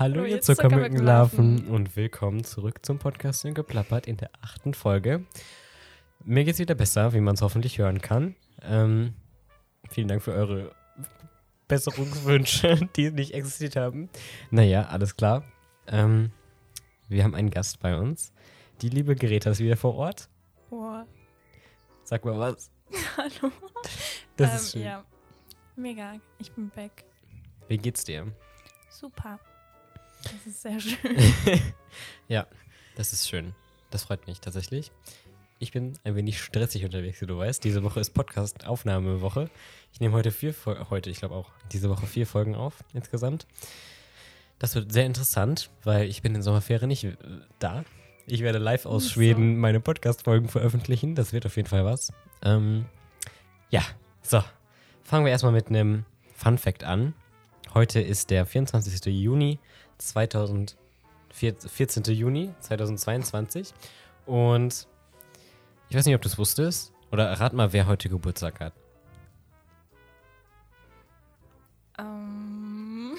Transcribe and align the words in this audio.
Hallo, 0.00 0.24
ihr 0.24 0.40
Zuckermückenlarven 0.40 1.68
und 1.68 1.94
willkommen 1.94 2.42
zurück 2.42 2.78
zum 2.86 2.98
Podcast 2.98 3.44
in 3.44 3.52
Geplappert 3.52 4.06
in 4.06 4.16
der 4.16 4.30
achten 4.40 4.72
Folge. 4.72 5.26
Mir 6.24 6.44
geht's 6.44 6.58
wieder 6.58 6.74
besser, 6.74 7.12
wie 7.12 7.20
man 7.20 7.34
es 7.34 7.42
hoffentlich 7.42 7.76
hören 7.76 8.00
kann. 8.00 8.34
Ähm, 8.62 9.12
vielen 9.90 10.08
Dank 10.08 10.22
für 10.22 10.32
eure 10.32 10.74
Besserungswünsche, 11.68 12.88
die 12.96 13.10
nicht 13.10 13.34
existiert 13.34 13.76
haben. 13.76 14.08
Naja, 14.50 14.86
alles 14.86 15.16
klar. 15.16 15.44
Ähm, 15.86 16.30
wir 17.10 17.22
haben 17.22 17.34
einen 17.34 17.50
Gast 17.50 17.80
bei 17.80 17.94
uns. 17.94 18.32
Die 18.80 18.88
liebe 18.88 19.14
Greta 19.14 19.50
ist 19.50 19.60
wieder 19.60 19.76
vor 19.76 19.96
Ort. 19.96 20.30
Boah. 20.70 21.06
Sag 22.04 22.24
mal 22.24 22.38
was. 22.38 22.70
Hallo. 23.18 23.52
Das 24.38 24.48
ähm, 24.48 24.56
ist 24.56 24.72
schön. 24.72 24.82
Ja. 24.82 25.04
Mega. 25.76 26.14
Ich 26.38 26.50
bin 26.52 26.70
back. 26.70 27.04
Wie 27.68 27.76
geht's 27.76 28.02
dir? 28.04 28.32
Super. 28.88 29.38
Das 30.22 30.46
ist 30.46 30.62
sehr 30.62 30.80
schön. 30.80 31.16
ja, 32.28 32.46
das 32.96 33.12
ist 33.12 33.28
schön. 33.28 33.54
Das 33.90 34.04
freut 34.04 34.26
mich 34.26 34.40
tatsächlich. 34.40 34.92
Ich 35.58 35.72
bin 35.72 35.98
ein 36.04 36.14
wenig 36.14 36.40
stressig 36.40 36.84
unterwegs, 36.84 37.20
wie 37.20 37.26
du 37.26 37.36
weißt. 37.36 37.62
Diese 37.62 37.82
Woche 37.82 38.00
ist 38.00 38.14
Podcast-Aufnahmewoche. 38.14 39.50
Ich 39.92 40.00
nehme 40.00 40.14
heute 40.14 40.30
vier 40.30 40.54
Folgen, 40.54 40.88
heute, 40.88 41.10
ich 41.10 41.18
glaube 41.18 41.34
auch, 41.34 41.50
diese 41.70 41.90
Woche 41.90 42.06
vier 42.06 42.26
Folgen 42.26 42.54
auf 42.54 42.82
insgesamt. 42.94 43.46
Das 44.58 44.74
wird 44.74 44.92
sehr 44.92 45.06
interessant, 45.06 45.70
weil 45.84 46.08
ich 46.08 46.22
bin 46.22 46.34
in 46.34 46.42
Sommerferien 46.42 46.88
nicht 46.88 47.04
äh, 47.04 47.16
da. 47.58 47.84
Ich 48.26 48.42
werde 48.42 48.58
live 48.58 48.86
aus 48.86 49.04
so. 49.04 49.10
Schweden 49.10 49.58
meine 49.58 49.80
Podcast-Folgen 49.80 50.48
veröffentlichen. 50.48 51.14
Das 51.14 51.32
wird 51.32 51.46
auf 51.46 51.56
jeden 51.56 51.68
Fall 51.68 51.84
was. 51.84 52.12
Ähm, 52.42 52.86
ja, 53.70 53.82
so. 54.22 54.42
Fangen 55.02 55.24
wir 55.24 55.32
erstmal 55.32 55.52
mit 55.52 55.68
einem 55.68 56.04
Fun-Fact 56.34 56.84
an. 56.84 57.14
Heute 57.74 58.00
ist 58.00 58.30
der 58.30 58.46
24. 58.46 59.06
Juni 59.06 59.58
2000, 60.00 60.76
14. 61.32 62.02
Juni 62.14 62.52
2022 62.60 63.72
und 64.26 64.86
ich 65.88 65.96
weiß 65.96 66.06
nicht, 66.06 66.14
ob 66.14 66.22
du 66.22 66.28
es 66.28 66.38
wusstest 66.38 66.92
oder 67.12 67.30
rat 67.40 67.52
mal, 67.52 67.72
wer 67.72 67.86
heute 67.86 68.08
Geburtstag 68.08 68.60
hat. 68.60 68.72
ähm, 71.98 73.14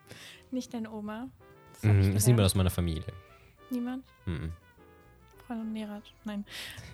nicht 0.50 0.72
deine 0.74 0.90
Oma. 0.90 1.28
Das 1.74 1.82
Mhm, 1.84 1.90
ist 2.00 2.04
gelernt. 2.06 2.26
niemand 2.26 2.46
aus 2.46 2.54
meiner 2.54 2.70
Familie. 2.70 3.12
Niemand? 3.70 4.04
Mhm. 4.26 4.52
Freund 5.46 5.60
und 5.60 5.72
Nerat. 5.72 6.02
Nein. 6.24 6.44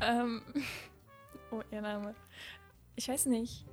Ähm, 0.01 0.43
oh, 1.51 1.63
ihr 1.71 1.81
Name. 1.81 2.15
Ich 2.97 3.09
weiß 3.09 3.27
nicht. 3.27 3.65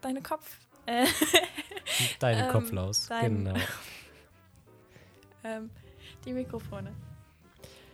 Deine 0.00 0.22
Kopf. 0.22 0.58
Deine 2.18 2.46
Ähm, 2.46 2.52
Kopflaus, 2.52 3.06
dein- 3.08 3.44
genau. 3.44 3.54
ähm, 5.44 5.70
die 6.24 6.32
Mikrofone. 6.32 6.92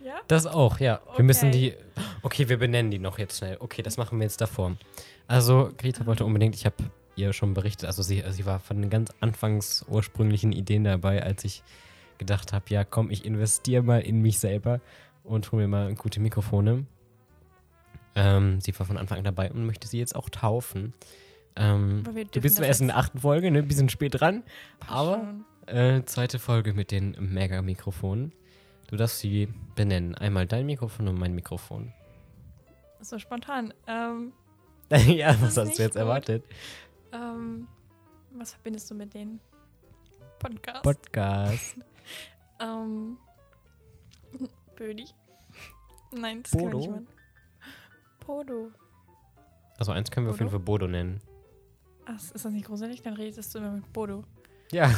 Ja? 0.03 0.19
Das 0.27 0.45
auch, 0.45 0.79
ja. 0.79 1.01
Wir 1.15 1.23
müssen 1.23 1.49
Okay. 1.49 1.75
die. 1.95 2.03
Okay, 2.23 2.49
wir 2.49 2.57
benennen 2.57 2.91
die 2.91 2.99
noch 2.99 3.17
jetzt 3.19 3.37
schnell. 3.37 3.57
Okay, 3.59 3.81
das 3.81 3.97
machen 3.97 4.19
wir 4.19 4.23
jetzt 4.25 4.41
davor. 4.41 4.75
Also, 5.27 5.71
Greta 5.77 6.05
wollte 6.05 6.25
unbedingt, 6.25 6.55
ich 6.55 6.65
habe 6.65 6.75
ihr 7.15 7.31
schon 7.31 7.53
berichtet, 7.53 7.85
also 7.85 8.01
sie, 8.01 8.23
sie 8.31 8.45
war 8.45 8.59
von 8.59 8.81
den 8.81 8.89
ganz 8.89 9.13
anfangs 9.19 9.85
ursprünglichen 9.87 10.51
Ideen 10.51 10.83
dabei, 10.83 11.21
als 11.23 11.43
ich 11.45 11.63
gedacht 12.17 12.51
habe, 12.53 12.65
ja 12.69 12.83
komm, 12.83 13.11
ich 13.11 13.23
investiere 13.23 13.83
mal 13.83 14.01
in 14.01 14.21
mich 14.21 14.39
selber 14.39 14.81
und 15.23 15.51
hole 15.51 15.61
mir 15.63 15.67
mal 15.67 15.93
gute 15.95 16.19
Mikrofone. 16.19 16.85
Ähm, 18.15 18.59
sie 18.61 18.77
war 18.77 18.85
von 18.85 18.97
Anfang 18.97 19.19
an 19.19 19.23
dabei 19.23 19.51
und 19.51 19.65
möchte 19.65 19.87
sie 19.87 19.99
jetzt 19.99 20.15
auch 20.15 20.29
taufen. 20.29 20.93
Ähm, 21.55 22.03
du 22.31 22.41
bist 22.41 22.59
erst 22.59 22.81
in 22.81 22.87
der 22.87 22.97
achten 22.97 23.19
Folge, 23.19 23.51
ne? 23.51 23.59
Ein 23.59 23.67
bisschen 23.67 23.89
spät 23.89 24.19
dran, 24.19 24.43
aber 24.87 25.35
äh, 25.67 26.03
zweite 26.05 26.39
Folge 26.39 26.73
mit 26.73 26.91
den 26.91 27.15
Mega-Mikrofonen. 27.19 28.33
Du 28.87 28.95
darfst 28.97 29.19
sie 29.19 29.47
benennen. 29.75 30.15
Einmal 30.15 30.45
dein 30.47 30.65
Mikrofon 30.65 31.07
und 31.07 31.17
mein 31.17 31.33
Mikrofon. 31.33 31.93
So 33.01 33.19
spontan. 33.19 33.73
Ähm, 33.87 34.33
ja, 34.91 35.35
was 35.41 35.57
hast 35.57 35.77
du 35.77 35.83
jetzt 35.83 35.93
gut. 35.93 36.01
erwartet? 36.01 36.43
ähm, 37.11 37.67
was 38.31 38.53
verbindest 38.53 38.89
du 38.91 38.95
mit 38.95 39.13
den 39.13 39.39
Podcasts? 40.39 40.81
Podcast. 40.81 41.75
ähm, 42.59 43.17
Bödi? 44.75 45.05
Nein, 46.11 46.43
das 46.43 46.51
Bodo? 46.51 46.69
kann 46.69 46.79
ich 46.79 46.87
nicht 46.99 47.11
Podo. 48.19 48.71
Also 49.77 49.91
eins 49.91 50.11
können 50.11 50.25
wir 50.25 50.31
auf 50.31 50.39
jeden 50.39 50.49
Bodo? 50.49 50.59
Fall 50.59 50.65
Bodo 50.65 50.87
nennen. 50.87 51.21
Ach, 52.05 52.15
ist 52.15 52.33
das 52.33 52.45
nicht 52.51 52.65
gruselig? 52.67 53.01
Dann 53.01 53.13
redest 53.13 53.53
du 53.53 53.59
immer 53.59 53.71
mit 53.71 53.91
Bodo. 53.93 54.23
Ja. 54.71 54.91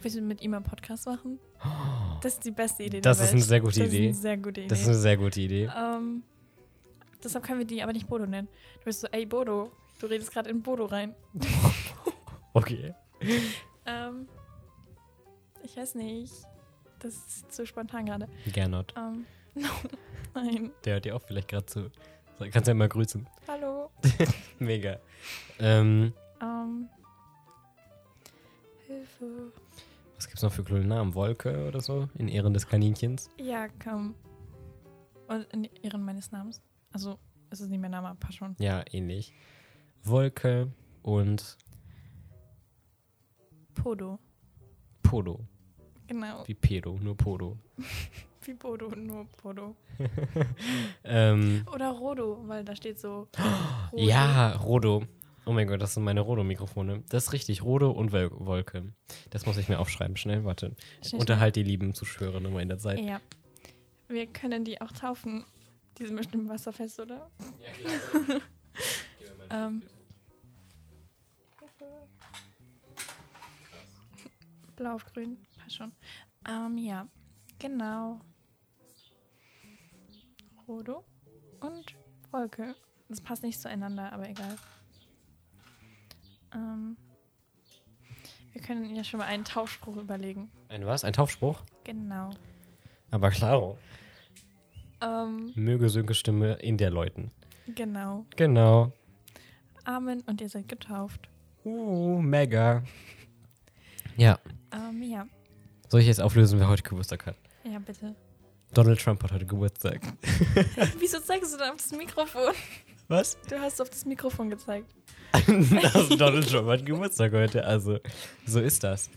Willst 0.00 0.16
du 0.16 0.20
mit 0.22 0.40
ihm 0.42 0.54
einen 0.54 0.64
Podcast 0.64 1.06
machen? 1.06 1.38
Das 2.22 2.34
ist 2.34 2.44
die 2.44 2.52
beste 2.52 2.84
Idee 2.84 3.00
Das 3.00 3.18
der 3.18 3.24
ist 3.26 3.32
Welt. 3.32 3.42
eine 3.42 3.42
sehr 3.48 3.60
gute 3.60 3.80
das 3.80 3.88
Idee. 3.92 4.06
Das 4.08 4.16
ist 4.18 4.22
eine 4.22 4.22
sehr 4.22 4.36
gute 4.36 4.60
Idee. 4.60 4.68
Das 4.68 4.80
ist 4.80 4.86
eine 4.86 4.96
sehr 4.96 5.16
gute 5.16 5.40
Idee. 5.40 5.70
ähm, 5.76 6.22
deshalb 7.24 7.44
können 7.44 7.58
wir 7.58 7.66
die 7.66 7.82
aber 7.82 7.92
nicht 7.92 8.06
Bodo 8.06 8.26
nennen. 8.26 8.46
Du 8.78 8.84
bist 8.84 9.00
so, 9.00 9.08
ey 9.08 9.26
Bodo, 9.26 9.72
du 9.98 10.06
redest 10.06 10.30
gerade 10.32 10.48
in 10.50 10.62
Bodo 10.62 10.84
rein. 10.86 11.14
Okay. 12.54 12.94
Ähm, 13.86 14.28
ich 15.64 15.74
weiß 15.76 15.94
nicht. 15.94 16.34
Das 16.98 17.14
ist 17.14 17.50
zu 17.50 17.66
spontan 17.66 18.04
gerade. 18.04 18.28
Gernot. 18.52 18.92
Ähm, 18.96 19.24
nein. 20.34 20.70
Der 20.84 20.92
hört 20.94 21.06
dir 21.06 21.16
auch 21.16 21.22
vielleicht 21.22 21.48
gerade 21.48 21.64
zu. 21.66 21.90
Kannst 22.52 22.68
ja 22.68 22.74
mal 22.74 22.88
grüßen. 22.90 23.26
Hallo. 23.48 23.90
Mega. 24.58 24.98
Ähm, 25.62 26.12
Ähm, 26.40 26.88
Hilfe. 28.86 29.52
was 30.16 30.26
gibt's 30.26 30.42
noch 30.42 30.52
für 30.52 30.64
coole 30.64 30.84
Namen? 30.84 31.14
Wolke 31.14 31.68
oder 31.68 31.80
so? 31.80 32.08
In 32.18 32.26
Ehren 32.28 32.52
des 32.52 32.66
Kaninchens? 32.66 33.30
Ja, 33.38 33.68
komm. 33.82 34.14
Und 35.28 35.44
in 35.52 35.68
Ehren 35.82 36.04
meines 36.04 36.32
Namens. 36.32 36.60
Also, 36.92 37.18
es 37.50 37.60
ist 37.60 37.70
nicht 37.70 37.80
mein 37.80 37.92
Name, 37.92 38.08
aber 38.08 38.32
schon. 38.32 38.56
Ja, 38.58 38.82
ähnlich. 38.90 39.32
Wolke 40.02 40.72
und 41.02 41.56
Podo. 43.74 44.18
Podo. 45.02 45.40
Genau. 46.08 46.42
Wie 46.46 46.54
Pedo, 46.54 46.98
nur 47.00 47.16
Podo. 47.16 47.56
Wie 48.44 48.54
Bodo, 48.54 48.88
nur 48.96 49.26
Podo. 49.26 49.76
Ähm, 51.04 51.64
Oder 51.72 51.90
Rodo, 51.90 52.42
weil 52.48 52.64
da 52.64 52.74
steht 52.74 52.98
so. 52.98 53.28
Rodo. 53.92 53.96
Ja, 54.02 54.52
Rodo. 54.56 55.04
Oh 55.44 55.52
mein 55.52 55.66
Gott, 55.66 55.82
das 55.82 55.94
sind 55.94 56.04
meine 56.04 56.20
Rodo-Mikrofone. 56.20 57.02
Das 57.08 57.24
ist 57.24 57.32
richtig, 57.32 57.62
Rodo 57.62 57.90
und 57.90 58.12
Wel 58.12 58.30
Wolke. 58.32 58.92
Das 59.30 59.44
muss 59.44 59.56
ich 59.56 59.68
mir 59.68 59.80
aufschreiben. 59.80 60.16
Schnell, 60.16 60.44
warte. 60.44 60.76
Schnell, 61.04 61.20
Unterhalt 61.20 61.56
die 61.56 61.64
lieben 61.64 61.94
Zuschauer 61.94 62.40
nochmal 62.40 62.62
in 62.62 62.68
der 62.68 62.78
Zeit. 62.78 63.00
Ja. 63.00 63.20
Wir 64.08 64.26
können 64.26 64.64
die 64.64 64.80
auch 64.80 64.92
taufen. 64.92 65.44
Die 65.98 66.06
sind 66.06 66.16
bestimmt 66.16 66.48
wasserfest, 66.48 67.00
oder? 67.00 67.30
Ähm. 69.50 69.82
Blau 74.76 74.94
auf 74.94 75.04
grün, 75.04 75.36
passt 75.58 75.76
schon. 75.76 75.92
Ähm, 76.48 76.78
ja, 76.78 77.06
genau. 77.58 78.18
Rodo 80.66 81.04
und 81.60 81.94
Wolke. 82.30 82.74
Das 83.08 83.20
passt 83.20 83.42
nicht 83.42 83.60
zueinander, 83.60 84.10
aber 84.12 84.28
egal. 84.28 84.56
Ähm, 86.54 86.96
wir 88.52 88.60
können 88.62 88.94
ja 88.94 89.04
schon 89.04 89.18
mal 89.18 89.26
einen 89.26 89.44
Tauschspruch 89.44 89.96
überlegen. 89.96 90.50
Ein 90.68 90.86
was? 90.86 91.04
Ein 91.04 91.12
Taufspruch? 91.12 91.62
Genau. 91.84 92.30
Aber 93.10 93.30
klaro. 93.30 93.78
Ähm, 95.00 95.52
Möge 95.54 95.88
Sönke 95.88 96.14
Stimme 96.14 96.54
in 96.54 96.76
der 96.78 96.90
Leuten. 96.90 97.30
genau. 97.74 98.26
Genau. 98.36 98.92
Amen 99.84 100.20
und 100.26 100.40
ihr 100.40 100.48
seid 100.48 100.68
getauft. 100.68 101.28
Uh, 101.64 102.20
mega. 102.20 102.82
Ja. 104.16 104.38
Ähm, 104.72 105.02
ja. 105.02 105.26
Soll 105.88 106.00
ich 106.00 106.06
jetzt 106.06 106.20
auflösen, 106.20 106.60
wer 106.60 106.68
heute 106.68 106.82
Geburtstag 106.82 107.26
hat? 107.26 107.36
Ja, 107.64 107.78
bitte. 107.78 108.14
Donald 108.74 109.00
Trump 109.00 109.22
hat 109.22 109.32
heute 109.32 109.46
Geburtstag. 109.46 110.00
Wieso 110.98 111.20
zeigst 111.20 111.52
du 111.52 111.58
da 111.58 111.70
auf 111.70 111.76
das 111.76 111.92
Mikrofon? 111.92 112.52
Was? 113.08 113.36
Du 113.48 113.58
hast 113.60 113.80
auf 113.80 113.90
das 113.90 114.04
Mikrofon 114.04 114.50
gezeigt. 114.50 114.94
das 115.32 116.08
Donald 116.10 116.48
Trump 116.50 116.68
hat 116.68 116.86
Geburtstag 116.86 117.32
heute. 117.32 117.64
Also, 117.64 117.98
so 118.46 118.60
ist 118.60 118.84
das. 118.84 119.10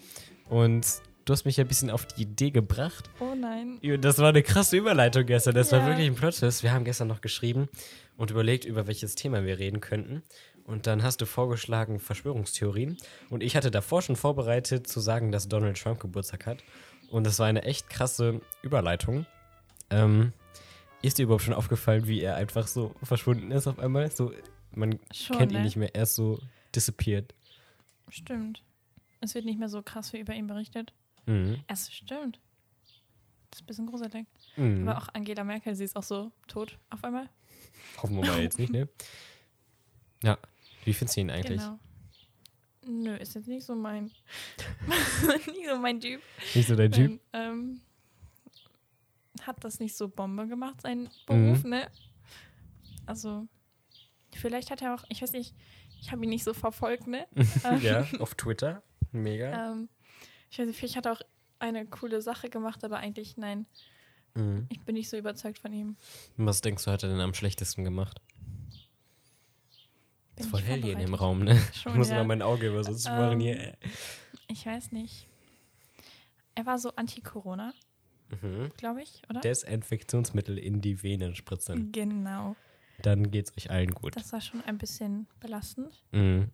Und 0.50 0.86
du 1.26 1.34
hast 1.34 1.46
mich 1.46 1.58
ja 1.58 1.64
ein 1.64 1.68
bisschen 1.68 1.90
auf 1.90 2.06
die 2.06 2.24
Idee 2.24 2.52
gebracht. 2.52 3.10
Oh 3.20 3.36
nein. 3.36 3.80
Das 4.02 4.20
war 4.20 4.30
eine 4.30 4.44
krasse 4.44 4.78
Überleitung 4.78 5.26
gestern. 5.26 5.56
Das 5.56 5.72
war 5.72 5.80
Ja. 5.80 5.88
wirklich 5.88 6.08
ein 6.08 6.16
Plot-Twist. 6.16 6.64
Wir 6.64 6.74
haben 6.74 6.86
gestern 6.86 7.08
noch 7.08 7.22
geschrieben 7.22 7.68
und 8.18 8.32
überlegt, 8.32 8.66
über 8.66 8.88
welches 8.88 9.16
Thema 9.16 9.44
wir 9.46 9.60
reden 9.60 9.82
könnten. 9.82 10.24
Und 10.66 10.88
dann 10.88 11.04
hast 11.04 11.22
du 11.22 11.26
vorgeschlagen 11.26 12.00
Verschwörungstheorien. 12.00 12.98
Und 13.30 13.44
ich 13.44 13.56
hatte 13.56 13.70
davor 13.72 14.02
schon 14.02 14.16
vorbereitet 14.16 14.88
zu 14.88 15.00
sagen, 15.00 15.32
dass 15.32 15.48
Donald 15.48 15.80
Trump 15.82 16.00
Geburtstag 16.00 16.46
hat. 16.48 16.64
Und 17.12 17.26
das 17.26 17.38
war 17.40 17.46
eine 17.48 17.64
echt 17.64 17.90
krasse 17.90 18.42
Überleitung. 18.64 19.26
Ähm, 19.92 20.34
ist 21.06 21.18
dir 21.18 21.24
überhaupt 21.24 21.44
schon 21.44 21.54
aufgefallen, 21.54 22.08
wie 22.08 22.22
er 22.22 22.36
einfach 22.36 22.68
so 22.68 22.96
verschwunden 23.04 23.52
ist 23.52 23.68
auf 23.68 23.80
einmal? 23.80 24.10
So, 24.12 24.34
man 24.72 25.00
Schon, 25.14 25.38
kennt 25.38 25.52
ne? 25.52 25.60
ihn 25.60 25.64
nicht 25.64 25.76
mehr. 25.76 25.94
Er 25.96 26.04
ist 26.04 26.16
so 26.16 26.40
disappeared. 26.74 27.34
Stimmt. 28.10 28.64
es 29.22 29.34
wird 29.34 29.46
nicht 29.46 29.60
mehr 29.60 29.70
so 29.70 29.82
krass 29.82 30.14
wie 30.14 30.20
über 30.20 30.34
ihn 30.34 30.48
berichtet. 30.48 30.94
Mhm. 31.26 31.64
Es 31.68 31.92
stimmt. 31.92 32.40
Das 33.50 33.60
ist 33.60 33.64
ein 33.64 33.66
bisschen 33.68 33.88
gruselig. 33.88 34.28
Mhm. 34.58 34.88
Aber 34.88 35.02
auch 35.02 35.08
Angela 35.14 35.44
Merkel, 35.44 35.76
sie 35.76 35.86
ist 35.86 35.96
auch 35.96 36.04
so 36.04 36.32
tot 36.48 36.78
auf 36.90 37.04
einmal. 37.04 37.30
Hoffen 38.02 38.16
wir 38.18 38.26
mal 38.26 38.42
jetzt 38.42 38.60
nicht, 38.60 38.72
ne? 38.72 38.88
Ja. 40.24 40.38
Wie 40.86 40.94
findest 40.94 41.18
du 41.18 41.22
ihn 41.22 41.30
eigentlich? 41.30 41.60
Genau. 41.60 41.80
Nö, 42.88 43.16
ist 43.16 43.36
jetzt 43.36 43.48
nicht 43.48 43.66
so 43.66 43.76
mein. 43.76 44.06
nicht 45.28 45.70
so 45.70 45.78
mein 45.78 46.00
Typ. 46.00 46.22
Nicht 46.54 46.68
so 46.68 46.76
dein 46.76 46.92
Typ? 46.92 47.20
Dann, 47.32 47.52
ähm, 47.52 47.82
hat 49.48 49.64
das 49.64 49.80
nicht 49.80 49.96
so 49.96 50.08
Bombe 50.10 50.48
gemacht, 50.48 50.82
sein 50.82 51.04
Mhm. 51.04 51.10
Beruf, 51.26 51.64
ne? 51.64 51.90
Also, 53.06 53.48
vielleicht 54.34 54.72
hat 54.72 54.82
er 54.82 54.96
auch, 54.96 55.04
ich 55.10 55.22
weiß 55.22 55.32
nicht, 55.34 55.54
ich 56.02 56.12
habe 56.12 56.24
ihn 56.24 56.30
nicht 56.30 56.44
so 56.44 56.54
verfolgt, 56.54 57.08
ne? 57.08 57.28
Ähm, 57.66 57.82
ja, 57.82 58.06
auf 58.20 58.36
Twitter. 58.36 58.84
Mega. 59.12 59.72
Ähm, 59.72 59.90
ich 60.50 60.60
weiß 60.60 60.68
nicht, 60.68 60.78
vielleicht 60.78 60.96
hat 60.96 61.06
er 61.06 61.14
auch 61.14 61.22
eine 61.60 61.86
coole 61.86 62.22
Sache 62.22 62.50
gemacht, 62.50 62.84
aber 62.84 62.98
eigentlich 62.98 63.38
nein, 63.38 63.66
Mhm. 64.38 64.66
ich 64.70 64.82
bin 64.82 64.96
nicht 64.96 65.10
so 65.10 65.16
überzeugt 65.18 65.60
von 65.60 65.72
ihm. 65.72 65.96
Was 66.36 66.60
denkst 66.62 66.84
du, 66.84 66.92
hat 66.92 67.04
er 67.04 67.10
denn 67.10 67.22
am 67.22 67.34
schlechtesten 67.34 67.86
gemacht? 67.86 68.20
Bin 70.36 70.44
ist 70.46 70.50
voll 70.52 70.60
ich 70.60 70.66
hell 70.66 70.82
hier 70.82 70.94
in 70.94 71.00
dem. 71.00 71.14
Raum, 71.14 71.44
ne? 71.46 71.54
Ich 71.74 71.82
Schon, 71.82 71.96
muss 71.98 72.10
ja. 72.10 72.16
mal 72.18 72.26
mein 72.26 72.42
Auge 72.42 72.68
über 72.68 72.84
so 72.84 72.94
zu 72.94 73.10
machen 73.10 73.34
Ähm, 73.34 73.40
hier. 73.40 73.78
Ich 74.48 74.66
weiß 74.66 74.92
nicht. 74.92 75.28
Er 76.56 76.66
war 76.66 76.78
so 76.80 76.90
anti-Corona, 76.96 77.74
Mhm. 78.42 78.72
glaube 78.78 79.02
ich, 79.04 79.22
oder? 79.30 79.42
Desinfektionsmittel 79.42 80.58
in 80.58 80.82
die 80.82 81.02
Venen 81.04 81.36
spritzen. 81.36 81.92
Genau. 81.92 82.56
Dann 83.02 83.30
geht's 83.32 83.52
euch 83.58 83.70
allen 83.72 83.92
gut. 83.92 84.16
Das 84.16 84.32
war 84.34 84.42
schon 84.42 84.64
ein 84.64 84.78
bisschen 84.78 85.28
belastend. 85.40 86.04
Mhm. 86.12 86.50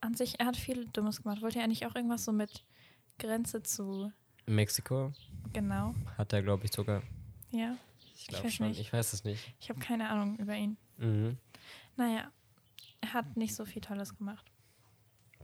An 0.00 0.14
sich, 0.14 0.38
er 0.40 0.46
hat 0.46 0.56
viel 0.56 0.86
Dummes 0.92 1.22
gemacht. 1.22 1.42
Wollte 1.42 1.58
er 1.60 1.66
nicht 1.66 1.86
auch 1.86 1.94
irgendwas 1.94 2.24
so 2.24 2.32
mit 2.32 2.64
Grenze 3.18 3.62
zu. 3.62 4.12
Mexiko 4.46 5.12
Genau. 5.52 5.94
hat 6.18 6.32
er, 6.32 6.42
glaube 6.42 6.64
ich, 6.64 6.72
sogar. 6.72 7.02
Ja. 7.50 7.76
Ich 8.16 8.26
glaube 8.28 8.44
weiß 8.44 8.54
schon. 8.54 8.68
nicht. 8.68 8.80
Ich 8.80 8.92
weiß 8.92 9.12
es 9.12 9.24
nicht. 9.24 9.54
Ich 9.60 9.68
habe 9.70 9.80
keine 9.80 10.08
Ahnung 10.10 10.36
über 10.36 10.54
ihn. 10.54 10.76
Mhm. 10.98 11.36
Naja, 11.96 12.30
er 13.00 13.12
hat 13.14 13.36
nicht 13.36 13.54
so 13.54 13.64
viel 13.64 13.80
Tolles 13.82 14.16
gemacht. 14.16 14.44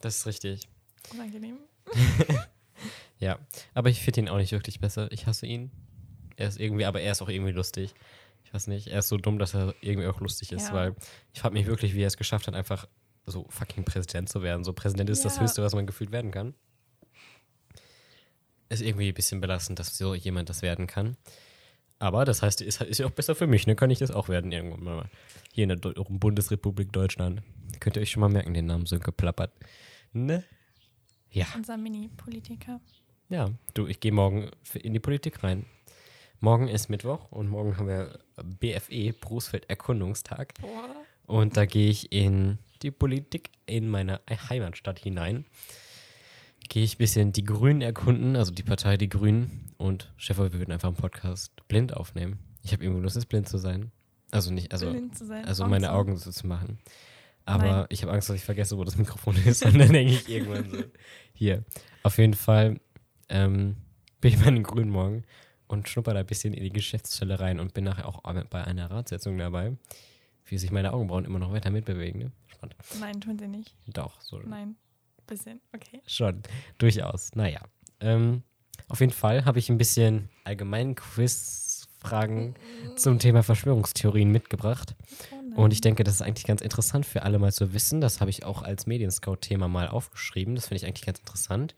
Das 0.01 0.19
ist 0.19 0.27
richtig. 0.27 0.69
Unangenehm. 1.13 1.59
Ja. 3.19 3.39
Aber 3.75 3.89
ich 3.89 4.01
finde 4.03 4.21
ihn 4.21 4.29
auch 4.29 4.37
nicht 4.37 4.53
wirklich 4.53 4.81
besser. 4.81 5.11
Ich 5.13 5.27
hasse 5.27 5.47
ihn. 5.47 5.71
Er 6.37 6.49
ist 6.49 6.61
irgendwie, 6.61 6.85
aber 6.85 7.01
er 7.01 7.13
ist 7.13 7.23
auch 7.23 7.29
irgendwie 7.31 7.53
lustig. 7.53 7.95
Ich 8.45 8.53
weiß 8.53 8.67
nicht. 8.67 8.89
Er 8.89 8.99
ist 8.99 9.09
so 9.09 9.17
dumm, 9.17 9.39
dass 9.39 9.55
er 9.55 9.75
irgendwie 9.81 10.07
auch 10.09 10.21
lustig 10.21 10.53
ist, 10.53 10.69
Ja. 10.69 10.75
weil 10.75 10.95
ich 11.33 11.41
frage 11.41 11.55
mich 11.55 11.67
wirklich, 11.67 11.95
wie 11.95 12.03
er 12.03 12.07
es 12.09 12.17
geschafft 12.17 12.47
hat, 12.47 12.55
einfach 12.55 12.87
so 13.27 13.47
fucking 13.49 13.85
Präsident 13.85 14.29
zu 14.29 14.43
werden. 14.43 14.63
So 14.65 14.73
Präsident 14.73 15.11
ist 15.11 15.25
das 15.25 15.37
Ja. 15.37 15.43
Höchste, 15.43 15.63
was 15.63 15.75
man 15.75 15.87
gefühlt 15.87 16.13
werden 16.13 16.31
kann. 16.31 16.55
Ist 18.69 18.83
irgendwie 18.83 19.09
ein 19.09 19.15
bisschen 19.15 19.41
belastend, 19.41 19.79
dass 19.79 19.97
so 19.97 20.15
jemand 20.15 20.49
das 20.49 20.63
werden 20.63 20.87
kann. 20.87 21.17
Aber 21.99 22.25
das 22.25 22.43
heißt, 22.43 22.61
ist, 22.61 22.81
ist 22.83 22.99
ja 22.99 23.07
auch 23.07 23.11
besser 23.11 23.35
für 23.35 23.47
mich, 23.47 23.67
ne? 23.67 23.75
Kann 23.77 23.91
ich 23.91 24.01
das 24.01 24.11
auch 24.11 24.29
werden 24.29 24.53
irgendwann 24.53 24.83
mal. 24.85 25.11
Hier 25.53 25.63
in 25.63 25.69
der 25.71 25.79
Deu- 25.79 25.95
Bundesrepublik 26.09 26.93
Deutschland. 26.93 27.43
Könnt 27.81 27.97
ihr 27.97 28.03
euch 28.03 28.11
schon 28.11 28.21
mal 28.21 28.29
merken, 28.29 28.53
den 28.55 28.67
Namen 28.67 28.87
Sönke 28.87 29.13
Plappert. 29.13 29.53
Ne? 30.13 30.45
Ja. 31.31 31.47
Unser 31.55 31.77
Mini-Politiker. 31.77 32.81
Ja, 33.29 33.51
du, 33.75 33.89
ich 33.89 33.99
gehe 33.99 34.13
morgen 34.13 34.51
in 34.75 34.93
die 34.93 35.01
Politik 35.01 35.43
rein. 35.43 35.67
Morgen 36.39 36.69
ist 36.69 36.89
Mittwoch 36.89 37.33
und 37.33 37.49
morgen 37.49 37.77
haben 37.77 37.89
wir 37.89 38.21
BFE, 38.37 39.15
Berufsfeld 39.15 39.69
Erkundungstag. 39.69 40.55
Und 41.27 41.57
da 41.57 41.67
gehe 41.67 41.91
ich 41.91 42.13
in 42.13 42.59
die 42.83 42.93
Politik 42.93 43.51
in 43.67 43.89
meine 43.89 44.21
Heimatstadt 44.31 45.01
hinein. 45.01 45.45
Gehe 46.69 46.85
ich 46.85 46.95
ein 46.95 46.99
bisschen 46.99 47.33
die 47.33 47.45
Grünen 47.45 47.81
erkunden, 47.81 48.37
also 48.37 48.53
die 48.53 48.63
Partei 48.63 48.97
Die 48.97 49.09
Grünen. 49.09 49.73
Und 49.77 50.13
Stefan, 50.17 50.53
wir 50.53 50.61
würden 50.61 50.73
einfach 50.73 50.89
einen 50.89 50.97
Podcast 50.97 51.51
blind 51.67 51.97
aufnehmen. 51.97 52.39
Ich 52.63 52.73
habe 52.73 52.85
irgendwie 52.85 53.03
Lust, 53.03 53.17
jetzt 53.17 53.29
blind 53.29 53.49
zu 53.49 53.59
sein. 53.59 53.91
Also 54.31 54.53
nicht, 54.53 54.73
also, 54.73 54.91
Blind 54.91 55.19
zu 55.19 55.25
sein. 55.25 55.45
also 55.47 55.67
meine 55.67 55.93
Augen 55.93 56.17
so 56.17 56.31
zu 56.31 56.47
machen. 56.47 56.79
Aber 57.45 57.65
Nein. 57.65 57.87
ich 57.89 58.03
habe 58.03 58.13
Angst, 58.13 58.29
dass 58.29 58.37
ich 58.37 58.45
vergesse, 58.45 58.77
wo 58.77 58.85
das 58.85 58.97
Mikrofon 58.97 59.37
ist. 59.45 59.65
Und 59.65 59.79
dann 59.79 59.93
denke 59.93 60.13
ich 60.13 60.29
irgendwann 60.29 60.71
so, 60.71 60.79
hier. 61.33 61.65
Auf 62.03 62.19
jeden 62.19 62.35
Fall 62.35 62.79
ähm, 63.29 63.77
bin 64.21 64.33
ich 64.33 64.39
bei 64.39 64.51
den 64.51 64.63
Grünen 64.63 64.91
morgen 64.91 65.25
und 65.67 65.89
schnupper 65.89 66.15
da 66.15 66.21
ein 66.21 66.27
bisschen 66.27 66.55
in 66.55 66.63
die 66.63 66.73
Geschäftsstelle 66.73 67.41
rein 67.41 67.61
und 67.61 67.75
bin 67.75 67.85
nachher 67.85 68.07
auch 68.07 68.23
bei 68.51 68.65
einer 68.65 68.91
Ratssitzung 68.91 69.37
dabei, 69.39 69.77
wie 70.47 70.59
sich 70.59 70.71
meine 70.71 70.93
Augenbrauen 70.93 71.25
immer 71.25 71.39
noch 71.39 71.53
weiter 71.53 71.71
mitbewegen. 71.71 72.21
Ne? 72.21 72.33
Spannend. 72.47 72.77
Nein, 73.01 73.21
tun 73.21 73.39
sie 73.39 73.49
nicht. 73.49 73.75
Doch, 73.87 74.21
so 74.21 74.39
Nein. 74.39 74.77
Bisschen. 75.27 75.61
Okay. 75.75 76.01
schon. 76.07 76.43
Durchaus. 76.79 77.35
Naja. 77.35 77.61
Ähm, 77.99 78.43
auf 78.89 79.01
jeden 79.01 79.13
Fall 79.13 79.45
habe 79.45 79.59
ich 79.59 79.69
ein 79.71 79.79
bisschen 79.79 80.29
allgemeinen 80.45 80.95
Quiz-Fragen 80.95 82.55
zum 82.95 83.19
Thema 83.19 83.43
Verschwörungstheorien 83.43 84.31
mitgebracht. 84.31 84.95
Oh. 85.57 85.63
Und 85.63 85.73
ich 85.73 85.81
denke, 85.81 86.05
das 86.05 86.15
ist 86.15 86.23
eigentlich 86.23 86.47
ganz 86.47 86.61
interessant 86.61 87.07
für 87.07 87.23
alle 87.23 87.41
mal 87.41 87.53
zu 87.53 87.73
wissen. 87.73 88.01
Das 88.01 88.21
habe 88.21 88.31
ich 88.31 88.45
auch 88.45 88.63
als 88.63 88.87
Medienscout-Thema 88.87 89.67
mal 89.67 89.89
aufgeschrieben. 89.89 90.55
Das 90.55 90.69
finde 90.69 90.77
ich 90.77 90.87
eigentlich 90.87 91.07
ganz 91.07 91.19
interessant. 91.19 91.75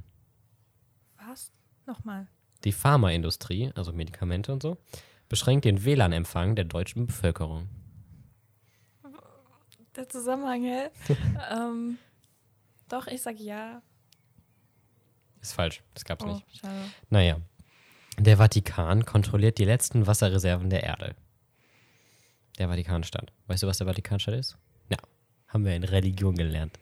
Was? 1.28 1.52
Nochmal. 1.86 2.26
Die 2.64 2.72
Pharmaindustrie, 2.72 3.70
also 3.76 3.92
Medikamente 3.92 4.52
und 4.52 4.60
so, 4.60 4.76
beschränkt 5.28 5.64
den 5.64 5.84
WLAN-Empfang 5.84 6.56
der 6.56 6.64
deutschen 6.64 7.06
Bevölkerung. 7.06 7.68
Der 9.94 10.08
Zusammenhang, 10.08 10.64
hä? 10.64 10.88
ähm, 11.52 11.98
doch, 12.88 13.06
ich 13.06 13.22
sag 13.22 13.38
ja. 13.38 13.80
Ist 15.40 15.52
falsch, 15.52 15.80
das 15.94 16.04
gab's 16.04 16.24
Oh, 16.24 16.28
nicht. 16.34 16.56
schade. 16.56 16.74
Naja. 17.08 17.36
Der 18.18 18.38
Vatikan 18.38 19.04
kontrolliert 19.04 19.58
die 19.58 19.64
letzten 19.64 20.08
Wasserreserven 20.08 20.70
der 20.70 20.82
Erde. 20.82 21.14
Der 22.58 22.68
Vatikanstaat. 22.68 23.32
Weißt 23.46 23.62
du, 23.62 23.68
was 23.68 23.78
der 23.78 23.86
Vatikanstaat 23.86 24.34
ist? 24.34 24.58
Haben 25.52 25.64
wir 25.64 25.74
in 25.76 25.84
Religion 25.84 26.34
gelernt. 26.34 26.78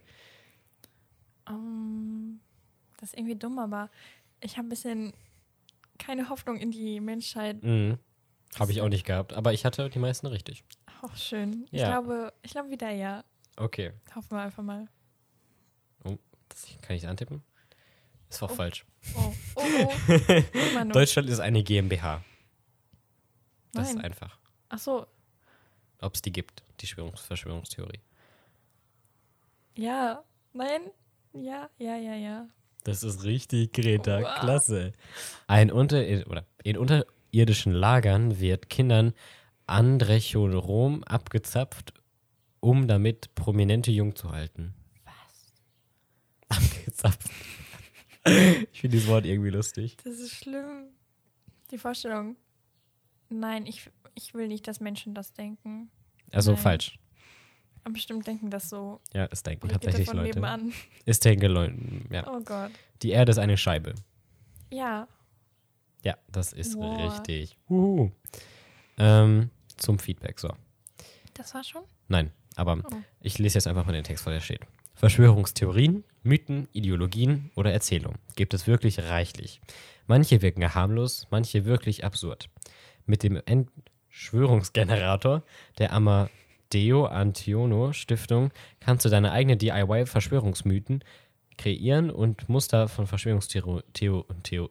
Ähm, 1.48 2.40
das 2.98 3.10
ist 3.10 3.18
irgendwie 3.18 3.36
dumm, 3.36 3.58
aber 3.58 3.90
ich 4.40 4.56
habe 4.56 4.66
ein 4.66 4.70
bisschen 4.70 5.12
keine 5.98 6.28
Hoffnung 6.28 6.56
in 6.56 6.70
die 6.70 7.00
Menschheit. 7.00 7.62
Mhm. 7.62 7.98
Habe 8.58 8.72
ich 8.72 8.80
auch 8.80 8.88
nicht 8.88 9.04
gehabt. 9.06 9.32
Aber 9.32 9.52
ich 9.52 9.64
hatte 9.64 9.90
die 9.90 9.98
meisten 9.98 10.26
richtig. 10.26 10.64
Auch 11.02 11.16
schön. 11.16 11.66
Ich 11.70 11.80
Ja. 11.80 11.88
glaube, 12.00 12.32
ich 12.42 12.50
glaube 12.52 12.70
wieder 12.70 12.90
ja. 12.90 13.24
Okay. 13.56 13.92
Hoffen 14.14 14.30
wir 14.36 14.42
einfach 14.42 14.62
mal. 14.62 14.88
Das 16.48 16.66
kann 16.82 16.96
ich 16.96 17.06
antippen? 17.06 17.42
Ist 18.28 18.42
auch 18.42 18.50
Oh. 18.50 18.54
falsch. 18.54 18.84
Oh, 19.14 19.32
oh, 19.54 19.62
oh. 19.64 20.84
Deutschland 20.92 21.28
ist 21.30 21.38
eine 21.38 21.62
GmbH. 21.62 22.24
Das 23.72 23.90
ist 23.90 23.94
Nein. 23.96 24.06
einfach. 24.06 24.36
Ach 24.68 24.78
so, 24.80 25.06
Ob 26.00 26.14
es 26.16 26.22
die 26.22 26.32
gibt, 26.32 26.64
die 26.80 26.86
Schwörungs 26.88 27.20
Verschwörungstheorie. 27.20 28.00
Ja, 29.80 30.22
nein, 30.52 30.82
ja, 31.32 31.68
ja, 31.78 31.96
ja, 31.96 32.14
ja. 32.14 32.48
Das 32.84 33.02
ist 33.02 33.24
richtig, 33.24 33.72
Greta. 33.72 34.20
Wow. 34.22 34.40
Klasse. 34.40 34.92
Ein 35.46 35.70
unter 35.70 35.98
oder 36.26 36.46
in 36.62 36.78
unterirdischen 36.78 37.72
Lagern 37.72 38.40
wird 38.40 38.70
Kindern 38.70 39.12
Andrechorom 39.66 41.04
abgezapft, 41.04 41.94
um 42.60 42.88
damit 42.88 43.34
Prominente 43.34 43.90
jung 43.90 44.16
zu 44.16 44.30
halten. 44.30 44.74
Was? 45.04 46.58
Abgezapft. 46.58 47.30
ich 48.72 48.80
finde 48.80 48.96
dieses 48.96 49.08
Wort 49.08 49.26
irgendwie 49.26 49.50
lustig. 49.50 49.96
Das 50.04 50.14
ist 50.14 50.34
schlimm. 50.34 50.88
Die 51.70 51.78
Vorstellung. 51.78 52.36
Nein, 53.28 53.66
ich, 53.66 53.88
ich 54.14 54.34
will 54.34 54.48
nicht, 54.48 54.66
dass 54.66 54.80
Menschen 54.80 55.14
das 55.14 55.32
denken. 55.32 55.90
Also 56.32 56.52
Nein. 56.52 56.60
falsch. 56.60 56.98
Aber 57.84 57.92
bestimmt 57.94 58.26
denken 58.26 58.50
das 58.50 58.68
so. 58.68 59.00
Ja, 59.12 59.26
es 59.30 59.42
denken 59.42 59.68
tatsächlich 59.68 60.06
Leute. 60.12 60.22
nebenan. 60.22 60.72
Es 61.06 61.20
denken 61.20 61.50
Leute. 61.50 61.74
Ja. 62.10 62.26
Oh 62.28 62.40
Gott. 62.40 62.70
Die 63.02 63.10
Erde 63.10 63.30
ist 63.30 63.38
eine 63.38 63.56
Scheibe. 63.56 63.94
Ja. 64.70 65.08
Ja, 66.02 66.16
das 66.30 66.52
ist 66.52 66.76
Boah. 66.78 66.96
richtig. 67.12 67.56
Uhu. 67.68 68.10
Ähm, 68.98 69.50
zum 69.76 69.98
Feedback, 69.98 70.38
so. 70.40 70.50
Das 71.34 71.54
war 71.54 71.64
schon? 71.64 71.82
Nein, 72.08 72.30
aber 72.56 72.82
Oh. 72.84 72.96
ich 73.20 73.38
lese 73.38 73.56
jetzt 73.56 73.66
einfach 73.66 73.86
mal 73.86 73.92
den 73.92 74.04
Text 74.04 74.24
vor, 74.24 74.32
der 74.32 74.40
steht. 74.40 74.60
Verschwörungstheorien, 74.94 76.04
Mythen, 76.22 76.68
Ideologien 76.72 77.50
oder 77.54 77.72
Erzählungen 77.72 78.18
gibt 78.36 78.52
es 78.52 78.66
wirklich 78.66 78.98
reichlich. 78.98 79.60
Manche 80.06 80.42
wirken 80.42 80.74
harmlos, 80.74 81.26
manche 81.30 81.64
wirklich 81.64 82.04
absurd. 82.04 82.50
Mit 83.06 83.22
dem 83.22 83.40
Entschwörungsgenerator 83.46 85.42
der 85.78 85.92
Amadeo 86.72 87.06
Antiono 87.06 87.92
Stiftung 87.92 88.52
kannst 88.78 89.04
du 89.04 89.08
deine 89.08 89.32
eigene 89.32 89.56
DIY-Verschwörungsmythen 89.56 91.02
kreieren 91.58 92.10
und 92.10 92.48
Muster 92.48 92.86
von 92.88 93.08
Verschwörungstheorien 93.08 93.82
Theo, 93.92 94.24
Theo, 94.44 94.70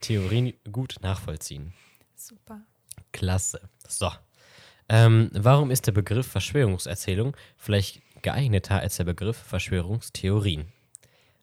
Theorien, 0.00 0.54
gut 0.72 0.96
nachvollziehen. 1.02 1.74
Super. 2.16 2.62
Klasse. 3.12 3.60
So. 3.86 4.10
Ähm, 4.88 5.30
warum 5.34 5.70
ist 5.70 5.86
der 5.86 5.92
Begriff 5.92 6.26
Verschwörungserzählung 6.26 7.36
vielleicht 7.58 8.00
geeigneter 8.22 8.80
als 8.80 8.96
der 8.96 9.04
Begriff 9.04 9.36
Verschwörungstheorien? 9.36 10.72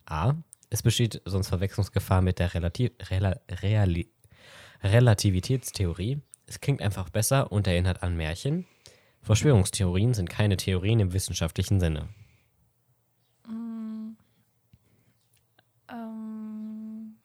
A. 0.06 0.34
Es 0.72 0.82
besteht 0.82 1.22
sonst 1.26 1.50
Verwechslungsgefahr 1.50 2.24
mit 2.24 2.40
der 2.40 2.54
Relati 2.56 2.92
Rela 3.12 3.40
Reali 3.62 4.10
Relativitätstheorie. 4.84 6.20
Es 6.48 6.60
klingt 6.60 6.82
einfach 6.82 7.10
besser 7.10 7.52
und 7.52 7.68
erinnert 7.68 8.02
an 8.02 8.18
Märchen. 8.18 8.66
Verschwörungstheorien 9.22 10.14
sind 10.14 10.30
keine 10.30 10.58
Theorien 10.58 11.00
im 11.00 11.14
wissenschaftlichen 11.14 11.80
Sinne. 11.80 12.10
Mm. 13.48 14.16
Ähm, 15.90 17.18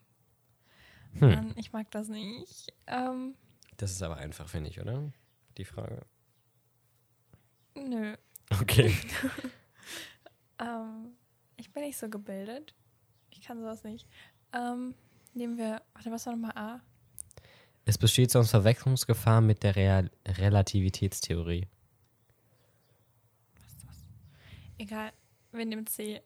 Hm. 1.19 1.29
Mann, 1.31 1.55
ich 1.57 1.73
mag 1.73 1.91
das 1.91 2.09
nicht. 2.09 2.73
Ähm, 2.87 3.35
Das 3.79 3.91
ist 3.91 4.03
aber 4.03 4.17
einfach, 4.19 4.49
finde 4.49 4.69
ich, 4.71 4.81
oder? 4.81 5.11
Die 5.57 5.65
Frage. 5.65 6.03
nö. 7.75 8.15
Okay. 8.61 8.95
Ähm, 10.59 11.12
ich 11.59 11.71
bin 11.71 11.83
nicht 11.83 11.99
so 11.99 12.09
gebildet. 12.09 12.75
Ich 13.31 13.43
kann 13.43 13.61
sowas 13.61 13.85
nicht. 13.85 14.09
Ähm, 14.55 14.95
nehmen 15.35 15.59
wir, 15.59 15.83
warte, 15.93 16.11
was 16.11 16.25
war 16.25 16.35
nochmal 16.35 16.53
A? 16.57 16.81
Es 17.85 17.99
besteht 17.99 18.31
sonst 18.31 18.53
Verwechslungsgefahr 18.53 19.43
mit 19.43 19.62
der 19.62 19.76
Real 19.76 20.11
Relativitätstheorie. 20.26 21.69
Was 23.61 23.71
ist 23.71 23.85
das? 23.87 23.97
Egal, 24.78 25.12
wir 25.52 25.64
nehmen 25.64 25.87
C. 25.87 26.21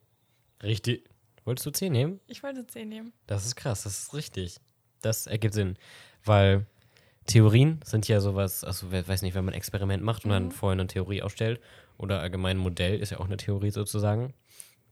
Richtig. 0.63 1.05
Wolltest 1.45 1.67
du 1.67 1.71
C 1.71 1.89
nehmen? 1.91 2.21
Ich 2.27 2.43
wollte 2.43 2.67
C 2.67 2.85
nehmen. 2.85 3.13
Das 3.27 3.47
ist 3.47 3.57
krass, 3.57 3.85
das 3.85 3.99
ist 4.03 4.15
richtig. 4.15 4.57
Das 5.03 5.27
ergibt 5.27 5.55
Sinn. 5.55 5.77
Weil 6.25 6.67
Theorien 7.27 7.81
sind 7.85 8.09
ja 8.09 8.21
sowas, 8.21 8.65
also 8.65 8.91
wer 8.91 9.07
weiß 9.07 9.23
nicht, 9.23 9.35
wenn 9.35 9.45
man 9.45 9.55
ein 9.55 9.57
Experiment 9.59 10.03
macht 10.03 10.25
und 10.25 10.31
dann 10.31 10.47
Mhm. 10.47 10.51
vorher 10.51 10.79
eine 10.79 10.87
Theorie 10.87 11.23
aufstellt 11.23 11.61
oder 11.97 12.21
allgemein 12.21 12.57
ein 12.59 12.61
Modell 12.61 12.99
ist 13.01 13.11
ja 13.11 13.21
auch 13.21 13.25
eine 13.27 13.37
Theorie 13.37 13.71
sozusagen. 13.71 14.35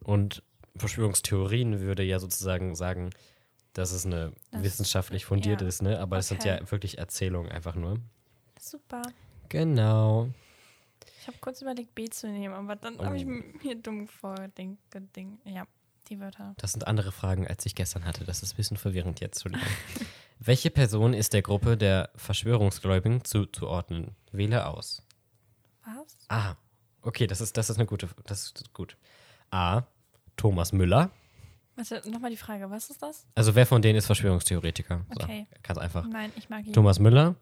Und 0.01 0.43
Verschwörungstheorien 0.77 1.81
würde 1.81 2.03
ja 2.05 2.19
sozusagen 2.19 2.75
sagen, 2.77 3.11
dass 3.75 3.93
es 3.93 4.07
eine 4.07 4.33
Das- 4.53 4.63
wissenschaftlich 4.63 5.25
fundiert 5.27 5.61
ja. 5.61 5.67
ist, 5.69 5.83
ne? 5.83 5.99
Aber 6.01 6.17
es 6.19 6.29
sind 6.29 6.41
Okay. 6.41 6.59
ja 6.61 6.71
wirklich 6.71 6.99
Erzählungen 6.99 7.51
einfach 7.53 7.75
nur. 7.75 7.99
Super. 8.61 9.03
Genau. 9.49 10.29
Ich 11.29 11.35
habe 11.35 11.43
kurz 11.43 11.61
überlegt, 11.61 11.95
B 11.95 12.09
zu 12.09 12.27
nehmen, 12.27 12.55
aber 12.55 12.75
dann 12.75 12.97
Oh. 12.99 13.05
habe 13.05 13.17
ich 13.19 13.27
mir 13.27 13.75
dumm 13.77 14.09
geding- 14.23 15.37
Ja, 15.45 15.67
die 16.09 16.19
Wörter. 16.21 16.55
Das 16.57 16.73
sind 16.73 16.87
andere 16.87 17.13
Fragen, 17.13 17.47
als 17.47 17.67
ich 17.67 17.75
gestern 17.75 18.07
hatte. 18.07 18.25
Das 18.25 18.43
ist 18.43 18.55
ein 18.55 18.57
bisschen 18.57 18.79
verwirrend 18.79 19.21
jetzt. 19.21 19.45
Entschuldigung. 19.45 19.69
Welche 20.39 20.71
Person 20.71 21.13
ist 21.13 21.35
der 21.35 21.43
Gruppe 21.43 21.77
der 21.77 22.09
Verschwörungsgläubigen 22.17 23.25
zuzuordnen? 23.25 24.17
Wähle 24.33 24.67
aus. 24.69 25.03
Was? 25.85 26.17
Ah, 26.29 26.55
okay, 27.03 27.27
das 27.27 27.43
ist, 27.43 27.59
das 27.59 27.69
ist 27.69 27.77
eine 27.77 27.85
gute, 27.85 28.09
das 28.25 28.45
ist 28.45 28.73
gut. 28.73 28.97
A. 29.51 29.83
Thomas 30.39 30.73
Müller. 30.73 31.11
Warte, 31.77 32.09
nochmal 32.11 32.31
die 32.31 32.37
Frage, 32.39 32.71
was 32.71 32.89
ist 32.89 33.03
das? 33.03 33.27
Also 33.35 33.55
wer 33.55 33.67
von 33.67 33.83
denen 33.83 33.99
ist 33.99 34.07
Verschwörungstheoretiker? 34.07 35.05
So, 35.15 35.25
Okay. 35.25 35.47
ganz 35.63 35.79
einfach. 35.79 36.07
Nein, 36.09 36.33
ich 36.37 36.49
mag 36.49 36.67
ihn. 36.67 36.73
Thomas 36.73 36.99
Müller, 36.99 37.35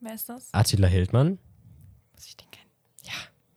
Wer 0.00 0.14
ist 0.14 0.30
das? 0.30 0.48
Attila 0.54 0.88
Hildmann. 0.88 1.38
Muss 2.14 2.24
ich 2.26 2.36
den 2.36 2.50
kennen? 2.50 2.69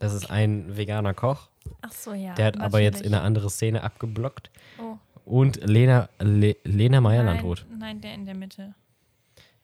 Das 0.03 0.13
ist 0.13 0.29
ein 0.29 0.75
veganer 0.75 1.13
Koch. 1.13 1.47
Ach 1.81 1.91
so, 1.93 2.13
ja. 2.13 2.33
Der 2.33 2.47
hat 2.47 2.59
aber 2.59 2.81
jetzt 2.81 3.01
in 3.01 3.13
eine 3.13 3.23
andere 3.23 3.49
Szene 3.49 3.83
abgeblockt. 3.83 4.51
Oh, 4.77 4.97
Und 5.23 5.63
Lena, 5.63 6.09
Le, 6.19 6.57
Lena 6.65 6.99
Meyer-Landrut. 6.99 7.65
nein, 7.69 7.79
nein, 7.79 8.01
der 8.01 8.13
in 8.13 8.25
der 8.25 8.35
Mitte. 8.35 8.75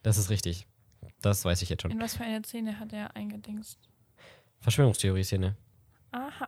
Das 0.02 0.18
ist 0.18 0.30
richtig. 0.30 0.66
Das 1.22 1.44
weiß 1.44 1.62
ich 1.62 1.68
jetzt 1.68 1.82
schon. 1.82 1.92
In 1.92 2.00
was 2.00 2.16
für 2.16 2.24
eine 2.24 2.42
Szene 2.46 2.80
hat 2.80 2.94
er 2.94 3.14
eingedingst? 3.18 3.80
Verschwörungstheorie-Szene. 4.62 5.58
Aha. 6.12 6.48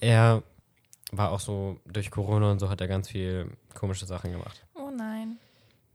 Er 0.00 0.42
war 1.12 1.30
auch 1.30 1.40
so, 1.40 1.78
durch 1.84 2.10
Corona 2.10 2.52
und 2.52 2.58
so 2.58 2.70
hat 2.70 2.80
er 2.80 2.88
ganz 2.88 3.10
viel 3.10 3.50
komische 3.74 4.06
Sachen 4.06 4.32
gemacht. 4.32 4.64
Oh 4.74 4.90
nein. 4.90 5.36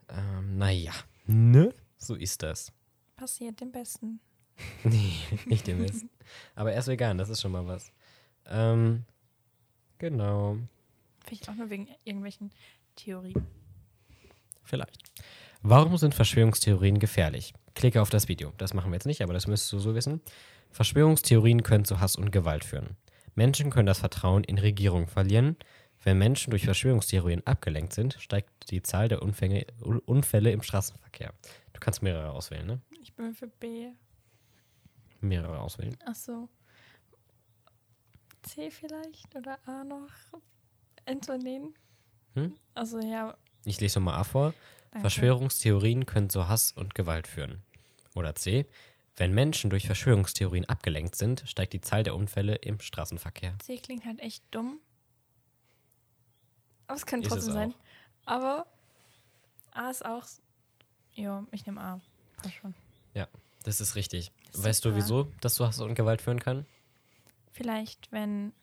Ähm, 0.10 0.60
naja, 0.60 0.94
ne? 1.26 1.74
So 1.98 2.14
ist 2.14 2.44
das. 2.44 2.72
Passiert 3.16 3.60
dem 3.62 3.72
Besten. 3.72 4.20
Nee, 4.84 5.14
nicht 5.46 5.68
dem 5.68 5.82
Mist. 5.82 6.06
Aber 6.56 6.72
er 6.72 6.80
ist 6.80 6.88
vegan, 6.88 7.18
das 7.18 7.30
ist 7.30 7.42
schon 7.42 7.52
mal 7.52 7.66
was. 7.66 7.92
Ähm, 8.48 9.04
genau. 9.98 10.58
Vielleicht 11.26 11.50
auch 11.50 11.56
nur 11.56 11.70
wegen 11.70 11.88
irgendwelchen 12.04 12.52
Theorien. 12.96 13.46
Vielleicht. 14.64 14.98
Warum 15.62 15.98
sind 15.98 16.14
Verschwörungstheorien 16.14 17.00
gefährlich? 17.00 17.54
Klicke 17.74 18.02
auf 18.02 18.10
das 18.10 18.28
Video. 18.28 18.54
Das 18.58 18.74
machen 18.74 18.92
wir 18.92 18.96
jetzt 18.96 19.06
nicht, 19.06 19.22
aber 19.22 19.34
das 19.34 19.48
müsstest 19.48 19.74
du 19.74 19.80
so 19.80 19.96
wissen. 19.96 20.22
Verschwörungstheorien 20.72 21.64
können 21.64 21.86
zu 21.86 22.00
Hass 22.00 22.16
und 22.16 22.32
Gewalt 22.32 22.64
führen. 22.64 22.98
Menschen 23.36 23.72
können 23.72 23.86
das 23.86 24.00
Vertrauen 24.00 24.44
in 24.44 24.58
Regierungen 24.58 25.08
verlieren. 25.08 25.56
Wenn 26.04 26.18
Menschen 26.18 26.52
durch 26.52 26.66
Verschwörungstheorien 26.66 27.48
abgelenkt 27.48 27.94
sind, 27.94 28.16
steigt 28.20 28.70
die 28.72 28.84
Zahl 28.84 29.08
der 29.08 29.22
Unfälle, 29.22 29.66
Unfälle 30.06 30.52
im 30.52 30.62
Straßenverkehr. 30.62 31.34
Du 31.72 31.80
kannst 31.80 32.02
mehrere 32.02 32.32
auswählen, 32.32 32.68
ne? 32.68 32.82
Ich 33.02 33.14
bin 33.14 33.34
für 33.34 33.48
B. 33.48 33.88
Mehrere 35.24 35.60
auswählen. 35.60 35.98
Ach 36.06 36.16
so. 36.16 36.50
C 38.44 38.70
vielleicht 38.72 39.36
oder 39.36 39.58
A 39.68 39.84
noch? 39.84 40.10
Antonin? 41.06 41.74
Hm? 42.36 42.56
Also 42.74 43.00
ja. 43.00 43.38
Ich 43.66 43.80
lese 43.80 44.00
nochmal 44.00 44.20
A 44.20 44.24
vor. 44.24 44.54
Danke. 44.92 45.02
Verschwörungstheorien 45.02 46.06
können 46.06 46.30
zu 46.30 46.48
Hass 46.48 46.72
und 46.72 46.94
Gewalt 46.96 47.28
führen. 47.28 47.64
Oder 48.16 48.36
C. 48.36 48.66
Wenn 49.16 49.34
Menschen 49.34 49.70
durch 49.70 49.86
Verschwörungstheorien 49.86 50.66
abgelenkt 50.66 51.16
sind, 51.16 51.44
steigt 51.46 51.74
die 51.74 51.82
Zahl 51.82 52.04
der 52.04 52.16
Unfälle 52.16 52.56
im 52.56 52.80
Straßenverkehr. 52.80 53.56
C 53.60 53.78
klingt 53.78 54.06
halt 54.06 54.20
echt 54.20 54.44
dumm. 54.52 54.80
Aber 56.88 56.98
es 56.98 57.06
könnte 57.06 57.28
Ist 57.28 57.34
es 57.34 57.46
trotzdem 57.46 57.54
sein. 57.54 57.74
auch. 57.74 57.78
Aber 58.26 58.66
A 59.72 59.90
ist 59.90 60.06
auch. 60.06 60.26
Ja, 61.16 61.46
ich 61.52 61.66
nehme 61.66 61.80
A. 61.82 62.02
Passt 62.38 62.56
schon. 62.56 62.74
Das 63.64 63.80
ist 63.82 63.96
richtig. 63.96 64.32
Super. 64.52 64.70
Weißt 64.70 64.86
du, 64.86 64.96
wieso 64.96 65.28
das 65.42 65.56
zu 65.56 65.66
Hass 65.66 65.80
und 65.80 65.96
Gewalt 65.96 66.22
führen 66.22 66.40
kann? 66.40 66.66
Vielleicht, 67.52 68.12
wenn 68.12 68.54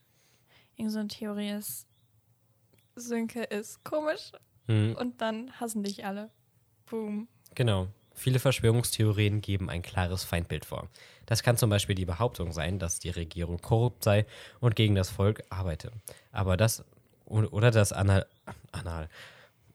irgend 0.77 0.93
so 0.93 0.99
eine 0.99 1.09
Theorie 1.09 1.51
ist, 1.51 1.87
Sönke 2.97 3.45
ist 3.45 3.83
komisch 3.85 4.33
Hm, 4.67 4.95
und 4.99 5.21
dann 5.21 5.51
hassen 5.59 5.83
dich 5.83 6.05
alle. 6.05 6.31
Boom. 6.87 7.29
genau. 7.55 7.89
Viele 8.13 8.39
Verschwörungstheorien 8.41 9.41
geben 9.41 9.71
ein 9.71 9.81
klares 9.81 10.25
Feindbild 10.25 10.67
vor. 10.67 10.91
Das 11.25 11.43
kann 11.43 11.57
zum 11.57 11.71
Beispiel 11.71 11.95
die 11.95 12.05
Behauptung 12.05 12.53
sein, 12.53 12.79
dass 12.79 12.99
die 12.99 13.09
Regierung 13.09 13.59
korrupt 13.63 14.05
sei 14.05 14.27
und 14.59 14.77
gegen 14.77 14.95
das 14.95 15.09
Volk 15.09 15.43
arbeite. 15.49 15.91
Aber 16.31 16.59
das 16.59 16.85
oder 17.25 17.71
dass 17.71 17.93
Anal, 17.93 18.27
Anal, 18.73 19.09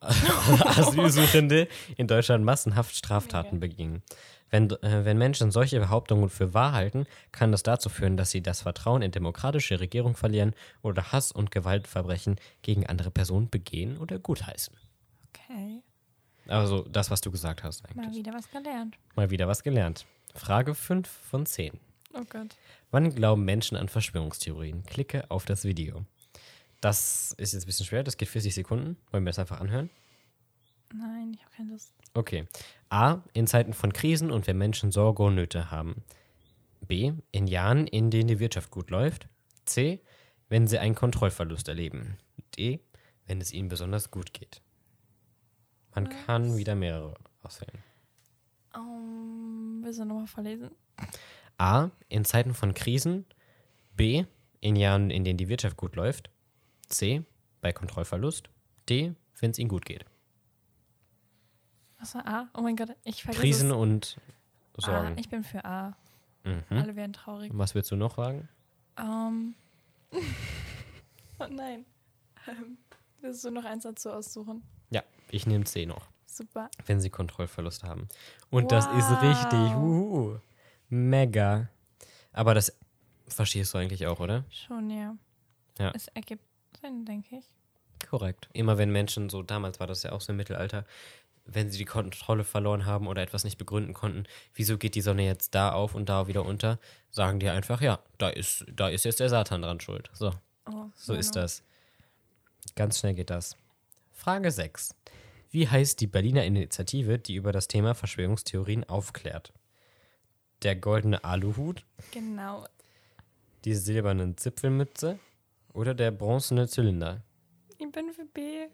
Asylsuchende 0.00 1.68
in 1.96 2.06
Deutschland 2.06 2.44
massenhaft 2.44 2.94
Straftaten 2.94 3.60
begingen. 3.60 4.02
Wenn, 4.50 4.70
äh, 4.70 5.04
wenn 5.04 5.18
Menschen 5.18 5.50
solche 5.50 5.80
Behauptungen 5.80 6.28
für 6.30 6.54
wahr 6.54 6.72
halten, 6.72 7.06
kann 7.32 7.50
das 7.50 7.62
dazu 7.62 7.88
führen, 7.88 8.16
dass 8.16 8.30
sie 8.30 8.42
das 8.42 8.62
Vertrauen 8.62 9.02
in 9.02 9.10
demokratische 9.10 9.80
Regierung 9.80 10.16
verlieren 10.16 10.54
oder 10.82 11.12
Hass- 11.12 11.32
und 11.32 11.50
Gewaltverbrechen 11.50 12.36
gegen 12.62 12.86
andere 12.86 13.10
Personen 13.10 13.50
begehen 13.50 13.98
oder 13.98 14.18
gutheißen. 14.18 14.76
Okay. 15.28 15.82
Also 16.48 16.82
das, 16.82 17.10
was 17.10 17.20
du 17.20 17.30
gesagt 17.30 17.64
hast 17.64 17.82
Mal 17.82 18.04
eigentlich. 18.04 18.24
wieder 18.24 18.32
was 18.32 18.48
gelernt. 18.50 18.96
Mal 19.16 19.30
wieder 19.30 19.48
was 19.48 19.62
gelernt. 19.62 20.06
Frage 20.34 20.74
5 20.74 21.08
von 21.08 21.44
10. 21.44 21.80
Oh 22.14 22.22
Gott. 22.28 22.56
Wann 22.90 23.14
glauben 23.14 23.44
Menschen 23.44 23.76
an 23.76 23.88
Verschwörungstheorien? 23.88 24.84
Klicke 24.84 25.28
auf 25.30 25.44
das 25.44 25.64
Video. 25.64 26.04
Das 26.86 27.32
ist 27.32 27.52
jetzt 27.52 27.64
ein 27.64 27.66
bisschen 27.66 27.84
schwer, 27.84 28.04
das 28.04 28.16
geht 28.16 28.28
40 28.28 28.54
Sekunden. 28.54 28.96
Wollen 29.10 29.24
wir 29.24 29.30
das 29.30 29.40
einfach 29.40 29.60
anhören? 29.60 29.90
Nein, 30.94 31.32
ich 31.34 31.40
habe 31.40 31.50
keine 31.56 31.72
Lust. 31.72 31.92
Okay. 32.14 32.46
A. 32.90 33.22
In 33.32 33.48
Zeiten 33.48 33.72
von 33.72 33.92
Krisen 33.92 34.30
und 34.30 34.46
wenn 34.46 34.56
Menschen 34.56 34.92
Sorge 34.92 35.24
und 35.24 35.34
Nöte 35.34 35.72
haben. 35.72 36.04
B. 36.86 37.12
In 37.32 37.48
Jahren, 37.48 37.88
in 37.88 38.12
denen 38.12 38.28
die 38.28 38.38
Wirtschaft 38.38 38.70
gut 38.70 38.90
läuft. 38.90 39.26
C. 39.64 40.00
Wenn 40.48 40.68
sie 40.68 40.78
einen 40.78 40.94
Kontrollverlust 40.94 41.66
erleben. 41.66 42.18
D. 42.56 42.78
Wenn 43.26 43.40
es 43.40 43.52
ihnen 43.52 43.68
besonders 43.68 44.12
gut 44.12 44.32
geht. 44.32 44.62
Man 45.92 46.08
kann 46.08 46.56
wieder 46.56 46.76
mehrere 46.76 47.14
auswählen. 47.42 47.82
Um, 48.72 49.80
willst 49.82 49.98
du 49.98 50.04
nochmal 50.04 50.28
verlesen? 50.28 50.70
A. 51.58 51.90
In 52.08 52.24
Zeiten 52.24 52.54
von 52.54 52.74
Krisen. 52.74 53.26
B. 53.96 54.24
In 54.60 54.76
Jahren, 54.76 55.10
in 55.10 55.24
denen 55.24 55.36
die 55.36 55.48
Wirtschaft 55.48 55.76
gut 55.76 55.96
läuft. 55.96 56.30
C. 56.88 57.22
Bei 57.60 57.72
Kontrollverlust. 57.72 58.48
D. 58.88 59.14
Wenn 59.40 59.50
es 59.50 59.58
ihnen 59.58 59.68
gut 59.68 59.84
geht. 59.84 60.04
Was 61.98 62.14
war 62.14 62.26
A? 62.26 62.48
Oh 62.54 62.60
mein 62.62 62.76
Gott, 62.76 62.90
ich 63.04 63.22
vergesse 63.22 63.40
Krisen 63.42 63.70
es. 63.70 63.76
und 63.76 64.16
A. 64.78 64.80
Sorgen. 64.82 65.18
Ich 65.18 65.28
bin 65.28 65.42
für 65.44 65.64
A. 65.64 65.96
Mhm. 66.44 66.62
Alle 66.70 66.94
werden 66.96 67.12
traurig. 67.12 67.50
Was 67.54 67.74
willst 67.74 67.90
du 67.90 67.96
noch 67.96 68.16
sagen? 68.16 68.48
Ähm. 68.98 69.54
oh 71.38 71.46
nein. 71.50 71.84
Ähm, 72.46 72.78
Willst 73.20 73.44
du 73.44 73.50
noch 73.50 73.64
eins 73.64 73.82
dazu 73.84 74.10
aussuchen? 74.10 74.62
Ja, 74.90 75.02
ich 75.30 75.46
nehme 75.46 75.64
C 75.64 75.86
noch. 75.86 76.06
Super. 76.26 76.70
wenn 76.84 77.00
sie 77.00 77.08
Kontrollverlust 77.08 77.82
haben. 77.82 78.08
Und 78.50 78.70
das 78.70 78.84
ist 78.88 79.08
Wow. 79.10 79.22
richtig. 79.22 79.74
Huhu. 79.74 80.38
Mega. 80.90 81.68
Aber 82.32 82.52
das 82.52 82.76
verstehst 83.26 83.72
du 83.72 83.78
eigentlich 83.78 84.06
auch, 84.06 84.20
oder? 84.20 84.44
Schon, 84.50 84.90
ja. 84.90 85.16
Ja. 85.78 85.92
Es 85.94 86.08
ergibt 86.08 86.44
Sinn, 86.86 87.04
denke 87.04 87.36
ich. 87.38 87.44
Korrekt. 88.08 88.48
Immer 88.52 88.78
wenn 88.78 88.90
Menschen, 88.92 89.28
so 89.30 89.42
damals 89.42 89.80
war 89.80 89.86
das 89.86 90.02
ja 90.02 90.12
auch 90.12 90.20
so 90.20 90.32
im 90.32 90.36
Mittelalter, 90.36 90.84
wenn 91.46 91.70
sie 91.70 91.78
die 91.78 91.84
Kontrolle 91.84 92.44
verloren 92.44 92.86
haben 92.86 93.06
oder 93.06 93.22
etwas 93.22 93.44
nicht 93.44 93.56
begründen 93.58 93.94
konnten, 93.94 94.24
wieso 94.54 94.78
geht 94.78 94.94
die 94.94 95.00
Sonne 95.00 95.24
jetzt 95.24 95.54
da 95.54 95.72
auf 95.72 95.94
und 95.94 96.08
da 96.08 96.26
wieder 96.26 96.44
unter, 96.44 96.78
sagen 97.10 97.38
die 97.40 97.48
einfach, 97.48 97.80
ja, 97.80 98.00
da 98.18 98.28
ist, 98.28 98.66
da 98.74 98.88
ist 98.88 99.04
jetzt 99.04 99.20
der 99.20 99.28
Satan 99.28 99.62
dran 99.62 99.80
schuld. 99.80 100.10
So, 100.12 100.32
Oh, 100.68 100.86
so 100.94 101.14
ist 101.14 101.34
Manu. 101.34 101.42
das. 101.44 101.62
Ganz 102.74 102.98
schnell 102.98 103.14
geht 103.14 103.30
das. 103.30 103.56
Frage 104.12 104.50
6. 104.50 104.94
Wie 105.50 105.68
heißt 105.68 106.00
die 106.00 106.08
Berliner 106.08 106.44
Initiative, 106.44 107.18
die 107.20 107.36
über 107.36 107.52
das 107.52 107.68
Thema 107.68 107.94
Verschwörungstheorien 107.94 108.82
aufklärt? 108.88 109.52
Der 110.62 110.74
goldene 110.74 111.22
Aluhut, 111.22 111.84
Genau. 112.10 112.66
die 113.64 113.74
silbernen 113.74 114.36
Zipfelmütze 114.36 115.20
oder 115.76 115.94
der 115.94 116.10
bronzene 116.10 116.66
Zylinder? 116.66 117.22
Ich 117.78 117.90
bin 117.92 118.12
für 118.12 118.24
B. 118.24 118.68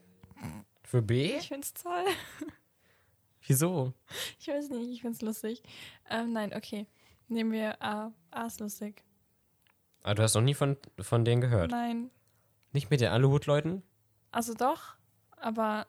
Für 0.85 1.03
B? 1.03 1.37
Ich 1.37 1.49
find's 1.49 1.75
toll. 1.75 2.05
Wieso? 3.47 3.93
Ich 4.39 4.49
weiß 4.49 4.69
nicht, 4.71 4.89
ich 4.89 5.03
find's 5.03 5.21
lustig. 5.21 5.63
Ähm, 6.09 6.33
nein, 6.33 6.55
okay. 6.55 6.87
Nehmen 7.29 7.51
wir 7.53 7.83
A. 7.83 8.13
A 8.31 8.47
ist 8.47 8.61
lustig. 8.61 9.03
Ah, 10.05 10.15
du 10.15 10.23
hast 10.23 10.35
noch 10.35 10.43
nie 10.43 10.55
von, 10.55 10.77
von 11.01 11.25
denen 11.25 11.41
gehört. 11.41 11.71
Nein. 11.71 12.11
Nicht 12.73 12.91
mit 12.91 13.01
den 13.01 13.09
Aluhut-Leuten? 13.11 13.83
Also 14.31 14.55
doch, 14.55 14.95
aber. 15.37 15.87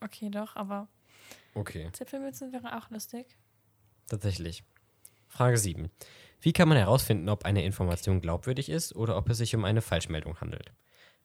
Okay, 0.00 0.30
doch, 0.30 0.56
aber 0.56 0.88
Okay, 1.54 1.90
Zipfelmützen 1.92 2.52
wäre 2.52 2.76
auch 2.76 2.90
lustig. 2.90 3.38
tatsächlich. 4.08 4.62
Frage 5.28 5.56
7. 5.58 5.90
Wie 6.40 6.52
kann 6.52 6.68
man 6.68 6.78
herausfinden, 6.78 7.28
ob 7.28 7.44
eine 7.44 7.64
Information 7.64 8.20
glaubwürdig 8.20 8.68
ist 8.68 8.94
oder 8.94 9.16
ob 9.16 9.28
es 9.30 9.38
sich 9.38 9.54
um 9.54 9.64
eine 9.64 9.82
Falschmeldung 9.82 10.40
handelt? 10.40 10.72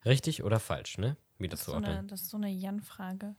Richtig 0.04 0.42
oder 0.42 0.58
falsch, 0.58 0.98
ne? 0.98 1.16
Wie 1.38 1.48
das 1.48 1.60
Das 1.60 1.68
ist 1.68 1.72
so 1.72 1.76
eine, 1.76 2.04
das 2.04 2.22
ist 2.22 2.30
so 2.30 2.36
eine 2.36 2.48
Jan-Frage. 2.50 3.36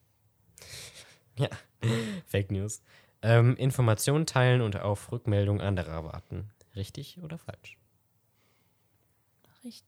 Ja, 1.37 1.49
Fake 2.25 2.51
News. 2.51 2.81
Ähm, 3.21 3.55
Informationen 3.57 4.25
teilen 4.25 4.61
und 4.61 4.79
auf 4.79 5.11
Rückmeldung 5.11 5.61
anderer 5.61 6.03
warten. 6.05 6.51
Richtig 6.75 7.21
oder 7.21 7.37
falsch? 7.37 7.77
Richtig. 9.63 9.87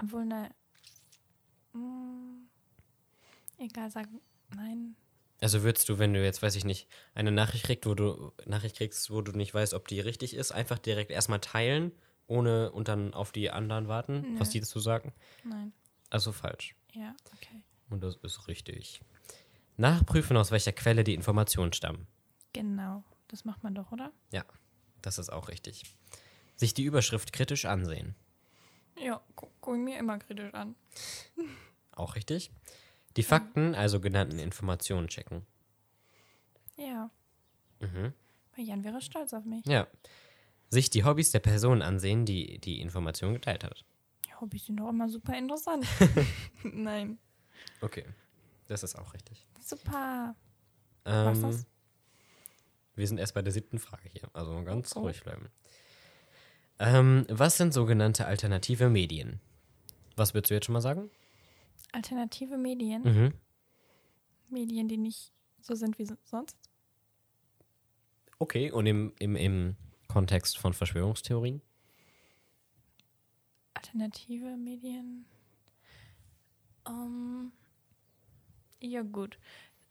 Obwohl, 0.00 0.24
ne. 0.24 0.50
Mm, 1.72 2.48
egal, 3.58 3.90
sagen. 3.90 4.20
Nein. 4.54 4.96
Also 5.44 5.62
würdest 5.62 5.90
du, 5.90 5.98
wenn 5.98 6.14
du 6.14 6.24
jetzt, 6.24 6.42
weiß 6.42 6.56
ich 6.56 6.64
nicht, 6.64 6.88
eine 7.14 7.30
Nachricht 7.30 7.66
kriegst, 7.66 7.84
wo 7.84 7.94
du 7.94 8.32
Nachricht 8.46 8.76
kriegst, 8.76 9.10
wo 9.10 9.20
du 9.20 9.32
nicht 9.32 9.52
weißt, 9.52 9.74
ob 9.74 9.86
die 9.88 10.00
richtig 10.00 10.32
ist, 10.32 10.52
einfach 10.52 10.78
direkt 10.78 11.10
erstmal 11.10 11.38
teilen, 11.38 11.92
ohne 12.26 12.72
und 12.72 12.88
dann 12.88 13.12
auf 13.12 13.30
die 13.30 13.50
anderen 13.50 13.86
warten, 13.86 14.22
Nö. 14.22 14.40
was 14.40 14.48
die 14.48 14.60
dazu 14.60 14.80
sagen? 14.80 15.12
Nein. 15.44 15.74
Also 16.08 16.32
falsch. 16.32 16.74
Ja, 16.94 17.14
okay. 17.34 17.60
Und 17.90 18.02
das 18.02 18.16
ist 18.22 18.48
richtig. 18.48 19.02
Nachprüfen, 19.76 20.38
aus 20.38 20.50
welcher 20.50 20.72
Quelle 20.72 21.04
die 21.04 21.12
Informationen 21.12 21.74
stammen. 21.74 22.06
Genau. 22.54 23.04
Das 23.28 23.44
macht 23.44 23.62
man 23.62 23.74
doch, 23.74 23.92
oder? 23.92 24.12
Ja, 24.32 24.46
das 25.02 25.18
ist 25.18 25.30
auch 25.30 25.48
richtig. 25.48 25.94
Sich 26.56 26.72
die 26.72 26.84
Überschrift 26.84 27.34
kritisch 27.34 27.66
ansehen. 27.66 28.14
Ja, 28.98 29.20
gu 29.36 29.48
guck 29.60 29.76
mir 29.76 29.98
immer 29.98 30.18
kritisch 30.18 30.54
an. 30.54 30.74
Auch 31.92 32.16
richtig. 32.16 32.50
Die 33.16 33.22
Fakten, 33.22 33.74
also 33.74 34.00
genannten 34.00 34.38
Informationen 34.38 35.08
checken. 35.08 35.46
Ja. 36.76 37.10
Mhm. 37.80 38.12
Jan 38.56 38.84
wäre 38.84 39.00
stolz 39.00 39.32
auf 39.32 39.44
mich. 39.44 39.64
Ja. 39.66 39.86
Sich 40.70 40.90
die 40.90 41.04
Hobbys 41.04 41.30
der 41.30 41.40
Person 41.40 41.82
ansehen, 41.82 42.24
die 42.24 42.58
die 42.58 42.80
Information 42.80 43.34
geteilt 43.34 43.62
hat. 43.64 43.84
Hobbys 44.40 44.66
sind 44.66 44.78
doch 44.78 44.88
immer 44.88 45.08
super 45.08 45.36
interessant. 45.36 45.86
Nein. 46.64 47.18
Okay, 47.80 48.04
das 48.66 48.82
ist 48.82 48.96
auch 48.96 49.14
richtig. 49.14 49.46
Super. 49.60 50.34
Was 51.04 51.36
Ähm, 51.38 51.42
das? 51.42 51.66
wir 52.96 53.06
sind 53.06 53.18
erst 53.18 53.34
bei 53.34 53.42
der 53.42 53.52
siebten 53.52 53.78
Frage 53.78 54.08
hier, 54.10 54.28
also 54.32 54.60
ganz 54.64 54.96
Oh. 54.96 55.00
ruhig 55.00 55.22
bleiben. 55.22 55.48
Ähm, 56.80 57.24
was 57.28 57.56
sind 57.56 57.72
sogenannte 57.72 58.26
alternative 58.26 58.88
Medien? 58.88 59.40
Was 60.16 60.34
würdest 60.34 60.50
du 60.50 60.54
jetzt 60.54 60.66
schon 60.66 60.72
mal 60.72 60.80
sagen? 60.80 61.10
Alternative 61.94 62.56
Medien. 62.56 63.02
Mhm. 63.02 63.34
Medien, 64.48 64.88
die 64.88 64.96
nicht 64.96 65.32
so 65.60 65.74
sind 65.74 65.98
wie 65.98 66.04
so- 66.04 66.16
sonst. 66.24 66.56
Okay, 68.38 68.70
und 68.70 68.86
im, 68.86 69.12
im, 69.18 69.36
im 69.36 69.76
Kontext 70.08 70.58
von 70.58 70.72
Verschwörungstheorien? 70.72 71.62
Alternative 73.74 74.56
Medien. 74.56 75.24
Ähm, 76.86 77.52
ja, 78.80 79.02
gut. 79.02 79.38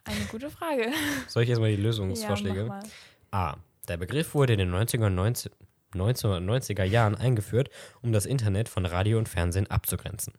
Eine 0.04 0.26
gute 0.26 0.50
Frage. 0.50 0.92
Soll 1.28 1.44
ich 1.44 1.50
jetzt 1.50 1.60
mal 1.60 1.70
die 1.72 1.78
ja, 1.78 1.84
Lösungsvorschläge? 1.84 2.66
mal. 2.66 2.84
A. 3.32 3.58
Der 3.88 3.98
Begriff 3.98 4.34
wurde 4.34 4.54
in 4.54 4.60
den 4.60 4.72
90er 4.74 5.08
und 5.08 5.16
90 5.16 5.52
1990er 5.94 6.84
Jahren 6.84 7.14
eingeführt, 7.16 7.70
um 8.02 8.12
das 8.14 8.26
Internet 8.26 8.68
von 8.68 8.86
Radio 8.86 9.20
und 9.20 9.30
Fernsehen 9.30 9.68
abzugrenzen. 9.68 10.34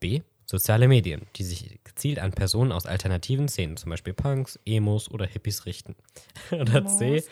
B. 0.00 0.22
Soziale 0.50 0.88
Medien, 0.88 1.28
die 1.36 1.44
sich 1.44 1.78
gezielt 1.84 2.18
an 2.18 2.32
Personen 2.32 2.72
aus 2.72 2.84
alternativen 2.84 3.46
Szenen, 3.46 3.76
zum 3.76 3.88
Beispiel 3.88 4.14
Punks, 4.14 4.58
Emos 4.66 5.08
oder 5.08 5.24
Hippies 5.24 5.64
richten. 5.64 5.94
Oder 6.50 6.84
C. 6.86 7.22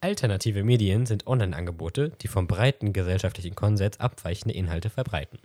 Alternative 0.00 0.62
Medien 0.62 1.04
sind 1.04 1.26
Online-Angebote, 1.26 2.12
die 2.20 2.28
vom 2.28 2.46
breiten 2.46 2.92
gesellschaftlichen 2.92 3.56
Konsens 3.56 3.98
abweichende 3.98 4.54
Inhalte 4.54 4.88
verbreiten. 4.88 5.40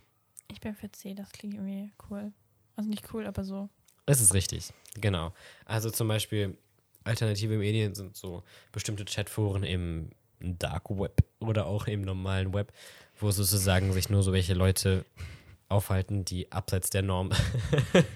Ich 0.51 0.61
bin 0.61 0.75
für 0.75 0.91
C, 0.91 1.15
das 1.15 1.31
klingt 1.31 1.55
irgendwie 1.55 1.91
cool. 2.11 2.31
Also 2.75 2.91
nicht 2.91 3.11
cool, 3.11 3.25
aber 3.25 3.43
so. 3.43 3.69
Das 4.05 4.21
ist 4.21 4.35
richtig, 4.35 4.71
genau. 5.01 5.33
Also 5.65 5.89
zum 5.89 6.07
Beispiel 6.07 6.55
alternative 7.05 7.57
Medien 7.57 7.95
sind 7.95 8.15
so 8.15 8.43
bestimmte 8.71 9.03
Chatforen 9.03 9.63
im 9.63 10.11
Dark 10.39 10.91
Web 10.91 11.23
oder 11.39 11.65
auch 11.65 11.87
im 11.87 12.01
normalen 12.01 12.53
Web, 12.53 12.71
wo 13.19 13.31
sozusagen 13.31 13.93
sich 13.93 14.09
nur 14.11 14.21
so 14.21 14.31
welche 14.31 14.53
Leute 14.53 15.05
aufhalten, 15.69 16.25
die 16.25 16.51
abseits 16.51 16.89
der 16.89 17.01
Norm 17.01 17.31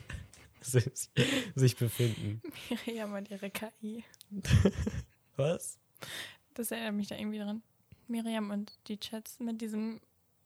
sich, 0.62 1.76
befinden. 1.78 2.42
Miriam 2.70 3.14
und 3.14 3.30
ihre 3.30 3.50
KI. 3.50 4.04
Was? 5.36 5.80
Das 6.54 6.72
erinnert 6.72 6.96
mich 6.96 7.08
da 7.08 7.16
irgendwie 7.16 7.40
dran. 7.40 7.62
Miriam 8.08 8.50
und 8.50 8.74
die 8.88 9.00
Chats 9.00 9.40
mit 9.40 9.62
diesem 9.62 10.02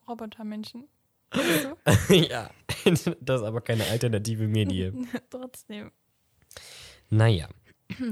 Robotermenschen. 0.08 0.88
ja, 2.10 2.52
das 2.86 3.08
ist 3.08 3.28
aber 3.28 3.62
keine 3.62 3.86
alternative 3.86 4.48
Medie. 4.48 4.92
Trotzdem. 5.30 5.92
Naja. 7.10 7.50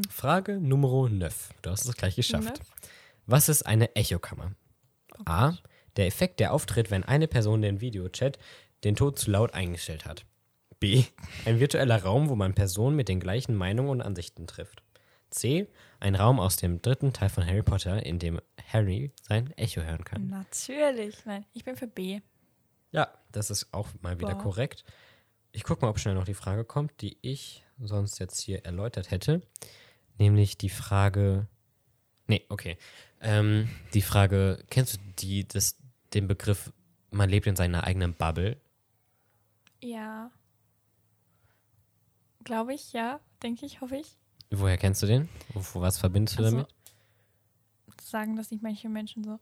Frage 0.10 0.60
Nummer 0.60 0.88
9. 0.88 1.30
Du 1.62 1.70
hast 1.70 1.86
es 1.86 1.96
gleich 1.96 2.16
geschafft. 2.16 2.60
Ne? 2.60 2.66
Was 3.26 3.50
ist 3.50 3.64
eine 3.64 3.96
Echokammer? 3.96 4.54
A. 5.26 5.54
Der 5.98 6.08
Effekt, 6.08 6.40
der 6.40 6.54
auftritt, 6.54 6.92
wenn 6.92 7.04
eine 7.04 7.28
Person 7.28 7.62
den 7.62 7.82
Videochat 7.82 8.38
den 8.84 8.96
Ton 8.96 9.16
zu 9.16 9.32
laut 9.32 9.54
eingestellt 9.54 10.06
hat. 10.06 10.26
B. 10.80 11.04
Ein 11.46 11.60
virtueller 11.60 12.02
Raum, 12.02 12.30
wo 12.30 12.36
man 12.36 12.56
Personen 12.56 12.96
mit 12.96 13.08
den 13.08 13.20
gleichen 13.20 13.56
Meinungen 13.56 13.90
und 13.90 14.02
Ansichten 14.02 14.48
trifft. 14.48 14.84
C. 15.30 15.68
Ein 16.00 16.16
Raum 16.16 16.40
aus 16.40 16.58
dem 16.58 16.82
dritten 16.82 17.14
Teil 17.14 17.30
von 17.30 17.46
Harry 17.46 17.62
Potter, 17.64 18.06
in 18.06 18.20
dem 18.20 18.42
Harry 18.72 19.12
sein 19.22 19.52
Echo 19.58 19.82
hören 19.82 20.04
kann. 20.04 20.28
Natürlich. 20.28 21.26
Nein, 21.26 21.46
ich 21.54 21.64
bin 21.64 21.76
für 21.76 21.88
B. 21.88 22.22
Ja, 22.92 23.08
das 23.32 23.50
ist 23.50 23.74
auch 23.74 23.88
mal 24.02 24.20
wieder 24.20 24.36
Boah. 24.36 24.44
korrekt. 24.44 24.84
Ich 25.52 25.64
gucke 25.64 25.86
mal, 25.86 25.90
ob 25.90 26.00
schnell 26.00 26.16
noch 26.16 26.26
die 26.26 26.34
Frage 26.34 26.66
kommt, 26.66 27.02
die 27.02 27.18
ich 27.22 27.64
sonst 27.80 28.20
jetzt 28.20 28.40
hier 28.40 28.66
erläutert 28.66 29.12
hätte. 29.12 29.42
Nämlich 30.18 30.58
die 30.58 30.70
Frage. 30.70 31.48
Nee, 32.28 32.46
okay. 32.50 32.78
Ähm, 33.22 33.70
die 33.94 34.02
Frage, 34.02 34.64
kennst 34.70 34.96
du 34.96 35.00
die, 35.20 35.48
das, 35.48 35.78
den 36.14 36.28
Begriff, 36.28 36.72
man 37.12 37.30
lebt 37.30 37.48
in 37.48 37.56
seiner 37.56 37.84
eigenen 37.84 38.14
Bubble? 38.14 38.58
Ja. 39.82 40.32
Glaube 42.44 42.74
ich, 42.74 42.94
ja. 42.94 43.20
Denke 43.44 43.66
ich, 43.66 43.82
hoffe 43.82 43.98
ich. 43.98 44.18
Woher 44.52 44.78
kennst 44.78 45.02
du 45.04 45.08
den? 45.08 45.30
Wo, 45.54 45.82
was 45.82 45.98
verbindest 45.98 46.38
du 46.40 46.44
Also, 46.44 46.56
damit? 46.58 46.76
Sagen 48.02 48.36
das 48.36 48.52
nicht 48.52 48.62
manche 48.64 48.90
Menschen 48.90 49.24
so. 49.24 49.40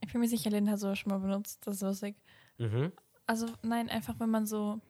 Ich 0.00 0.12
bin 0.12 0.20
mir 0.20 0.28
sicher, 0.28 0.50
Linda 0.50 0.72
hat 0.72 0.78
so 0.80 0.94
schon 0.94 1.10
mal 1.10 1.18
benutzt. 1.18 1.66
Das 1.66 1.76
ist 1.76 1.82
lustig. 1.82 2.16
Mhm. 2.58 2.92
Also, 3.26 3.46
nein, 3.62 3.88
einfach, 3.88 4.18
wenn 4.20 4.30
man 4.30 4.46
so. 4.46 4.80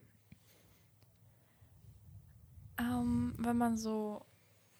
Ähm, 2.78 3.34
wenn 3.38 3.56
man 3.56 3.76
so 3.76 4.24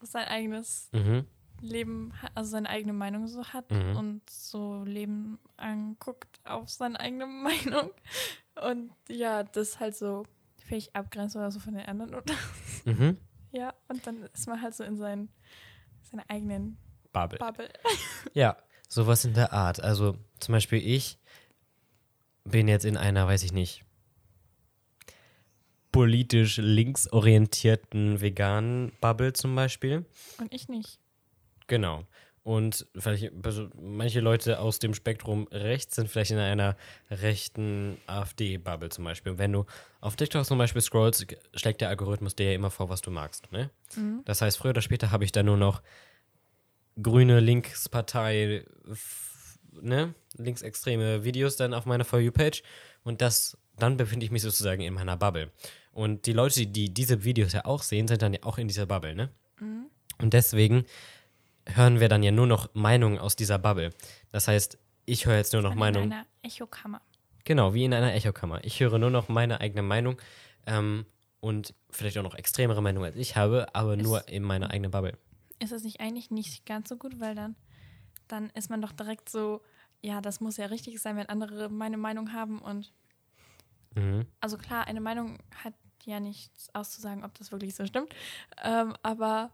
sein 0.00 0.26
eigenes 0.26 0.88
Mhm. 0.92 1.26
Leben, 1.61 2.12
also 2.35 2.50
seine 2.50 2.68
eigene 2.68 2.92
Meinung 2.92 3.28
so 3.28 3.44
hat 3.44 3.70
Mhm. 3.70 3.96
und 3.96 4.31
so 4.31 4.83
Leben 4.85 5.38
anguckt 5.57 6.40
auf 6.44 6.68
seine 6.70 6.98
eigene 6.98 7.26
Meinung. 7.76 7.90
Und 8.54 8.92
ja, 9.08 9.42
das 9.42 9.80
halt 9.80 9.96
so 9.96 10.24
vielleicht 10.58 10.94
abgrenzt 10.94 11.36
oder 11.36 11.50
so 11.50 11.60
von 11.60 11.74
den 11.74 11.86
anderen. 11.86 12.14
Oder? 12.14 12.34
Mhm. 12.84 13.18
Ja, 13.54 13.74
und 13.88 14.06
dann 14.06 14.22
ist 14.32 14.48
man 14.48 14.62
halt 14.62 14.74
so 14.74 14.82
in 14.82 14.96
seinen, 14.96 15.28
seiner 16.00 16.24
eigenen 16.28 16.78
Bubble. 17.12 17.38
Bubble. 17.38 17.68
Ja, 18.32 18.56
sowas 18.88 19.26
in 19.26 19.34
der 19.34 19.52
Art. 19.52 19.78
Also 19.78 20.16
zum 20.40 20.52
Beispiel 20.52 20.78
ich 20.78 21.18
bin 22.44 22.68
jetzt 22.68 22.86
in 22.86 22.96
einer, 22.96 23.26
weiß 23.26 23.42
ich 23.42 23.52
nicht, 23.52 23.84
politisch 25.92 26.56
linksorientierten 26.56 28.22
veganen 28.22 28.92
Bubble 29.02 29.34
zum 29.34 29.54
Beispiel. 29.54 30.06
Und 30.38 30.52
ich 30.54 30.68
nicht. 30.68 30.98
Genau. 31.66 32.06
Und 32.44 32.87
vielleicht, 32.96 33.31
also 33.44 33.68
manche 33.81 34.20
Leute 34.20 34.59
aus 34.59 34.81
dem 34.81 34.94
Spektrum 34.94 35.46
rechts 35.52 35.94
sind 35.94 36.09
vielleicht 36.09 36.33
in 36.33 36.38
einer 36.38 36.76
rechten 37.09 37.98
AfD-Bubble 38.07 38.88
zum 38.88 39.05
Beispiel. 39.05 39.38
Wenn 39.38 39.52
du 39.52 39.64
auf 40.00 40.16
TikTok 40.16 40.44
zum 40.44 40.59
Beispiel 40.59 40.83
scrollst, 40.83 41.24
schlägt 41.55 41.81
der 41.81 41.88
Algorithmus 41.88 42.35
dir 42.35 42.46
ja 42.46 42.55
immer 42.55 42.70
vor, 42.70 42.88
was 42.88 43.00
du 43.00 43.12
magst. 43.12 43.52
Ne? 43.52 43.70
Mhm. 43.94 44.22
Das 44.24 44.42
heißt, 44.42 44.59
früher 44.59 44.70
oder 44.70 44.83
später 44.83 45.12
habe 45.12 45.24
ich 45.24 45.31
dann 45.31 45.46
nur 45.46 45.57
noch 45.57 45.83
grüne 47.00 47.38
Linkspartei, 47.38 48.64
ne, 49.81 50.14
linksextreme 50.37 51.24
Videos 51.24 51.57
dann 51.57 51.74
auf 51.74 51.87
meiner 51.87 52.05
For 52.05 52.18
You-Page 52.18 52.62
und 53.05 53.20
das, 53.20 53.57
dann 53.78 53.96
befinde 53.96 54.26
ich 54.26 54.33
mich 54.33 54.42
sozusagen 54.42 54.83
in 54.83 54.94
meiner 54.94 55.16
Bubble. 55.16 55.50
Und 55.92 56.26
die 56.26 56.33
Leute, 56.33 56.66
die 56.66 56.92
diese 56.92 57.24
Videos 57.24 57.52
ja 57.52 57.64
auch 57.64 57.83
sehen, 57.83 58.09
sind 58.09 58.22
dann 58.22 58.35
ja 58.35 58.40
auch 58.42 58.59
in 58.59 58.68
dieser 58.68 58.87
Bubble, 58.87 59.14
ne? 59.14 59.31
Mhm. 59.61 59.87
Und 60.18 60.35
deswegen 60.35 60.85
hören 61.66 62.01
wir 62.01 62.09
dann 62.09 62.22
ja 62.22 62.31
nur 62.31 62.46
noch 62.46 62.68
Meinungen 62.75 63.18
aus 63.18 63.37
dieser 63.37 63.59
Bubble. 63.59 63.90
Das 64.31 64.48
heißt, 64.48 64.79
ich 65.07 65.27
höre 65.27 65.37
jetzt 65.37 65.53
nur 65.53 65.62
noch 65.62 65.75
Meinungen. 65.75 66.07
In 66.07 66.12
einer 66.12 66.27
Echokammer. 66.42 67.01
Genau, 67.44 67.75
wie 67.75 67.85
in 67.85 67.92
einer 67.94 68.14
Echokammer. 68.14 68.62
Ich 68.64 68.79
höre 68.81 68.98
nur 68.98 69.11
noch 69.11 69.29
meine 69.29 69.61
eigene 69.61 69.83
Meinung 69.83 70.20
ähm, 70.66 71.07
und 71.40 71.75
vielleicht 71.90 72.16
auch 72.18 72.22
noch 72.22 72.35
extremere 72.37 72.81
Meinungen 72.83 73.07
als 73.07 73.16
ich 73.16 73.37
habe, 73.37 73.75
aber 73.75 73.94
Ist- 73.94 74.03
nur 74.03 74.29
in 74.29 74.42
meiner 74.42 74.70
eigenen 74.70 74.90
Bubble. 74.90 75.18
Ist 75.59 75.72
das 75.72 75.83
nicht 75.85 76.01
eigentlich 76.01 76.31
nicht 76.31 76.66
ganz 76.66 76.88
so 76.88 76.96
gut, 76.96 77.20
weil 77.20 77.35
dann, 77.35 77.55
dann 78.29 78.51
ist 78.51 78.68
man 78.70 78.81
doch 78.83 78.92
direkt 78.92 79.29
so, 79.29 79.61
ja, 80.01 80.20
das 80.20 80.40
muss 80.40 80.57
ja 80.57 80.66
richtig 80.66 81.01
sein, 81.01 81.16
wenn 81.16 81.29
andere 81.29 81.68
meine 81.68 81.96
Meinung 81.96 82.33
haben 82.33 82.61
und 82.61 82.92
Mhm. 83.94 84.25
also 84.40 84.57
klar, 84.57 84.87
eine 84.87 85.01
Meinung 85.03 85.38
hat 85.62 85.75
ja 86.05 86.18
nichts 86.18 86.75
auszusagen, 86.75 87.25
ob 87.25 87.35
das 87.35 87.53
wirklich 87.53 87.75
so 87.75 87.85
stimmt, 87.87 88.14
ähm, 88.64 88.94
aber 89.03 89.51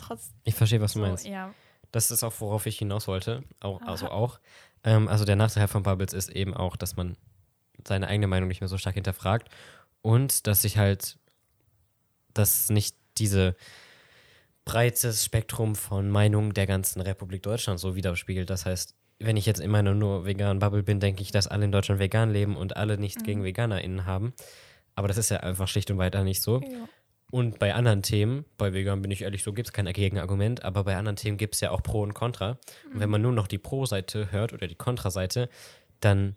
trotzdem. 0.00 0.34
Ich 0.44 0.54
verstehe, 0.54 0.80
was 0.80 0.92
du 0.94 1.00
So, 1.00 1.06
meinst. 1.06 1.26
ja. 1.26 1.54
Das 1.92 2.10
ist 2.10 2.22
auch, 2.22 2.32
worauf 2.40 2.66
ich 2.66 2.78
hinaus 2.78 3.08
wollte. 3.08 3.42
Auch, 3.60 3.80
also 3.82 4.06
Aha. 4.06 4.14
auch. 4.14 4.40
Ähm, 4.84 5.08
also 5.08 5.24
der 5.24 5.36
Nachteil 5.36 5.66
von 5.68 5.82
Bubbles 5.82 6.12
ist 6.12 6.28
eben 6.30 6.54
auch, 6.54 6.76
dass 6.76 6.96
man 6.96 7.16
seine 7.86 8.06
eigene 8.08 8.26
Meinung 8.28 8.48
nicht 8.48 8.60
mehr 8.60 8.68
so 8.68 8.78
stark 8.78 8.94
hinterfragt 8.94 9.48
und 10.02 10.46
dass 10.46 10.62
sich 10.62 10.78
halt, 10.78 11.18
dass 12.34 12.70
nicht 12.70 12.94
diese 13.18 13.56
breites 14.64 15.24
Spektrum 15.24 15.74
von 15.74 16.10
Meinungen 16.10 16.54
der 16.54 16.66
ganzen 16.66 17.00
Republik 17.00 17.42
Deutschland 17.42 17.80
so 17.80 17.96
widerspiegelt. 17.96 18.50
Das 18.50 18.66
heißt, 18.66 18.94
wenn 19.18 19.36
ich 19.36 19.46
jetzt 19.46 19.60
in 19.60 19.70
meiner 19.70 19.94
nur 19.94 20.24
veganen 20.26 20.60
Bubble 20.60 20.82
bin, 20.82 21.00
denke 21.00 21.22
ich, 21.22 21.32
dass 21.32 21.46
alle 21.46 21.64
in 21.64 21.72
Deutschland 21.72 22.00
vegan 22.00 22.30
leben 22.30 22.56
und 22.56 22.76
alle 22.76 22.98
nichts 22.98 23.22
Mhm. 23.22 23.26
gegen 23.26 23.44
VeganerInnen 23.44 24.06
haben. 24.06 24.32
Aber 24.94 25.08
das 25.08 25.16
ist 25.18 25.30
ja 25.30 25.38
einfach 25.38 25.68
schlicht 25.68 25.90
und 25.90 25.98
weiter 25.98 26.24
nicht 26.24 26.42
so. 26.42 26.60
Ja. 26.60 26.88
Und 27.30 27.58
bei 27.58 27.74
anderen 27.74 28.02
Themen, 28.02 28.44
bei 28.58 28.72
Vegan 28.72 29.02
bin 29.02 29.10
ich 29.10 29.22
ehrlich, 29.22 29.42
so 29.42 29.52
gibt 29.52 29.68
es 29.68 29.72
kein 29.72 29.86
Gegenargument, 29.86 30.64
aber 30.64 30.84
bei 30.84 30.96
anderen 30.96 31.16
Themen 31.16 31.36
gibt 31.36 31.54
es 31.54 31.60
ja 31.60 31.70
auch 31.70 31.82
Pro 31.82 32.02
und 32.02 32.14
Contra. 32.14 32.58
Und 32.92 33.00
wenn 33.00 33.10
man 33.10 33.22
nur 33.22 33.32
noch 33.32 33.46
die 33.46 33.58
Pro-Seite 33.58 34.32
hört 34.32 34.52
oder 34.52 34.66
die 34.66 34.74
Kontra-Seite, 34.74 35.48
dann 36.00 36.36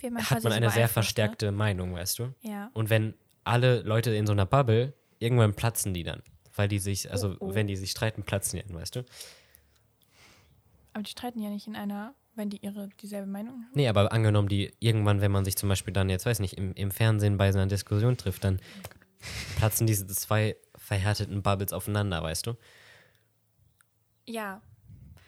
Wird 0.00 0.14
hat 0.30 0.42
man 0.42 0.52
eine 0.52 0.66
sehr 0.66 0.74
beeinflusst, 0.74 0.92
verstärkte 0.92 1.52
Meinung, 1.52 1.94
weißt 1.94 2.18
du? 2.18 2.24
Ne? 2.24 2.34
Ja. 2.42 2.70
Und 2.74 2.90
wenn 2.90 3.14
alle 3.44 3.82
Leute 3.82 4.14
in 4.14 4.26
so 4.26 4.32
einer 4.32 4.46
Bubble, 4.46 4.94
irgendwann 5.18 5.54
platzen 5.54 5.94
die 5.94 6.02
dann. 6.02 6.22
Weil 6.54 6.68
die 6.68 6.80
sich, 6.80 7.10
also 7.10 7.36
Oh, 7.38 7.48
oh. 7.50 7.54
wenn 7.54 7.66
die 7.68 7.76
sich 7.76 7.92
streiten, 7.92 8.24
platzen 8.24 8.58
die 8.58 8.66
dann, 8.66 8.76
weißt 8.76 8.96
du? 8.96 9.04
Aber 10.92 11.02
die 11.04 11.10
streiten 11.10 11.40
ja 11.40 11.50
nicht 11.50 11.68
in 11.68 11.76
einer, 11.76 12.14
wenn 12.34 12.50
die 12.50 12.58
ihre 12.58 12.88
dieselbe 13.00 13.28
Meinung 13.28 13.54
haben. 13.54 13.70
Nee, 13.74 13.86
aber 13.86 14.12
angenommen, 14.12 14.48
die 14.48 14.72
irgendwann, 14.80 15.20
wenn 15.20 15.30
man 15.30 15.44
sich 15.44 15.56
zum 15.56 15.68
Beispiel 15.68 15.94
dann, 15.94 16.10
jetzt 16.10 16.26
weiß 16.26 16.40
nicht, 16.40 16.54
im, 16.54 16.72
im 16.74 16.90
Fernsehen 16.90 17.36
bei 17.36 17.52
so 17.52 17.58
einer 17.58 17.68
Diskussion 17.68 18.16
trifft, 18.16 18.42
dann 18.42 18.60
platzen 19.56 19.86
diese 19.86 20.06
zwei 20.06 20.56
verhärteten 20.76 21.42
Bubbles 21.42 21.72
aufeinander, 21.72 22.22
weißt 22.22 22.46
du? 22.46 22.54
Ja. 24.26 24.60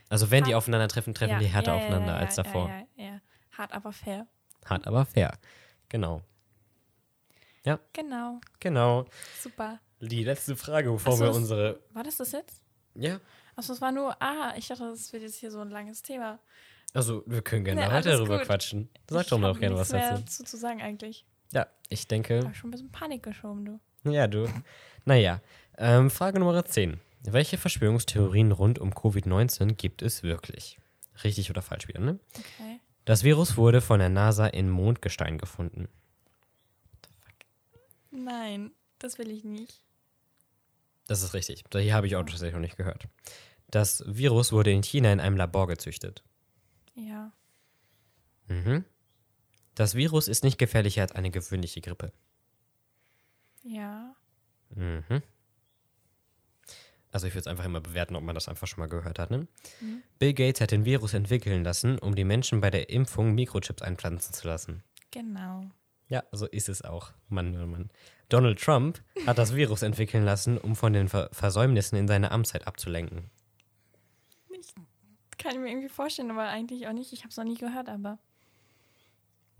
Also 0.09 0.31
wenn 0.31 0.45
die 0.45 0.51
Hart- 0.51 0.59
aufeinandertreffen, 0.59 1.15
treffen 1.15 1.33
ja, 1.35 1.39
die 1.39 1.47
härter 1.47 1.73
ja, 1.73 1.79
ja, 1.79 1.83
aufeinander 1.85 2.15
ja, 2.15 2.19
als 2.19 2.37
ja, 2.37 2.43
davor. 2.43 2.69
Ja, 2.69 2.87
ja, 2.97 3.05
ja. 3.13 3.21
Hart, 3.57 3.73
aber 3.73 3.93
fair. 3.93 4.27
Hart, 4.65 4.87
aber 4.87 5.05
fair. 5.07 5.33
Genau. 5.89 6.23
Genau. 7.93 8.41
Genau. 8.59 9.05
Super. 9.39 9.81
Die 10.01 10.25
letzte 10.25 10.57
Frage, 10.57 10.91
bevor 10.91 11.17
so, 11.17 11.25
wir 11.25 11.33
unsere. 11.33 11.81
War 11.93 12.03
das 12.03 12.17
das 12.17 12.33
jetzt? 12.33 12.63
Ja. 12.95 13.21
Achso, 13.55 13.73
es 13.75 13.81
war 13.81 13.93
nur, 13.93 14.21
ah, 14.23 14.55
ich 14.57 14.67
dachte, 14.69 14.85
das 14.89 15.13
wird 15.13 15.23
jetzt 15.23 15.37
hier 15.37 15.51
so 15.51 15.61
ein 15.61 15.69
langes 15.71 16.01
Thema. 16.03 16.39
Also, 16.95 17.23
wir 17.27 17.43
können 17.43 17.65
gerne 17.65 17.83
Nee, 17.83 17.93
weiter 17.93 18.13
darüber 18.13 18.39
gut. 18.39 18.47
quatschen. 18.47 18.89
Sag 19.09 19.23
ich 19.23 19.29
doch 19.29 19.39
noch 19.39 19.51
hab 19.51 19.61
gerne 19.61 19.77
was 19.77 19.89
dazu. 19.91 20.25
zu, 20.25 20.45
zu 20.45 20.57
sagen 20.57 20.81
eigentlich. 20.81 21.27
Ja, 21.53 21.67
ich 21.89 22.07
denke. 22.07 22.45
Hab 22.45 22.57
schon 22.57 22.69
ein 22.69 22.73
bisschen 22.73 22.93
Panik 22.93 23.23
geschoben, 23.23 23.65
du. 23.65 24.11
Ja, 24.11 24.27
du. 24.27 24.49
Naja. 25.05 25.41
Ähm, 25.79 26.11
Frage 26.11 26.39
Nummer 26.39 26.65
10. 26.65 27.01
Welche 27.23 27.59
Verschwörungstheorien 27.59 28.53
rund 28.53 28.79
um 28.79 28.93
Covid-19 28.93 29.75
gibt 29.75 30.03
es 30.03 30.23
wirklich? 30.23 30.79
Richtig 31.23 31.51
oder 31.51 31.63
falsch 31.63 31.89
wieder, 31.89 32.01
ne? 32.01 32.19
Okay. 32.33 32.81
Das 33.05 33.25
Virus 33.25 33.57
wurde 33.57 33.81
von 33.81 33.99
der 33.99 34.09
NASA 34.09 34.47
in 34.47 34.71
Mondgestein 34.71 35.39
gefunden. 35.39 35.89
Nein, 38.11 38.71
das 38.99 39.19
will 39.19 39.31
ich 39.31 39.45
nicht. 39.45 39.83
Das 41.07 41.23
ist 41.23 41.35
richtig. 41.35 41.65
Hier 41.73 41.95
habe 41.95 42.07
ich 42.07 42.17
auch 42.17 42.23
tatsächlich 42.23 42.55
noch 42.55 42.61
nicht 42.61 42.77
gehört. 42.77 43.09
Das 43.69 44.05
Virus 44.07 44.53
wurde 44.53 44.71
in 44.73 44.83
China 44.83 45.13
in 45.13 45.21
einem 45.21 45.37
Labor 45.37 45.67
gezüchtet. 45.67 46.23
Ja. 46.95 47.33
Mhm. 48.49 48.85
Das 49.81 49.95
Virus 49.95 50.29
ist 50.29 50.45
nicht 50.45 50.59
gefährlicher 50.59 51.01
als 51.01 51.13
eine 51.13 51.31
gewöhnliche 51.31 51.81
Grippe. 51.81 52.13
Ja. 53.63 54.15
Mhm. 54.75 55.23
Also 57.11 57.27
ich 57.27 57.33
würde 57.33 57.41
es 57.41 57.47
einfach 57.47 57.65
immer 57.65 57.81
bewerten, 57.81 58.15
ob 58.15 58.23
man 58.23 58.35
das 58.35 58.47
einfach 58.47 58.67
schon 58.67 58.81
mal 58.81 58.91
gehört 58.91 59.19
hat. 59.19 59.31
Ne? 59.31 59.49
Mhm. 59.81 60.03
Bill 60.19 60.35
Gates 60.35 60.61
hat 60.61 60.71
den 60.71 60.85
Virus 60.85 61.15
entwickeln 61.15 61.65
lassen, 61.65 61.99
um 61.99 62.15
die 62.15 62.25
Menschen 62.25 62.61
bei 62.61 62.69
der 62.69 62.91
Impfung 62.91 63.35
Mikrochips 63.35 63.81
einpflanzen 63.81 64.35
zu 64.35 64.47
lassen. 64.47 64.83
Genau. 65.13 65.65
Ja, 66.09 66.25
so 66.31 66.45
ist 66.47 66.69
es 66.69 66.83
auch. 66.83 67.15
Mann, 67.31 67.57
Mann, 67.57 67.71
Mann. 67.71 67.91
Donald 68.29 68.61
Trump 68.61 69.03
hat 69.27 69.39
das 69.39 69.55
Virus 69.57 69.81
entwickeln 69.81 70.27
lassen, 70.27 70.59
um 70.59 70.77
von 70.77 70.93
den 70.93 71.09
Ver 71.09 71.31
Versäumnissen 71.33 71.97
in 71.97 72.07
seiner 72.07 72.33
Amtszeit 72.33 72.67
abzulenken. 72.67 73.31
Kann 75.39 75.53
ich 75.53 75.59
mir 75.59 75.71
irgendwie 75.71 75.89
vorstellen, 75.89 76.31
aber 76.31 76.49
eigentlich 76.49 76.87
auch 76.87 76.93
nicht. 76.93 77.15
Ich 77.15 77.21
habe 77.21 77.31
es 77.31 77.39
noch 77.39 77.45
nie 77.45 77.57
gehört, 77.57 77.89
aber. 77.89 78.19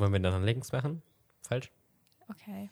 Wollen 0.01 0.13
wir 0.15 0.21
dann 0.21 0.43
links 0.45 0.73
machen? 0.73 1.03
Falsch? 1.43 1.71
Okay. 2.29 2.71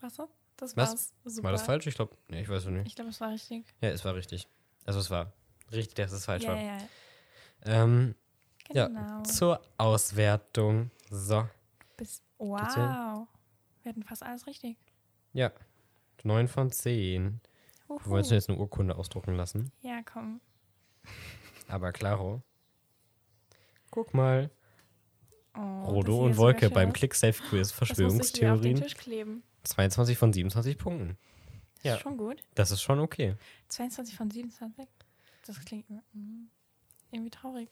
Was? 0.00 0.16
Das 0.56 0.76
Was? 0.76 0.90
war's. 0.90 1.12
Super. 1.24 1.44
War 1.44 1.52
das 1.52 1.62
falsch? 1.62 1.86
Ich 1.86 1.94
glaube, 1.94 2.16
nee, 2.28 2.40
ich 2.42 2.48
weiß 2.48 2.64
es 2.64 2.68
nicht. 2.68 2.86
Ich 2.88 2.94
glaube, 2.96 3.10
es 3.10 3.20
war 3.20 3.30
richtig. 3.30 3.64
Ja, 3.80 3.90
es 3.90 4.04
war 4.04 4.14
richtig. 4.16 4.48
Also 4.86 4.98
es 4.98 5.08
war 5.10 5.32
richtig, 5.70 5.94
dass 5.94 6.10
es 6.10 6.24
falsch 6.24 6.42
ja, 6.42 6.48
war. 6.50 6.56
ja, 6.56 6.78
ja. 6.78 6.82
Ähm, 7.64 8.14
ja, 8.72 8.88
Genau. 8.88 9.22
zur 9.22 9.60
Auswertung. 9.78 10.90
So, 11.10 11.46
Bis, 11.96 12.20
wow. 12.38 13.28
Wir 13.82 13.90
hatten 13.90 14.02
fast 14.02 14.22
alles 14.22 14.46
richtig. 14.46 14.76
ja. 15.32 15.52
9 16.22 16.48
von 16.48 16.70
10. 16.70 17.40
Wir 17.88 17.96
Huhu. 17.96 18.10
wollten 18.10 18.34
jetzt 18.34 18.50
eine 18.50 18.58
Urkunde 18.58 18.94
ausdrucken 18.96 19.36
lassen. 19.36 19.72
Ja, 19.80 20.00
komm. 20.04 20.40
Aber 21.68 21.92
klaro. 21.92 22.42
Guck 23.90 24.14
mal. 24.14 24.50
Oh, 25.56 25.84
Rodo 25.86 26.24
und 26.24 26.36
Wolke 26.36 26.70
beim. 26.70 26.92
Click-Safe-Quiz 26.92 27.72
Verschwörungstheorien. 27.72 28.76
Tisch 28.80 28.94
kleben. 28.96 29.42
22 29.64 30.16
von 30.16 30.32
27 30.32 30.78
Punkten. 30.78 31.16
Das 31.76 31.84
Ja. 31.84 31.94
ist 31.96 32.02
schon 32.02 32.16
gut. 32.16 32.42
Das 32.54 32.70
ist 32.70 32.82
schon 32.82 33.00
okay. 33.00 33.34
22 33.68 34.14
von 34.16 34.30
27. 34.30 34.86
Das 35.46 35.58
klingt 35.64 35.88
mm, 35.90 36.44
irgendwie 37.10 37.30
traurig. 37.30 37.68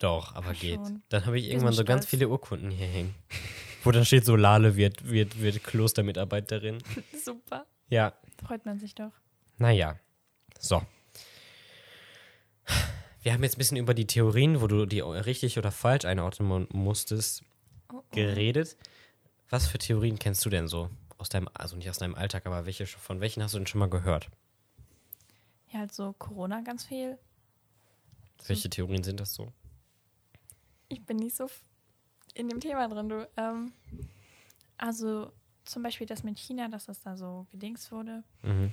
Doch, 0.00 0.34
aber 0.34 0.50
Ach, 0.54 0.58
geht. 0.60 0.74
schon. 0.74 1.02
Dann 1.08 1.26
habe 1.26 1.38
ich 1.38 1.44
Wir 1.46 1.52
irgendwann 1.52 1.72
so 1.72 1.84
ganz 1.84 2.06
viele 2.06 2.28
Urkunden 2.28 2.70
hier 2.70 2.86
hängen. 2.86 3.14
Wo 3.84 3.90
dann 3.90 4.04
steht 4.04 4.24
so, 4.26 4.36
Lale 4.36 4.76
wird, 4.76 5.08
wird, 5.10 5.40
wird 5.40 5.64
Klostermitarbeiterin. 5.64 6.78
Super. 7.24 7.66
Ja, 7.88 8.12
Freut 8.44 8.64
man 8.66 8.78
sich 8.78 8.94
doch. 8.94 9.12
naja. 9.58 9.98
So. 10.58 10.82
Wir 13.22 13.32
haben 13.32 13.42
jetzt 13.42 13.56
ein 13.56 13.58
bisschen 13.58 13.76
über 13.76 13.92
die 13.94 14.06
Theorien, 14.06 14.60
wo 14.60 14.66
du 14.66 14.86
die 14.86 15.00
richtig 15.00 15.58
oder 15.58 15.70
falsch 15.70 16.04
einordnen 16.04 16.48
mu- 16.48 16.66
musstest, 16.72 17.42
Oh, 17.92 17.96
oh. 17.98 18.02
geredet. 18.12 18.76
Was 19.50 19.66
für 19.66 19.78
Theorien 19.78 20.18
kennst 20.18 20.44
du 20.44 20.50
denn 20.50 20.68
so? 20.68 20.90
Aus 21.18 21.28
deinem, 21.28 21.48
also 21.52 21.76
nicht 21.76 21.90
aus 21.90 21.98
deinem 21.98 22.14
Alltag, 22.14 22.46
aber 22.46 22.64
welche, 22.66 22.86
von 22.86 23.20
welchen 23.20 23.42
hast 23.42 23.52
du 23.54 23.58
denn 23.58 23.66
schon 23.66 23.80
mal 23.80 23.90
gehört? 23.90 24.30
Ja, 25.70 25.80
halt 25.80 25.92
so 25.92 26.12
Corona 26.14 26.62
ganz 26.62 26.84
viel. 26.86 27.18
Welche 28.46 28.70
Theorien 28.70 29.02
sind 29.04 29.20
das 29.20 29.34
so? 29.34 29.52
Ich 30.88 31.04
bin 31.04 31.18
nicht 31.18 31.36
so 31.36 31.46
in 32.34 32.48
dem 32.48 32.60
Thema 32.60 32.88
drin, 32.88 33.08
du. 33.08 33.28
Ähm, 33.36 33.72
also 34.78 35.30
zum 35.64 35.82
Beispiel 35.82 36.06
das 36.06 36.22
mit 36.22 36.38
China, 36.38 36.68
dass 36.68 36.86
das 36.86 37.02
da 37.02 37.16
so 37.16 37.46
gedingst 37.52 37.92
wurde. 37.92 38.24
Mhm. 38.42 38.72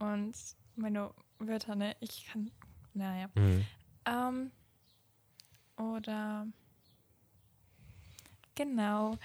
Und 0.00 0.34
meine 0.74 1.10
Wörter, 1.38 1.76
ne? 1.76 1.96
Ich 2.00 2.26
kann. 2.26 2.50
Naja. 2.92 3.28
Mhm. 3.36 3.64
Ähm, 4.06 4.50
oder. 5.76 6.46
Genau. 8.54 9.16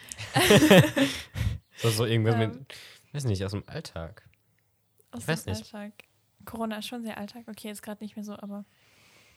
So, 1.77 1.89
so 1.89 2.05
irgendwas 2.05 2.35
Ähm. 2.35 2.49
mit, 2.49 2.75
weiß 3.13 3.25
nicht, 3.25 3.43
aus 3.45 3.51
dem 3.51 3.63
Alltag. 3.67 4.27
Aus 5.11 5.27
weiß 5.27 5.43
dem 5.45 5.53
nicht. 5.53 5.73
Alltag. 5.73 5.93
Corona 6.45 6.77
ist 6.79 6.87
schon 6.87 7.03
sehr 7.03 7.17
Alltag. 7.17 7.47
Okay, 7.47 7.69
ist 7.69 7.81
gerade 7.81 8.03
nicht 8.03 8.15
mehr 8.15 8.25
so, 8.25 8.33
aber. 8.37 8.65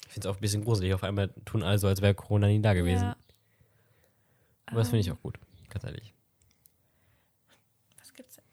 Ich 0.07 0.12
finde 0.14 0.28
es 0.28 0.33
auch 0.33 0.38
ein 0.38 0.40
bisschen 0.40 0.64
gruselig. 0.64 0.94
Auf 0.94 1.05
einmal 1.05 1.28
tun 1.44 1.62
alle 1.62 1.78
so, 1.78 1.87
als 1.87 2.00
wäre 2.02 2.14
Corona 2.14 2.46
nie 2.48 2.61
da 2.61 2.74
gewesen. 2.74 3.05
Ja. 3.05 3.16
Aber 4.66 4.78
das 4.81 4.88
finde 4.88 5.00
ich 5.00 5.09
Ähm, 5.09 5.14
auch 5.16 5.20
gut, 5.22 5.38
ganz 5.68 5.85
ehrlich. 5.85 6.14
Was 7.98 8.12
gibt's 8.14 8.37
denn? 8.37 8.44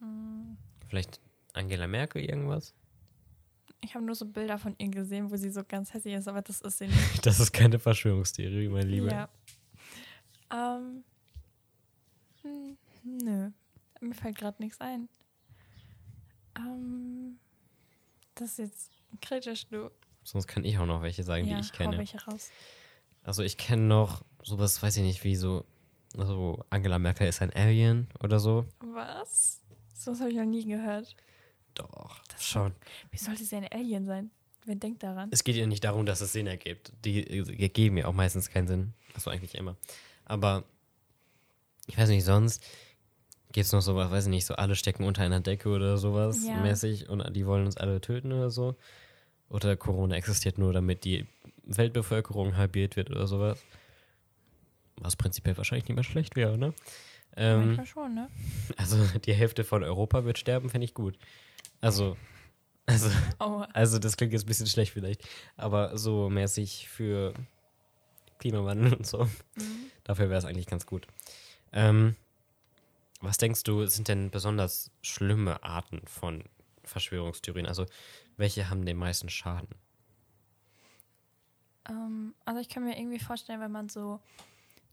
Hm, 0.00 0.56
Vielleicht 0.88 1.20
Angela 1.54 1.86
Merkel 1.86 2.22
irgendwas? 2.24 2.74
Ich 3.80 3.94
habe 3.94 4.04
nur 4.04 4.14
so 4.14 4.26
Bilder 4.26 4.58
von 4.58 4.74
ihr 4.78 4.88
gesehen, 4.88 5.30
wo 5.30 5.36
sie 5.36 5.50
so 5.50 5.62
ganz 5.66 5.94
hässlich 5.94 6.14
ist, 6.14 6.28
aber 6.28 6.42
das 6.42 6.60
ist 6.60 6.78
sie 6.78 6.86
nicht. 6.88 7.24
Das 7.26 7.40
ist 7.40 7.52
keine 7.52 7.78
Verschwörungstheorie, 7.78 8.68
mein 8.68 8.88
Lieber. 8.88 9.10
Ja. 9.10 9.28
Ähm. 10.52 11.04
hm, 12.42 12.76
Nö. 13.04 13.50
Mir 14.00 14.14
fällt 14.14 14.38
gerade 14.38 14.62
nichts 14.62 14.80
ein. 14.80 15.08
Ähm. 16.56 17.38
Das 18.34 18.50
ist 18.52 18.58
jetzt 18.58 18.90
kritisch, 19.20 19.66
du. 19.68 19.90
Sonst 20.22 20.46
kann 20.46 20.64
ich 20.64 20.78
auch 20.78 20.86
noch 20.86 21.02
welche 21.02 21.22
sagen, 21.22 21.46
ja, 21.46 21.56
die 21.56 21.62
ich 21.62 21.72
kenne. 21.72 21.96
welche 21.98 22.22
raus. 22.24 22.50
Also 23.22 23.42
ich 23.42 23.56
kenne 23.56 23.82
noch 23.82 24.22
sowas, 24.42 24.82
weiß 24.82 24.96
ich 24.98 25.02
nicht, 25.02 25.24
wie 25.24 25.36
so, 25.36 25.64
also 26.16 26.64
Angela 26.70 26.98
Merkel 26.98 27.26
ist 27.28 27.42
ein 27.42 27.52
Alien 27.52 28.08
oder 28.22 28.38
so. 28.38 28.66
Was? 28.80 29.62
So 29.94 30.12
was 30.12 30.20
habe 30.20 30.30
ich 30.30 30.36
noch 30.36 30.44
nie 30.44 30.64
gehört. 30.64 31.16
Doch, 31.78 32.20
Das- 32.28 32.44
schon. 32.44 32.72
Wie 33.10 33.16
sollte 33.18 33.44
sie 33.44 33.56
ein 33.56 33.68
Alien 33.72 34.06
sein? 34.06 34.30
Wer 34.66 34.74
denkt 34.76 35.02
daran? 35.02 35.30
Es 35.32 35.44
geht 35.44 35.56
ja 35.56 35.66
nicht 35.66 35.82
darum, 35.84 36.04
dass 36.04 36.20
es 36.20 36.32
Sinn 36.32 36.46
ergibt. 36.46 36.92
Die 37.04 37.20
äh, 37.26 37.68
geben 37.70 37.96
ja 37.96 38.06
auch 38.06 38.12
meistens 38.12 38.50
keinen 38.50 38.66
Sinn. 38.68 38.92
Achso, 39.14 39.30
eigentlich 39.30 39.54
immer. 39.54 39.76
Aber 40.26 40.64
ich 41.86 41.96
weiß 41.96 42.08
nicht, 42.10 42.24
sonst 42.24 42.62
gibt 43.52 43.64
es 43.64 43.72
noch 43.72 43.80
sowas, 43.80 44.10
weiß 44.10 44.24
ich 44.24 44.30
nicht, 44.30 44.44
so 44.44 44.54
alle 44.56 44.74
stecken 44.76 45.04
unter 45.04 45.22
einer 45.22 45.40
Decke 45.40 45.70
oder 45.70 45.96
sowas 45.96 46.44
Ja. 46.46 46.60
mäßig 46.60 47.08
und 47.08 47.34
die 47.34 47.46
wollen 47.46 47.64
uns 47.64 47.78
alle 47.78 48.00
töten 48.02 48.30
oder 48.32 48.50
so. 48.50 48.76
Oder 49.48 49.74
Corona 49.76 50.16
existiert 50.16 50.58
nur, 50.58 50.74
damit 50.74 51.04
die 51.04 51.26
Weltbevölkerung 51.64 52.56
halbiert 52.56 52.96
wird 52.96 53.10
oder 53.10 53.26
sowas. 53.26 53.58
Was 54.96 55.16
prinzipiell 55.16 55.56
wahrscheinlich 55.56 55.88
nicht 55.88 55.94
mehr 55.94 56.04
schlecht 56.04 56.36
wäre, 56.36 56.58
ne? 56.58 56.74
Ähm, 57.36 57.66
Manchmal 57.76 57.86
schon, 57.86 58.14
ne? 58.14 58.28
also 58.76 58.96
die 59.24 59.32
Hälfte 59.32 59.64
von 59.64 59.82
Europa 59.84 60.24
wird 60.24 60.36
sterben, 60.38 60.68
finde 60.68 60.84
ich 60.86 60.92
gut. 60.92 61.16
Also, 61.80 62.16
also 62.86 63.10
Oh, 63.38 63.64
also 63.72 63.98
das 63.98 64.16
klingt 64.16 64.32
jetzt 64.32 64.44
ein 64.44 64.48
bisschen 64.48 64.66
schlecht 64.66 64.92
vielleicht, 64.92 65.26
aber 65.56 65.96
so 65.98 66.28
mäßig 66.28 66.88
für 66.88 67.34
Klimawandel 68.38 68.94
und 68.94 69.06
so, 69.06 69.24
mhm. 69.24 69.90
dafür 70.04 70.28
wäre 70.28 70.38
es 70.38 70.44
eigentlich 70.44 70.66
ganz 70.66 70.86
gut. 70.86 71.06
Ähm, 71.72 72.16
was 73.20 73.36
denkst 73.36 73.64
du, 73.64 73.86
sind 73.86 74.08
denn 74.08 74.30
besonders 74.30 74.90
schlimme 75.02 75.62
Arten 75.64 76.00
von 76.06 76.44
Verschwörungstheorien? 76.84 77.66
Also 77.66 77.86
welche 78.36 78.70
haben 78.70 78.86
den 78.86 78.96
meisten 78.96 79.28
Schaden? 79.28 79.74
Ähm, 81.88 82.34
also 82.44 82.60
ich 82.60 82.68
kann 82.68 82.84
mir 82.84 82.98
irgendwie 82.98 83.18
vorstellen, 83.18 83.60
wenn 83.60 83.72
man 83.72 83.88
so 83.88 84.20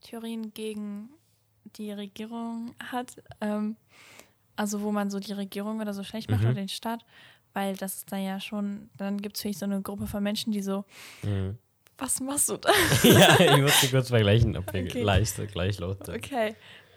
Theorien 0.02 0.54
gegen 0.54 1.10
die 1.78 1.92
Regierung 1.92 2.76
hat, 2.80 3.22
ähm, 3.42 3.76
also 4.56 4.82
wo 4.82 4.92
man 4.92 5.10
so 5.10 5.20
die 5.20 5.34
Regierung 5.34 5.80
oder 5.82 5.94
so 5.94 6.04
schlecht 6.04 6.30
macht 6.30 6.42
Mhm. 6.42 6.48
oder 6.48 6.56
den 6.56 6.70
Staat, 6.70 7.06
weil 7.54 7.76
das 7.76 7.96
ist 7.98 8.12
dann 8.12 8.24
ja 8.24 8.40
schon, 8.40 8.90
dann 8.98 9.22
gibt 9.22 9.36
es 9.38 9.42
vielleicht 9.42 9.60
so 9.60 9.66
eine 9.66 9.82
Gruppe 9.82 10.08
von 10.08 10.22
Menschen, 10.24 10.52
die 10.52 10.62
so, 10.62 10.86
Mhm. 11.24 11.58
was 11.98 12.20
machst 12.20 12.50
du 12.50 12.58
da? 12.58 12.70
ja, 13.04 13.40
ich 13.40 13.62
muss 13.62 13.80
die 13.82 13.88
kurz 13.90 14.10
vergleichen, 14.10 14.58
ob 14.58 14.72
wir 14.74 14.82
Okay. 14.84 15.02
gleich, 15.02 15.34
gleich 15.52 15.78
sind. 15.78 16.10
Okay. 16.10 16.56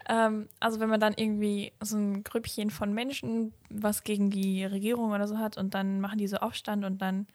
Ähm, 0.09 0.49
also 0.59 0.79
wenn 0.79 0.89
man 0.89 0.99
dann 0.99 1.13
irgendwie 1.15 1.71
so 1.81 1.95
ein 1.95 2.23
Grüppchen 2.23 2.71
von 2.71 2.93
Menschen 2.93 3.53
was 3.69 4.03
gegen 4.03 4.31
die 4.31 4.65
Regierung 4.65 5.11
oder 5.11 5.27
so 5.27 5.37
hat 5.37 5.57
und 5.57 5.73
dann 5.75 6.01
machen 6.01 6.17
die 6.17 6.27
so 6.27 6.37
Aufstand 6.37 6.83
und 6.83 6.99
dann, 7.01 7.27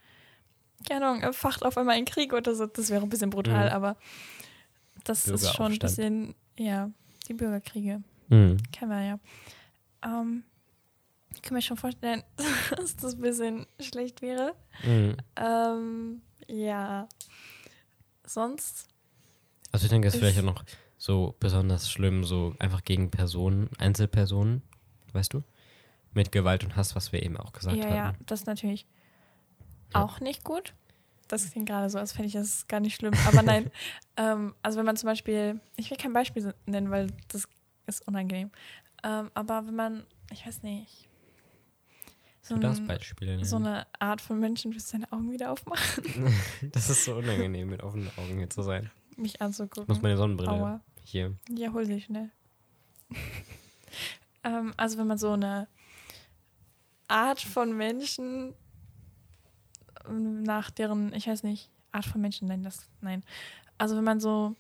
keine 0.89 1.07
Ahnung, 1.07 1.33
facht 1.33 1.65
auf 1.65 1.79
einmal 1.79 1.97
ein 1.97 2.05
Krieg 2.05 2.33
oder 2.33 2.55
so, 2.55 2.67
das 2.67 2.91
wäre 2.91 3.03
ein 3.03 3.09
bisschen 3.09 3.31
brutal, 3.31 3.67
Mhm. 3.69 3.73
aber 3.75 3.97
das 5.05 5.29
ist 5.29 5.53
schon 5.55 5.73
ein 5.73 5.79
bisschen, 5.79 6.35
ja, 6.59 6.91
die 7.29 7.35
Bürgerkriege, 7.35 8.03
Mhm. 8.29 8.57
kennen 8.73 8.91
wir 8.91 9.03
ja. 9.07 9.19
Ähm, 10.05 10.45
ich 11.35 11.43
kann 11.43 11.55
mir 11.55 11.63
schon 11.63 11.77
vorstellen, 11.77 12.23
dass 12.77 12.97
das 12.97 13.15
ein 13.15 13.21
bisschen 13.21 13.67
schlecht 13.81 14.23
wäre. 14.23 14.55
Mhm. 14.85 15.17
Ähm, 15.37 16.23
ja. 16.47 17.09
Sonst, 18.27 18.89
Also 19.73 19.85
ich 19.87 19.91
denke, 19.91 20.09
es 20.09 20.15
ist 20.15 20.21
vielleicht 20.21 20.39
auch 20.39 20.43
noch 20.43 20.65
so 20.97 21.35
besonders 21.41 21.91
schlimm, 21.91 22.25
so 22.25 22.55
einfach 22.59 22.83
gegen 22.85 23.11
Personen, 23.11 23.69
Einzelpersonen, 23.79 24.63
weißt 25.13 25.35
du? 25.35 25.43
Mit 26.15 26.33
Gewalt 26.33 26.65
und 26.65 26.77
Hass, 26.77 26.95
was 26.95 27.13
wir 27.13 27.23
eben 27.23 27.37
auch 27.37 27.53
gesagt 27.53 27.77
ja, 27.77 27.85
hatten. 27.85 27.95
ja, 27.95 28.15
das 28.27 28.41
ist 28.41 28.47
natürlich 28.47 28.87
Ja. 29.93 30.03
auch 30.05 30.21
nicht 30.21 30.45
gut. 30.45 30.75
Das 31.29 31.51
klingt 31.51 31.69
gerade 31.69 31.91
so, 31.91 31.99
als 31.99 32.13
fände 32.13 32.29
ich 32.29 32.35
das 32.35 32.67
gar 32.69 32.81
nicht 32.81 32.95
schlimm. 32.95 33.15
Aber 33.27 33.43
nein, 33.43 33.71
ähm, 34.17 34.55
also 34.63 34.79
wenn 34.79 34.87
man 34.87 34.97
zum 34.97 35.09
Beispiel, 35.09 35.61
ich 35.77 35.91
will 35.91 35.97
kein 35.99 36.13
Beispiel 36.13 36.55
nennen, 36.67 36.91
weil 36.91 37.09
das 37.29 37.49
ist 37.87 38.07
unangenehm. 38.07 38.51
Ähm, 39.05 39.31
aber 39.35 39.67
wenn 39.67 39.77
man, 39.77 40.07
ich 40.33 40.47
weiß 40.47 40.63
nicht, 40.63 41.09
so, 42.41 42.57
ein, 42.57 43.45
so 43.45 43.57
eine 43.57 43.87
Art 43.99 44.21
von 44.21 44.41
Menschen, 44.41 44.71
du 44.73 44.79
deine 44.93 45.11
Augen 45.13 45.31
wieder 45.31 45.53
aufmachen, 45.53 46.05
Das 46.73 46.91
ist 46.91 47.05
so 47.05 47.17
unangenehm, 47.17 47.71
mit 47.71 47.83
offenen 47.83 48.11
Augen 48.19 48.39
hier 48.39 48.51
zu 48.51 48.63
sein. 48.63 48.91
mich 49.17 49.41
anzugucken. 49.41 49.85
Ich 49.85 49.89
muss 49.89 50.03
meine 50.03 50.17
Sonnenbrille 50.17 50.51
Aua. 50.51 50.81
hier. 51.05 51.35
Ja, 51.49 51.73
hol 51.73 51.85
sie 51.87 52.01
schnell. 52.01 52.31
ähm, 54.45 54.75
also 54.77 54.99
wenn 54.99 55.07
man 55.07 55.19
so 55.19 55.33
eine 55.33 55.69
Art 57.09 57.41
von 57.41 57.77
Menschen 57.77 58.55
ähm, 60.07 60.43
nach 60.43 60.71
deren, 60.71 61.15
ich 61.15 61.27
weiß 61.27 61.43
nicht, 61.43 61.71
Art 61.93 62.07
von 62.07 62.21
Menschen, 62.21 62.49
nein, 62.49 62.63
das, 62.63 62.89
nein. 63.01 63.23
Also 63.79 63.97
wenn 63.97 64.05
man 64.05 64.21
so, 64.21 64.55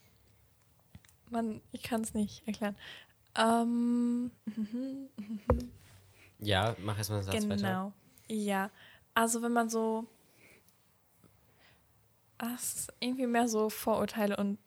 man, 1.31 1.61
ich 1.73 1.83
kann 1.83 2.03
es 2.03 2.15
nicht 2.15 2.47
erklären. 2.47 2.77
Ähm, 3.37 4.31
Ja, 6.41 6.77
mach 6.81 6.99
erstmal 6.99 7.19
einen 7.21 7.27
Satz 7.27 7.43
weiter. 7.49 7.57
genau. 7.57 7.93
Ja, 8.29 8.71
also 9.15 9.43
wenn 9.43 9.53
man 9.53 9.69
so 9.71 10.07
das 12.39 12.75
ist 12.75 12.93
irgendwie 13.01 13.27
mehr 13.27 13.49
so 13.49 13.71
Vorurteile 13.71 14.37
und 14.37 14.59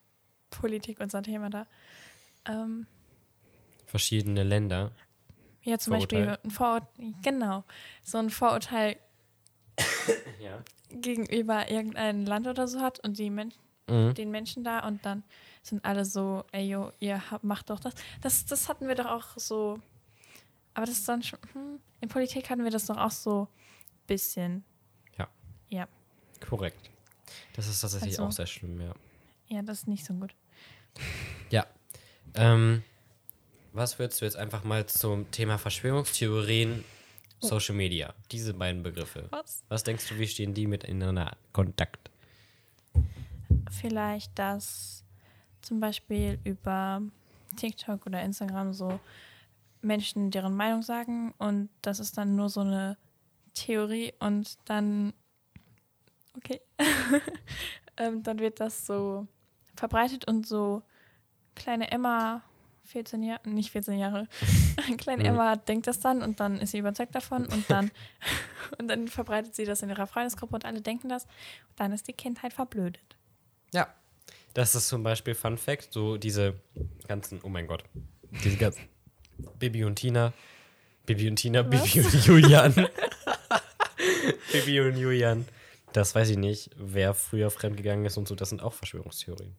Politik 0.50 0.98
unser 1.00 1.22
Thema 1.22 1.50
da. 1.50 1.66
Ähm, 2.46 2.86
Verschiedene 3.86 4.42
Länder. 4.42 4.90
ja, 5.62 5.78
zum 5.78 5.92
Vorurteil. 5.92 6.26
Beispiel 6.26 6.38
ein 6.44 6.50
Vorurteil, 6.50 7.14
genau, 7.22 7.64
so 8.02 8.18
ein 8.18 8.30
Vorurteil 8.30 8.96
Ja. 10.40 10.62
gegenüber 10.90 11.70
irgendeinem 11.70 12.24
Land 12.26 12.46
oder 12.48 12.66
so 12.66 12.80
hat 12.80 12.98
und 13.04 13.18
die 13.18 13.30
Menschen 13.30 13.60
Mhm. 13.90 14.12
den 14.14 14.30
Menschen 14.30 14.64
da 14.64 14.86
und 14.86 15.06
dann 15.06 15.22
sind 15.68 15.84
alle 15.84 16.04
so, 16.04 16.44
ey, 16.52 16.68
yo, 16.68 16.92
ihr 17.00 17.30
habt, 17.30 17.44
macht 17.44 17.70
doch 17.70 17.80
das. 17.80 17.94
das. 18.20 18.46
Das 18.46 18.68
hatten 18.68 18.88
wir 18.88 18.94
doch 18.94 19.06
auch 19.06 19.24
so, 19.36 19.80
aber 20.74 20.86
das 20.86 20.98
ist 20.98 21.08
dann 21.08 21.22
schon, 21.22 21.38
hm, 21.52 21.80
in 22.00 22.08
Politik 22.08 22.48
hatten 22.50 22.64
wir 22.64 22.70
das 22.70 22.86
doch 22.86 22.96
auch 22.96 23.10
so 23.10 23.48
bisschen. 24.06 24.64
Ja. 25.18 25.28
Ja, 25.68 25.88
Korrekt. 26.46 26.90
Das 27.54 27.66
ist 27.68 27.80
tatsächlich 27.80 28.12
Also- 28.18 28.24
auch 28.24 28.32
sehr 28.32 28.46
schlimm, 28.46 28.80
ja. 28.80 28.94
ja, 29.48 29.62
das 29.62 29.80
ist 29.80 29.88
nicht 29.88 30.04
so 30.04 30.14
gut. 30.14 30.34
Ja. 31.50 31.66
Ähm, 32.34 32.82
was 33.72 33.98
würdest 33.98 34.20
du 34.20 34.24
jetzt 34.24 34.36
einfach 34.36 34.64
mal 34.64 34.86
zum 34.86 35.30
Thema 35.30 35.58
Verschwörungstheorien, 35.58 36.84
Social 37.40 37.74
Media, 37.74 38.14
diese 38.32 38.54
beiden 38.54 38.82
Begriffe? 38.82 39.26
Was? 39.30 39.62
Was 39.68 39.84
denkst 39.84 40.08
du, 40.08 40.18
wie 40.18 40.26
stehen 40.26 40.54
die 40.54 40.66
miteinander 40.66 41.32
in 41.32 41.52
Kontakt? 41.52 42.10
Vielleicht, 43.70 44.36
dass 44.38 45.04
zum 45.62 45.80
Beispiel 45.80 46.38
über 46.44 47.02
TikTok 47.56 48.06
oder 48.06 48.22
Instagram 48.22 48.72
so 48.72 49.00
Menschen 49.80 50.30
deren 50.30 50.56
Meinung 50.56 50.82
sagen 50.82 51.34
und 51.38 51.68
das 51.82 52.00
ist 52.00 52.18
dann 52.18 52.36
nur 52.36 52.48
so 52.48 52.60
eine 52.60 52.96
Theorie 53.54 54.12
und 54.18 54.58
dann, 54.66 55.12
okay, 56.36 56.60
ähm, 57.96 58.22
dann 58.22 58.38
wird 58.38 58.60
das 58.60 58.86
so 58.86 59.26
verbreitet 59.76 60.26
und 60.26 60.46
so 60.46 60.82
kleine 61.54 61.90
Emma, 61.90 62.42
14 62.84 63.22
Jahre, 63.22 63.48
nicht 63.48 63.70
14 63.70 63.98
Jahre, 63.98 64.28
kleine 64.98 65.24
Mhm. 65.24 65.28
Emma 65.30 65.56
denkt 65.56 65.86
das 65.86 66.00
dann 66.00 66.22
und 66.22 66.40
dann 66.40 66.58
ist 66.58 66.70
sie 66.72 66.78
überzeugt 66.78 67.14
davon 67.14 67.46
und 67.46 67.70
dann, 67.70 67.90
und 68.78 68.88
dann 68.88 69.08
verbreitet 69.08 69.54
sie 69.54 69.64
das 69.64 69.82
in 69.82 69.90
ihrer 69.90 70.06
Freundesgruppe 70.06 70.54
und 70.54 70.64
alle 70.64 70.80
denken 70.80 71.08
das 71.08 71.24
und 71.24 71.80
dann 71.80 71.92
ist 71.92 72.08
die 72.08 72.12
Kindheit 72.12 72.52
verblödet. 72.52 73.16
Ja. 73.72 73.88
Das 74.54 74.74
ist 74.74 74.88
zum 74.88 75.02
Beispiel 75.02 75.34
Fun 75.34 75.58
Fact, 75.58 75.92
so 75.92 76.16
diese 76.16 76.54
ganzen, 77.06 77.40
oh 77.42 77.48
mein 77.48 77.66
Gott, 77.66 77.84
diese 78.44 78.56
ganzen 78.58 78.88
Bibi 79.58 79.84
und 79.84 79.96
Tina, 79.96 80.32
Bibi 81.06 81.28
und 81.28 81.36
Tina, 81.36 81.70
Was? 81.70 81.92
Bibi 81.92 82.06
und 82.06 82.26
Julian. 82.26 82.74
Bibi 84.52 84.80
und 84.80 84.96
Julian. 84.96 85.46
Das 85.92 86.14
weiß 86.14 86.30
ich 86.30 86.36
nicht, 86.36 86.70
wer 86.76 87.14
früher 87.14 87.50
fremdgegangen 87.50 88.04
ist 88.04 88.16
und 88.16 88.28
so, 88.28 88.34
das 88.34 88.50
sind 88.50 88.62
auch 88.62 88.74
Verschwörungstheorien. 88.74 89.56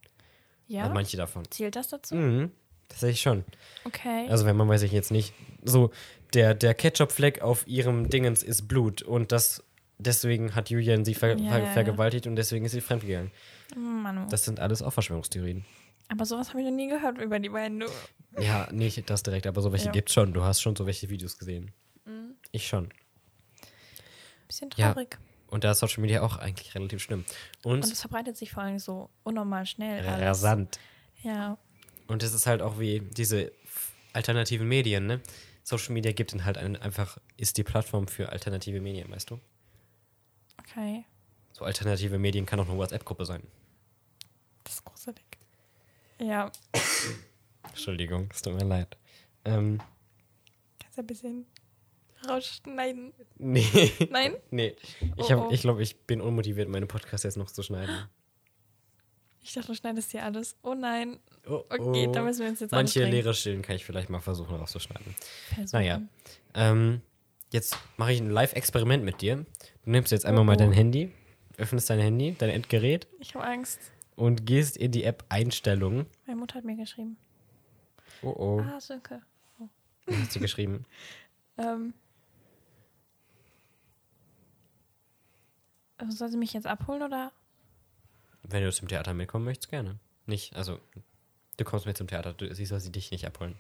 Ja? 0.68 0.84
Also 0.84 0.94
manche 0.94 1.18
davon. 1.18 1.44
Zählt 1.50 1.76
das 1.76 1.88
dazu? 1.88 2.16
Mhm, 2.16 2.52
tatsächlich 2.88 3.22
schon. 3.22 3.44
Okay. 3.86 4.28
Also 4.30 4.46
wenn 4.46 4.56
man 4.56 4.70
weiß 4.70 4.84
ich 4.84 4.92
jetzt 4.92 5.12
nicht, 5.12 5.34
so 5.64 5.92
der, 6.34 6.54
der 6.54 6.76
Ketchup-Fleck 6.76 7.42
auf 7.42 7.68
ihrem 7.68 8.10
Dingens 8.10 8.44
ist 8.44 8.68
Blut 8.68 9.02
und 9.02 9.32
das 9.32 9.64
deswegen 10.00 10.56
hat 10.56 10.70
Julian 10.70 11.06
sie 11.06 11.14
ver 11.14 11.38
Ja, 11.38 11.50
ver 11.52 11.60
ja, 11.60 11.66
ja. 11.66 11.72
vergewaltigt 11.74 12.26
und 12.28 12.36
deswegen 12.36 12.66
ist 12.66 12.72
sie 12.72 12.82
fremdgegangen. 12.82 13.32
Manu. 13.76 14.28
Das 14.30 14.46
sind 14.46 14.60
alles 14.60 14.82
auch 14.82 14.92
Verschwörungstheorien. 14.92 15.64
Aber 16.08 16.26
sowas 16.26 16.50
habe 16.50 16.62
ich 16.62 16.66
noch 16.66 16.74
nie 16.76 16.88
gehört 16.90 17.20
über 17.20 17.40
die 17.40 17.50
beiden. 17.50 17.84
Ja, 18.40 18.68
nicht 18.72 19.08
das 19.10 19.22
direkt, 19.22 19.46
aber 19.46 19.62
so 19.62 19.72
welche 19.72 19.86
Ja. 19.88 19.92
gibt's 19.92 20.14
schon. 20.14 20.34
Du 20.34 20.44
hast 20.44 20.60
schon 20.62 20.76
so 20.76 20.86
welche 20.88 21.10
Videos 21.10 21.38
gesehen. 21.38 21.72
Mhm. 22.06 22.36
Ich 22.52 22.68
schon. 22.68 22.90
Bisschen 24.48 24.70
Ja. 24.76 24.94
traurig. 24.94 25.18
Und 25.48 25.64
da 25.64 25.72
ist 25.72 25.80
Social 25.80 26.02
Media 26.02 26.22
auch 26.22 26.38
eigentlich 26.38 26.74
relativ 26.76 27.02
schlimm. 27.02 27.26
Und, 27.64 27.84
Und 27.84 27.86
es 27.92 28.02
verbreitet 28.02 28.38
sich 28.38 28.52
vor 28.52 28.64
allem 28.64 28.80
so 28.80 29.10
unnormal 29.24 29.66
schnell. 29.66 30.06
alles. 30.08 30.22
rasant. 30.44 30.80
Ja. 31.24 31.58
Und 32.08 32.24
es 32.24 32.34
ist 32.34 32.48
halt 32.48 32.62
auch 32.62 32.80
wie 32.80 33.00
diese 33.02 33.52
alternativen 34.14 34.68
Medien, 34.68 35.06
ne? 35.08 35.22
Social 35.64 35.94
Media 35.94 36.12
gibt 36.12 36.34
ihnen 36.34 36.46
halt 36.46 36.58
ein, 36.58 36.76
einfach, 36.78 37.20
ist 37.38 37.58
die 37.58 37.64
Plattform 37.64 38.08
für 38.08 38.30
alternative 38.30 38.80
Medien, 38.82 39.12
weißt 39.12 39.30
du? 39.30 39.40
Okay. 40.72 41.06
So 41.54 41.66
alternative 41.66 42.18
Medien 42.20 42.46
kann 42.46 42.60
auch 42.60 42.68
eine 42.70 42.78
WhatsApp-Gruppe 42.78 43.26
sein. 43.26 43.44
Das 44.64 44.76
ist 44.76 44.86
gruselig. 44.86 45.26
Ja. 46.22 46.52
Entschuldigung, 47.64 48.30
es 48.34 48.42
tut 48.42 48.54
mir 48.54 48.66
leid. 48.66 48.98
Ähm, 49.46 49.80
Kannst 50.80 50.98
du 50.98 51.02
ein 51.02 51.08
bisschen 51.08 51.46
rausschneiden? 52.28 53.14
nee. 53.38 53.92
Nein? 54.10 54.36
nee. 54.52 54.76
Ich, 55.18 55.34
Oh, 55.34 55.48
oh. 55.48 55.52
ich 55.52 55.62
glaube, 55.62 55.82
ich 55.82 55.98
bin 56.02 56.22
unmotiviert, 56.22 56.68
meine 56.70 56.88
Podcasts 56.88 57.24
jetzt 57.24 57.38
noch 57.38 57.50
zu 57.52 57.64
schneiden. 57.64 58.08
Ich 59.42 59.54
dachte, 59.54 59.68
du 59.68 59.76
schneidest 59.76 60.12
hier 60.12 60.24
alles. 60.26 60.58
Oh 60.62 60.74
nein. 60.76 61.20
Oh, 61.48 61.64
Okay, 61.70 62.08
oh. 62.08 62.12
da 62.12 62.22
müssen 62.22 62.42
wir 62.42 62.50
uns 62.50 62.60
jetzt 62.60 62.72
Manche 62.72 63.00
anstrengen. 63.00 63.12
leere 63.12 63.34
Stellen 63.34 63.62
kann 63.62 63.76
ich 63.78 63.86
vielleicht 63.86 64.10
mal 64.10 64.20
versuchen 64.20 64.56
rauszuschneiden. 64.56 65.16
Versuchen. 65.56 65.70
Naja. 65.72 66.02
Ähm, 66.54 67.02
jetzt 67.52 67.78
mache 67.98 68.14
ich 68.14 68.20
ein 68.20 68.30
Live-Experiment 68.30 69.04
mit 69.04 69.22
dir. 69.22 69.46
Du 69.86 69.92
nimmst 69.92 70.12
jetzt 70.12 70.26
einmal 70.26 70.42
Oh, 70.42 70.46
mal 70.46 70.54
oh. 70.56 70.60
dein 70.60 70.72
Handy, 70.72 71.12
öffnest 71.58 71.90
dein 71.90 72.00
Handy, 72.00 72.36
dein 72.38 72.50
Endgerät 72.50 73.08
Ich 73.20 73.34
habe 73.36 73.46
Angst. 73.46 73.80
und 74.16 74.46
gehst 74.46 74.78
in 74.78 74.92
die 74.92 75.04
App 75.04 75.26
Einstellungen. 75.30 76.06
Meine 76.26 76.40
Mutter 76.40 76.56
hat 76.56 76.66
mir 76.66 76.76
geschrieben. 76.76 77.18
Oh 78.22 78.34
oh, 78.38 78.62
Ah, 78.62 78.80
Sönke. 78.80 79.22
was 80.06 80.18
hast 80.18 80.36
du 80.36 80.40
geschrieben? 80.40 80.86
Ähm. 81.58 81.94
Also 85.98 86.16
Soll 86.16 86.30
sie 86.30 86.38
mich 86.38 86.54
jetzt 86.54 86.68
abholen 86.68 87.02
oder? 87.02 87.32
Wenn 88.44 88.64
du 88.64 88.72
zum 88.72 88.88
Theater 88.88 89.14
mitkommen 89.14 89.44
möchtest, 89.44 89.70
gerne. 89.70 90.00
Nicht, 90.26 90.56
also, 90.56 90.80
du 91.58 91.66
kommst 91.66 91.86
mit 91.86 91.98
zum 91.98 92.08
Theater, 92.08 92.34
du, 92.34 92.54
sie 92.56 92.66
soll 92.66 92.80
sie 92.80 92.92
dich 92.94 93.12
nicht 93.12 93.26
abholen. 93.28 93.60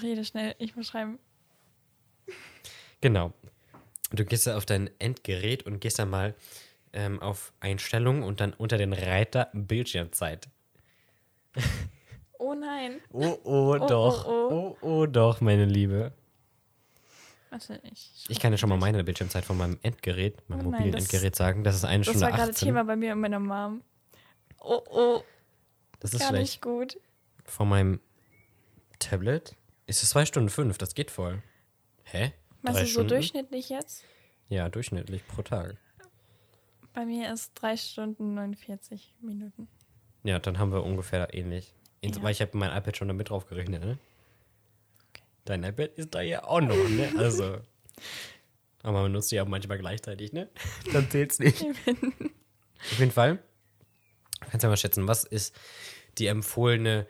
Rede 0.00 0.24
schnell, 0.24 0.54
ich 0.58 0.74
muss 0.76 0.86
schreiben. 0.86 1.18
Genau. 3.00 3.32
Du 4.10 4.24
gehst 4.24 4.46
da 4.46 4.56
auf 4.56 4.66
dein 4.66 4.90
Endgerät 4.98 5.64
und 5.64 5.80
gehst 5.80 5.98
dann 5.98 6.10
mal 6.10 6.34
ähm, 6.92 7.20
auf 7.20 7.52
Einstellungen 7.60 8.22
und 8.22 8.40
dann 8.40 8.52
unter 8.54 8.78
den 8.78 8.92
Reiter 8.92 9.48
Bildschirmzeit. 9.52 10.48
Oh 12.40 12.54
nein. 12.54 13.00
Oh, 13.10 13.36
oh, 13.42 13.78
doch. 13.78 14.24
oh, 14.28 14.48
Oh, 14.50 14.76
oh, 14.80 15.06
doch, 15.06 15.40
meine 15.40 15.64
Liebe. 15.64 16.12
Warte, 17.50 17.80
ich. 17.90 18.24
Ich 18.28 18.38
kann 18.38 18.52
dir 18.52 18.58
schon 18.58 18.68
mal 18.68 18.78
meine 18.78 19.02
Bildschirmzeit 19.02 19.44
von 19.44 19.56
meinem 19.58 19.76
Endgerät, 19.82 20.48
meinem 20.48 20.68
Oh 20.68 20.70
nein, 20.70 20.80
mobilen 20.82 20.92
das- 20.92 21.02
Endgerät 21.06 21.34
sagen. 21.34 21.64
Das 21.64 21.74
ist 21.74 21.84
eine 21.84 22.04
Das 22.04 22.10
Stunde 22.12 22.26
war 22.26 22.30
gerade 22.30 22.52
18. 22.52 22.66
Thema 22.68 22.84
bei 22.84 22.94
mir 22.94 23.12
und 23.14 23.20
meiner 23.22 23.40
Mom. 23.40 23.82
Oh, 24.60 24.80
oh, 24.88 25.22
Das 25.98 26.12
ist 26.14 26.20
gar 26.20 26.28
schlecht. 26.28 26.42
nicht 26.42 26.62
gut. 26.62 27.00
Von 27.44 27.68
meinem 27.68 28.00
Tablet 29.00 29.56
ist 29.86 30.04
es 30.04 30.10
2 30.10 30.24
Stunden 30.26 30.48
5. 30.48 30.78
Das 30.78 30.94
geht 30.94 31.10
voll. 31.10 31.42
Hä? 32.04 32.32
Meinst 32.62 32.80
du 32.80 32.84
so 32.86 32.90
Stunden? 32.92 33.08
durchschnittlich 33.08 33.68
jetzt? 33.68 34.04
Ja, 34.48 34.68
durchschnittlich 34.68 35.26
pro 35.26 35.42
Tag. 35.42 35.76
Bei 36.94 37.04
mir 37.06 37.32
ist 37.32 37.52
3 37.54 37.76
Stunden 37.76 38.34
49 38.34 39.14
Minuten. 39.20 39.68
Ja, 40.24 40.38
dann 40.38 40.58
haben 40.58 40.72
wir 40.72 40.82
ungefähr 40.82 41.32
ähnlich. 41.32 41.74
In, 42.00 42.12
Ja. 42.12 42.22
Weil 42.22 42.32
ich 42.32 42.40
habe 42.40 42.56
mein 42.56 42.76
iPad 42.76 42.96
schon 42.96 43.08
damit 43.08 43.30
drauf 43.30 43.46
gerechnet, 43.46 43.84
ne? 43.84 43.98
Okay. 45.10 45.22
Dein 45.44 45.62
iPad 45.64 45.92
ist 45.96 46.14
da 46.14 46.20
ja 46.20 46.44
auch 46.44 46.60
noch, 46.60 46.74
ne? 46.88 47.12
Also. 47.18 47.58
Aber 48.82 49.02
man 49.02 49.12
nutzt 49.12 49.30
die 49.32 49.40
auch 49.40 49.46
manchmal 49.46 49.78
gleichzeitig, 49.78 50.32
ne? 50.32 50.48
Dann 50.92 51.10
zählt's 51.10 51.38
nicht. 51.38 51.64
Auf 51.64 52.98
jeden 52.98 53.12
Fall. 53.12 53.42
Kannst 54.40 54.62
du 54.62 54.66
ja 54.66 54.70
mal 54.70 54.76
schätzen, 54.76 55.08
was 55.08 55.24
ist 55.24 55.54
die 56.18 56.26
empfohlene 56.26 57.06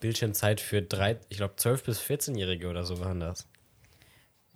Bildschirmzeit 0.00 0.60
für 0.60 0.82
drei, 0.82 1.18
ich 1.28 1.38
glaube 1.38 1.56
12 1.56 1.84
bis 1.84 2.00
14-Jährige 2.00 2.68
oder 2.68 2.84
so 2.84 3.00
waren 3.00 3.20
das. 3.20 3.48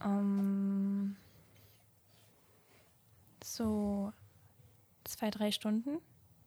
Ähm, 0.02 1.16
so 3.42 4.12
zwei, 5.04 5.30
drei 5.30 5.52
Stunden. 5.52 5.98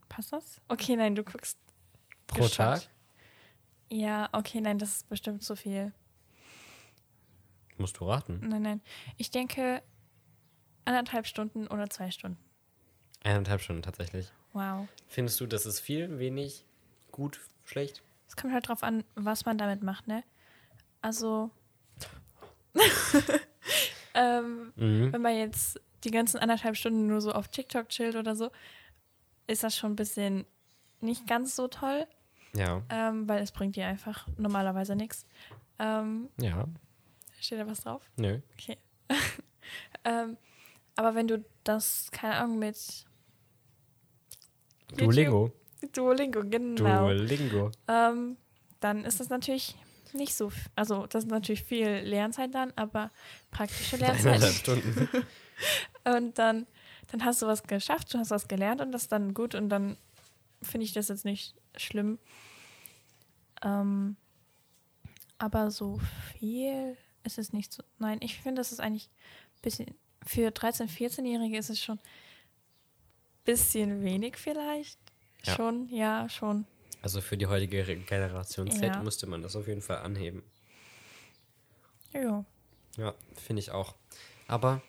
Passt 0.10 0.34
das? 0.34 0.62
Okay, 0.68 0.96
nein, 0.96 1.16
du 1.16 1.24
guckst. 1.24 1.58
Pro 2.28 2.44
Geschafft. 2.44 2.84
Tag? 2.84 2.92
Ja, 3.90 4.30
okay, 4.32 4.62
nein, 4.62 4.80
das 4.80 4.98
ist 4.98 5.10
bestimmt 5.10 5.44
zu 5.44 5.56
viel. 5.56 5.94
Musst 7.78 8.00
du 8.00 8.06
raten. 8.06 8.40
Nein, 8.48 8.62
nein. 8.62 8.82
Ich 9.18 9.32
denke 9.32 9.84
anderthalb 10.86 11.28
Stunden 11.28 11.68
oder 11.68 11.90
zwei 11.90 12.12
Stunden. 12.12 12.38
Eineinhalb 13.24 13.62
Stunden 13.62 13.82
tatsächlich. 13.82 14.32
Wow. 14.54 14.88
Findest 15.08 15.40
du, 15.40 15.48
das 15.48 15.66
ist 15.66 15.80
viel, 15.80 16.20
wenig, 16.20 16.66
gut, 17.12 17.40
schlecht? 17.64 18.04
Es 18.28 18.36
kommt 18.36 18.54
halt 18.54 18.68
drauf 18.68 18.84
an, 18.84 19.04
was 19.16 19.46
man 19.46 19.58
damit 19.58 19.82
macht, 19.84 20.08
ne? 20.08 20.24
Also, 21.02 21.52
ähm, 24.14 24.74
Mhm. 24.76 25.14
wenn 25.14 25.22
man 25.22 25.36
jetzt 25.36 25.80
die 26.04 26.12
ganzen 26.12 26.38
anderthalb 26.40 26.76
Stunden 26.76 27.08
nur 27.08 27.22
so 27.22 27.32
auf 27.32 27.48
TikTok 27.48 27.90
chillt 27.90 28.16
oder 28.16 28.36
so, 28.36 28.52
ist 29.48 29.64
das 29.64 29.76
schon 29.78 29.94
ein 29.94 29.96
bisschen 29.96 30.46
nicht 31.02 31.28
ganz 31.28 31.56
so 31.56 31.68
toll, 31.68 32.06
Ja, 32.56 32.82
ähm, 32.90 33.28
weil 33.28 33.42
es 33.42 33.52
bringt 33.52 33.76
dir 33.76 33.88
einfach 33.88 34.28
normalerweise 34.38 34.96
nichts. 34.96 35.26
Ähm, 35.80 36.30
ja, 36.40 36.66
steht 37.40 37.60
da 37.60 37.68
was 37.68 37.82
drauf? 37.82 38.10
nö. 38.18 38.40
Okay. 38.54 38.78
ähm, 40.06 40.38
aber 40.96 41.16
wenn 41.16 41.28
du 41.28 41.44
das, 41.64 42.10
keine 42.12 42.36
Ahnung, 42.36 42.60
mit 42.60 43.06
Duolingo. 44.98 45.52
Duolingo, 45.94 46.44
genau. 46.44 47.08
Duolingo. 47.08 47.72
Ähm, 47.88 48.38
dann 48.80 49.04
ist 49.06 49.20
das 49.20 49.30
natürlich 49.30 49.76
nicht 50.14 50.34
so, 50.34 50.52
also 50.76 51.08
das 51.08 51.26
ist 51.26 51.30
natürlich 51.30 51.64
viel 51.64 51.88
Lernzeit 51.88 52.54
dann, 52.54 52.74
aber 52.76 53.12
praktische 53.52 53.96
Eineinhalb 53.96 54.24
Lernzeit. 54.24 54.54
Stunden. 54.54 55.10
Und 56.04 56.38
dann, 56.38 56.68
dann 57.12 57.24
hast 57.24 57.42
du 57.42 57.48
was 57.48 57.64
geschafft, 57.64 58.14
du 58.14 58.18
hast 58.18 58.32
was 58.32 58.48
gelernt 58.48 58.82
und 58.82 58.92
das 58.92 59.04
ist 59.04 59.12
dann 59.12 59.34
gut 59.34 59.56
und 59.56 59.70
dann 59.70 59.98
finde 60.62 60.86
ich 60.86 60.92
das 60.94 61.08
jetzt 61.08 61.24
nicht 61.24 61.56
schlimm. 61.78 62.20
Ähm, 63.64 64.18
aber 65.38 65.72
so 65.72 66.00
viel 66.38 66.98
ist 67.24 67.38
es 67.38 67.54
nicht 67.54 67.72
so. 67.72 67.84
Nein, 68.00 68.20
ich 68.22 68.38
finde, 68.40 68.60
das 68.60 68.72
ist 68.72 68.80
eigentlich 68.80 69.10
ein 69.56 69.62
bisschen, 69.62 69.96
für 70.26 70.50
13-, 70.50 70.90
14-Jährige 70.90 71.58
ist 71.58 71.70
es 71.70 71.80
schon 71.80 71.98
ein 71.98 72.04
bisschen 73.46 74.04
wenig 74.04 74.38
vielleicht. 74.38 75.00
Ja. 75.46 75.56
Schon, 75.56 75.90
ja, 75.90 76.30
schon. 76.30 76.66
Also 77.04 77.22
für 77.22 77.38
die 77.38 77.46
heutige 77.48 77.84
Generation 77.84 78.72
Z 78.72 78.82
Ja. 78.82 79.04
musste 79.04 79.28
man 79.28 79.42
das 79.44 79.56
auf 79.56 79.68
jeden 79.68 79.82
Fall 79.82 79.98
anheben. 79.98 80.42
Ja. 82.14 82.46
Ja, 82.98 83.14
finde 83.36 83.60
ich 83.60 83.72
auch. 83.72 83.94
Aber, 84.48 84.82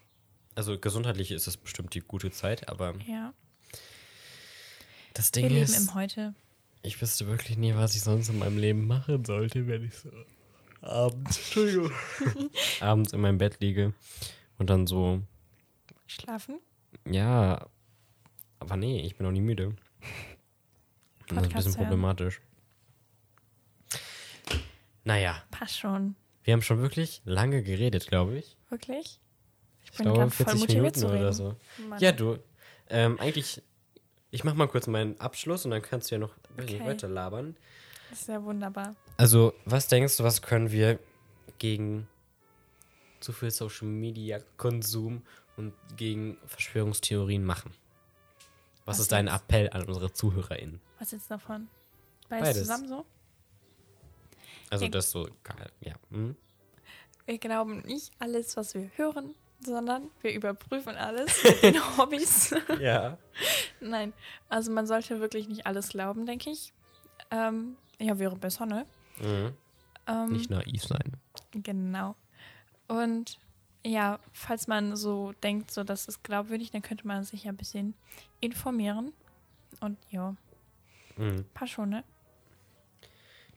also 0.54 0.78
gesundheitlich 0.78 1.30
ist 1.32 1.46
es 1.46 1.56
bestimmt 1.56 1.92
die 1.94 2.00
gute 2.00 2.30
Zeit, 2.30 2.68
aber 2.68 2.94
Ja. 3.06 3.34
das 5.14 5.30
Wir 5.34 5.42
Ding 5.42 5.50
leben 5.50 5.64
ist, 5.64 5.76
im 5.76 5.94
Heute. 5.94 6.34
ich 6.82 7.00
wüsste 7.02 7.26
wirklich 7.26 7.56
nie, 7.58 7.74
was 7.74 7.94
ich 7.96 8.02
sonst 8.02 8.28
in 8.28 8.38
meinem 8.38 8.58
Leben 8.58 8.86
machen 8.86 9.24
sollte, 9.24 9.66
wenn 9.66 9.84
ich 9.84 9.94
so 9.96 10.10
abends, 10.82 11.38
Entschuldigung, 11.38 11.90
abends 12.80 13.12
in 13.12 13.20
meinem 13.20 13.38
Bett 13.38 13.58
liege 13.60 13.92
und 14.58 14.70
dann 14.70 14.86
so, 14.86 15.20
Schlafen? 16.06 16.60
ja, 17.10 17.66
aber 18.60 18.76
nee, 18.76 19.00
ich 19.00 19.16
bin 19.16 19.26
auch 19.26 19.30
nie 19.32 19.40
müde. 19.40 19.74
Und 21.30 21.36
das 21.36 21.36
ist 21.36 21.36
ein 21.36 21.42
Podcast 21.42 21.54
bisschen 21.66 21.76
hören. 21.80 21.88
problematisch. 21.88 22.40
Naja, 25.04 25.42
Passt 25.50 25.78
schon. 25.78 26.14
wir 26.44 26.52
haben 26.54 26.62
schon 26.62 26.80
wirklich 26.80 27.20
lange 27.24 27.62
geredet, 27.62 28.06
glaube 28.08 28.38
ich. 28.38 28.56
Wirklich? 28.70 29.20
Ich 29.82 29.90
Ich 29.90 29.96
bin 29.98 30.04
glaube 30.04 30.18
gerade 30.20 30.30
voll 30.30 30.46
40 30.46 30.60
motiviert 30.60 30.82
Minuten 30.82 30.98
zu 31.00 31.06
reden. 31.08 31.18
oder 31.20 31.32
so. 31.32 31.56
Mann. 31.88 32.00
Ja, 32.00 32.12
du. 32.12 32.38
Ähm, 32.88 33.18
eigentlich, 33.20 33.62
ich 34.30 34.44
mach 34.44 34.54
mal 34.54 34.66
kurz 34.68 34.86
meinen 34.86 35.18
Abschluss 35.20 35.64
und 35.64 35.70
dann 35.72 35.82
kannst 35.82 36.10
du 36.10 36.14
ja 36.16 36.18
noch 36.20 36.34
Okay. 36.58 36.80
weiter 36.84 37.08
labern. 37.08 37.56
Das 38.10 38.20
ist 38.22 38.28
ja 38.28 38.42
wunderbar. 38.42 38.94
Also, 39.16 39.52
was 39.64 39.88
denkst 39.88 40.16
du, 40.18 40.24
was 40.24 40.40
können 40.42 40.70
wir 40.70 40.98
gegen 41.58 42.08
zu 43.20 43.32
viel 43.32 43.50
Social 43.50 43.88
Media 43.88 44.38
Konsum 44.56 45.22
und 45.56 45.72
gegen 45.96 46.36
Verschwörungstheorien 46.46 47.44
machen? 47.44 47.72
Was, 48.84 48.96
Was 48.96 49.00
ist 49.00 49.12
dein? 49.12 49.28
Appell 49.28 49.70
an 49.70 49.84
unsere 49.84 50.12
ZuhörerInnen? 50.12 50.80
Was 50.98 51.10
jetzt 51.12 51.30
davon? 51.30 51.68
Beides, 52.28 52.48
Beides. 52.48 52.58
zusammen 52.62 52.88
so? 52.88 53.06
Also, 54.70 54.84
Ja. 54.84 54.90
das 54.90 55.10
so, 55.10 55.28
geil, 55.42 55.70
ja. 55.80 55.94
Hm? 56.10 56.36
Wir 57.26 57.38
glauben 57.38 57.80
nicht 57.82 58.12
alles, 58.18 58.56
was 58.56 58.74
wir 58.74 58.90
hören, 58.96 59.34
sondern 59.64 60.10
wir 60.20 60.34
überprüfen 60.34 60.96
alles 60.96 61.42
mit 61.44 61.62
den 61.62 61.96
Hobbys. 61.96 62.54
Ja. 62.80 63.16
Nein, 63.80 64.12
also 64.48 64.70
man 64.72 64.86
sollte 64.86 65.20
wirklich 65.20 65.48
nicht 65.48 65.66
alles 65.66 65.88
glauben, 65.90 66.26
denke 66.26 66.50
ich. 66.50 66.72
Ähm, 67.30 67.76
ja, 67.98 68.18
wäre 68.18 68.36
besser, 68.36 68.66
ne? 68.66 68.86
Mhm. 69.18 69.52
Ähm, 70.06 70.32
Nicht 70.32 70.50
naiv 70.50 70.82
sein. 70.84 71.16
Genau. 71.52 72.14
Und 72.88 73.38
ja, 73.84 74.18
falls 74.32 74.66
man 74.66 74.96
so 74.96 75.32
denkt, 75.42 75.70
so 75.70 75.84
das 75.84 76.06
ist 76.06 76.24
glaubwürdig, 76.24 76.70
dann 76.70 76.82
könnte 76.82 77.06
man 77.06 77.22
sich 77.24 77.44
ja 77.44 77.52
ein 77.52 77.56
bisschen 77.56 77.94
informieren. 78.40 79.12
Und 79.80 79.98
ja, 80.10 80.34
Mhm. 81.16 81.44
passt 81.54 81.72
schon, 81.72 81.90
ne? 81.90 82.04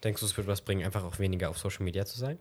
Denkst 0.03 0.19
du, 0.19 0.27
es 0.27 0.37
wird 0.37 0.47
was 0.47 0.61
bringen, 0.61 0.85
einfach 0.85 1.03
auch 1.03 1.17
weniger 1.17 1.49
auf 1.49 1.57
Social 1.57 1.83
Media 1.83 2.05
zu 2.05 2.19
sein? 2.19 2.37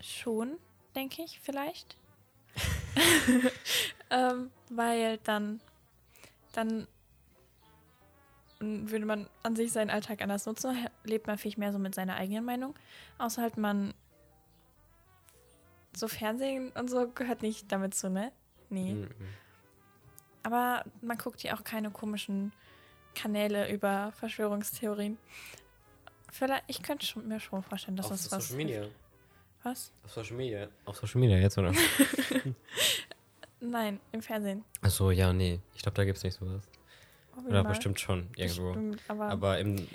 Schon, 0.00 0.58
denke 0.94 1.22
ich, 1.22 1.40
vielleicht. 1.40 1.96
ähm, 4.10 4.50
weil 4.68 5.18
dann, 5.18 5.60
dann 6.52 6.86
würde 8.60 9.06
man 9.06 9.28
an 9.42 9.56
sich 9.56 9.72
seinen 9.72 9.90
Alltag 9.90 10.22
anders 10.22 10.46
nutzen, 10.46 10.86
lebt 11.04 11.26
man 11.26 11.38
vielleicht 11.38 11.58
mehr 11.58 11.72
so 11.72 11.78
mit 11.78 11.94
seiner 11.94 12.16
eigenen 12.16 12.44
Meinung. 12.44 12.74
Außer 13.18 13.42
halt 13.42 13.56
man 13.56 13.94
so 15.94 16.08
Fernsehen 16.08 16.70
und 16.72 16.88
so 16.88 17.08
gehört 17.08 17.42
nicht 17.42 17.70
damit 17.70 17.94
zu, 17.94 18.08
ne? 18.10 18.32
Nee. 18.70 18.94
Mhm. 18.94 19.08
Aber 20.42 20.84
man 21.00 21.18
guckt 21.18 21.42
ja 21.42 21.54
auch 21.54 21.62
keine 21.64 21.90
komischen 21.90 22.52
Kanäle 23.14 23.70
über 23.72 24.12
Verschwörungstheorien. 24.12 25.18
Vielleicht, 26.30 26.64
ich 26.66 26.82
könnte 26.82 27.04
schon, 27.06 27.28
mir 27.28 27.38
schon 27.40 27.62
vorstellen, 27.62 27.96
dass 27.96 28.06
Auf 28.06 28.12
das 28.12 28.32
was. 28.32 28.48
Social 28.48 28.56
Media. 28.64 28.86
Was? 29.62 29.92
Auf 30.04 30.12
Social 30.12 30.36
Media. 30.36 30.68
Auf 30.86 30.96
Social 30.96 31.20
Media 31.20 31.36
jetzt, 31.36 31.58
oder? 31.58 31.72
Nein, 33.60 34.00
im 34.10 34.22
Fernsehen. 34.22 34.64
Achso, 34.80 35.10
ja, 35.10 35.32
nee. 35.32 35.60
Ich 35.74 35.82
glaube, 35.82 35.94
da 35.94 36.04
gibt 36.04 36.18
es 36.18 36.24
nicht 36.24 36.34
sowas. 36.38 36.62
Ich 37.38 37.44
Oder 37.46 37.62
mal. 37.62 37.68
bestimmt 37.68 38.00
schon, 38.00 38.28
irgendwo. 38.36 38.72
Bestimmt, 38.72 39.00
aber, 39.08 39.28
Aber 39.28 39.58
im 39.60 39.86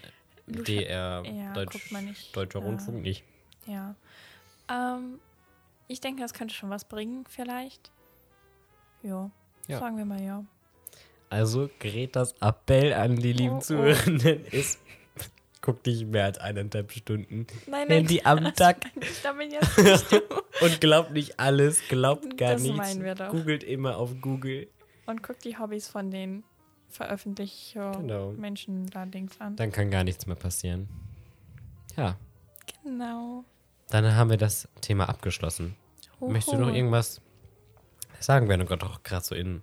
DR, 0.48 1.24
ja, 1.26 1.54
Deutsch, 1.54 1.74
guckt 1.74 1.92
man 1.92 2.06
nicht. 2.06 2.34
Deutscher 2.36 2.60
Ja. 2.60 2.66
Rundfunk 2.66 3.02
nicht. 3.02 3.24
ja. 3.66 3.96
Ähm, 4.70 5.20
ich 5.88 6.02
denke, 6.02 6.22
das 6.22 6.34
könnte 6.34 6.54
schon 6.54 6.70
was 6.70 6.86
bringen, 6.86 7.26
vielleicht. 7.30 7.92
Jo. 9.04 9.32
Ja. 9.68 9.80
Sagen 9.80 9.98
wir 9.98 10.06
mal 10.06 10.22
ja. 10.22 10.44
Also, 11.30 11.70
Gretas 11.80 12.34
Appell 12.42 12.94
an 12.94 13.16
die 13.18 13.34
lieben 13.34 13.56
Oh, 13.56 13.58
oh. 13.58 13.62
Zuhörenden 13.62 14.46
ist, 14.46 14.80
guck 15.62 15.86
nicht 15.86 16.08
mehr 16.08 16.26
als 16.26 16.38
eineinhalb 16.38 16.92
Stunden 16.92 17.46
Nein, 17.68 17.88
nein. 17.88 17.88
Handy 17.90 18.22
am 18.24 18.44
Tag 18.56 18.86
und 20.62 20.82
glaubt 20.82 21.12
nicht 21.12 21.40
alles, 21.40 21.82
glaubt 21.90 22.38
gar 22.38 22.54
Das 22.54 22.62
nichts. 22.62 22.78
meinen 22.78 23.04
wir 23.04 23.16
doch. 23.16 23.30
Googelt 23.30 23.64
immer 23.64 23.98
auf 23.98 24.12
Google. 24.22 24.68
Und 25.06 25.22
guck 25.24 25.40
die 25.40 25.58
Hobbys 25.58 25.88
von 25.90 26.12
den 26.12 26.44
veröffentlichten 26.90 27.92
Genau. 27.92 28.32
Menschen 28.32 28.88
da 28.88 29.06
Dings 29.06 29.40
an. 29.42 29.56
Dann 29.58 29.72
kann 29.72 29.92
gar 29.92 30.04
nichts 30.06 30.26
mehr 30.28 30.36
passieren. 30.38 30.88
Ja, 31.98 32.18
Genau. 32.84 33.44
Dann 33.90 34.16
haben 34.16 34.30
wir 34.30 34.38
das 34.38 34.68
Thema 34.82 35.10
abgeschlossen. 35.10 35.76
Möchtest 36.20 36.54
du 36.54 36.58
noch 36.62 36.74
irgendwas 36.74 37.22
sagen, 38.20 38.50
wenn 38.50 38.60
du 38.60 38.66
gerade 38.66 38.86
auch 38.86 39.04
gerade 39.04 39.24
so 39.24 39.36
in 39.36 39.62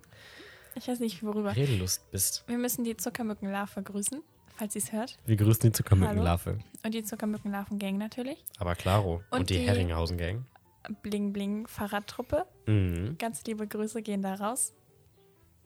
Ich 0.77 0.87
weiß 0.89 1.01
nicht, 1.01 1.23
worüber. 1.23 1.55
Redelust 1.55 2.11
bist? 2.11 2.45
Wir 2.47 2.59
müssen 2.59 2.85
die 2.85 2.97
Zuckermückenlarve 2.97 3.83
grüßen, 3.83 4.23
falls 4.57 4.73
sie 4.75 4.79
es 4.79 4.93
hört. 4.93 5.19
Wir 5.27 5.37
grüßen 5.37 5.63
die 5.63 5.73
Zuckermückenlarve. 5.73 6.59
Und 6.85 6.95
die 6.95 7.03
Zuckermückenlarven-Gang 7.03 7.99
natürlich. 7.99 8.45
Aber 8.59 8.75
klaro. 8.75 9.23
Und, 9.31 9.41
Und 9.41 9.51
die, 9.51 9.59
die- 9.59 9.67
Herringhausen-Gang. 9.69 10.47
Bling 11.03 11.33
Bling 11.33 11.67
Fahrradtruppe. 11.67 12.45
Mhm. 12.67 13.17
Ganz 13.19 13.43
liebe 13.47 13.67
Grüße 13.67 14.03
gehen 14.03 14.21
da 14.23 14.35
raus. 14.35 14.75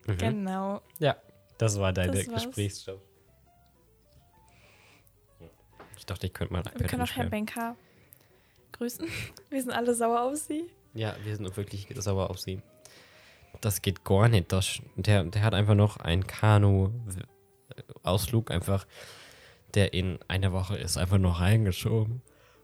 Mhm. 0.07 0.17
Genau. 0.17 0.81
Ja, 0.99 1.17
das 1.57 1.77
war 1.79 1.91
dein. 1.91 2.11
Gesprächsstoff. 2.11 3.01
Ich 5.97 6.05
dachte, 6.05 6.25
ich 6.27 6.33
könnte 6.33 6.53
mal 6.53 6.63
ein 6.65 6.79
Wir 6.79 6.87
können 6.87 7.01
auch 7.01 7.11
Herrn. 7.11 7.29
Benker 7.29 7.75
grüßen. 8.71 9.07
Wir 9.49 9.61
sind 9.61 9.71
alle 9.71 9.95
sauer 9.95 10.21
auf 10.21 10.35
sie. 10.35 10.69
Ja, 10.93 11.15
wir 11.23 11.35
sind 11.35 11.55
wirklich 11.55 11.87
sauer 11.97 12.31
auf 12.31 12.39
sie. 12.39 12.61
Das 13.61 13.83
geht 13.83 14.03
gar 14.03 14.27
nicht. 14.27 14.51
Das, 14.51 14.81
der, 14.95 15.23
der 15.23 15.43
hat 15.43 15.53
einfach 15.53 15.75
noch 15.75 15.97
einen 15.97 16.25
Kanu-Ausflug, 16.25 18.49
einfach, 18.49 18.87
der 19.75 19.93
in 19.93 20.17
einer 20.27 20.51
Woche 20.51 20.77
ist, 20.77 20.97
einfach 20.97 21.19
noch 21.19 21.41
reingeschoben. 21.41 22.23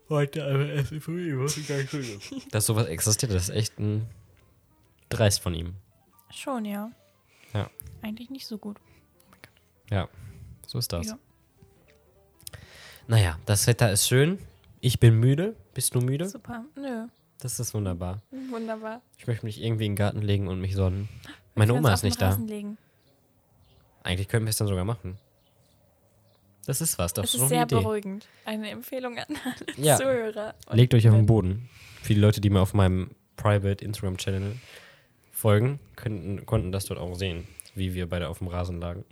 Heute 0.09 0.43
einfach 0.45 0.69
Essen 0.69 1.03
mich, 1.15 1.37
was 1.37 1.57
ich 1.57 1.67
gar 1.67 1.77
nicht. 1.77 1.93
Dass 2.53 2.65
sowas 2.65 2.87
existiert, 2.87 3.31
das 3.31 3.49
ist 3.49 3.55
echt 3.55 3.79
ein 3.79 4.09
dreist 5.09 5.41
von 5.41 5.53
ihm. 5.53 5.75
Schon, 6.31 6.65
ja. 6.65 6.91
Ja. 7.53 7.69
Eigentlich 8.01 8.29
nicht 8.29 8.45
so 8.45 8.57
gut. 8.57 8.77
Ja, 9.89 10.09
so 10.67 10.79
ist 10.79 10.91
das. 10.91 11.07
Ja. 11.07 11.17
Naja, 13.07 13.39
das 13.45 13.67
Wetter 13.67 13.91
ist 13.91 14.07
schön. 14.07 14.39
Ich 14.85 14.99
bin 14.99 15.19
müde. 15.19 15.55
Bist 15.73 15.95
du 15.95 15.99
müde? 15.99 16.29
Super. 16.29 16.63
Nö. 16.75 17.07
Das 17.39 17.59
ist 17.59 17.73
wunderbar. 17.73 18.21
Wunderbar. 18.51 19.01
Ich 19.17 19.25
möchte 19.25 19.43
mich 19.43 19.59
irgendwie 19.59 19.87
in 19.87 19.93
den 19.93 19.95
Garten 19.95 20.21
legen 20.21 20.47
und 20.47 20.61
mich 20.61 20.75
sonnen. 20.75 21.09
Meine 21.55 21.73
Oma 21.73 21.81
können 21.81 21.93
ist 21.95 22.03
nicht 22.03 22.21
da. 22.21 22.35
Legen. 22.35 22.77
Eigentlich 24.03 24.27
könnten 24.27 24.45
wir 24.45 24.51
es 24.51 24.57
dann 24.57 24.67
sogar 24.67 24.85
machen. 24.85 25.17
Das 26.67 26.81
ist 26.81 26.99
was, 26.99 27.13
das 27.13 27.25
Es 27.29 27.33
ist 27.33 27.41
ist 27.41 27.49
sehr 27.49 27.61
eine 27.61 27.65
beruhigend. 27.65 28.27
Eine 28.45 28.69
Empfehlung 28.69 29.17
an 29.17 29.25
alle 29.45 29.83
Ja. 29.83 29.97
Zuhörer. 29.97 30.53
Legt 30.69 30.93
euch 30.93 31.09
auf 31.09 31.15
den 31.15 31.25
Boden. 31.25 31.67
Die 32.07 32.13
Leute, 32.13 32.39
die 32.39 32.51
mir 32.51 32.61
auf 32.61 32.75
meinem 32.75 33.09
Private 33.37 33.83
Instagram-Channel 33.83 34.55
folgen, 35.31 35.79
könnten, 35.95 36.45
konnten 36.45 36.71
das 36.71 36.85
dort 36.85 36.99
auch 36.99 37.15
sehen, 37.15 37.47
wie 37.73 37.95
wir 37.95 38.07
beide 38.07 38.29
auf 38.29 38.37
dem 38.37 38.49
Rasen 38.49 38.79
lagen. 38.79 39.03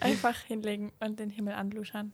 Einfach 0.00 0.38
hinlegen 0.42 0.92
und 1.00 1.18
den 1.18 1.30
Himmel 1.30 1.54
anluschern. 1.54 2.12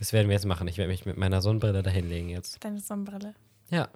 Das 0.00 0.12
werden 0.12 0.26
wir 0.28 0.34
jetzt 0.34 0.46
machen. 0.46 0.66
Ich 0.66 0.76
werde 0.78 0.90
mich 0.90 1.06
mit 1.06 1.16
meiner 1.16 1.40
Sonnenbrille 1.40 1.82
dahin 1.84 2.08
legen 2.08 2.28
jetzt. 2.28 2.62
Deine 2.64 2.80
Sonnenbrille. 2.80 3.34
Ja, 3.70 3.88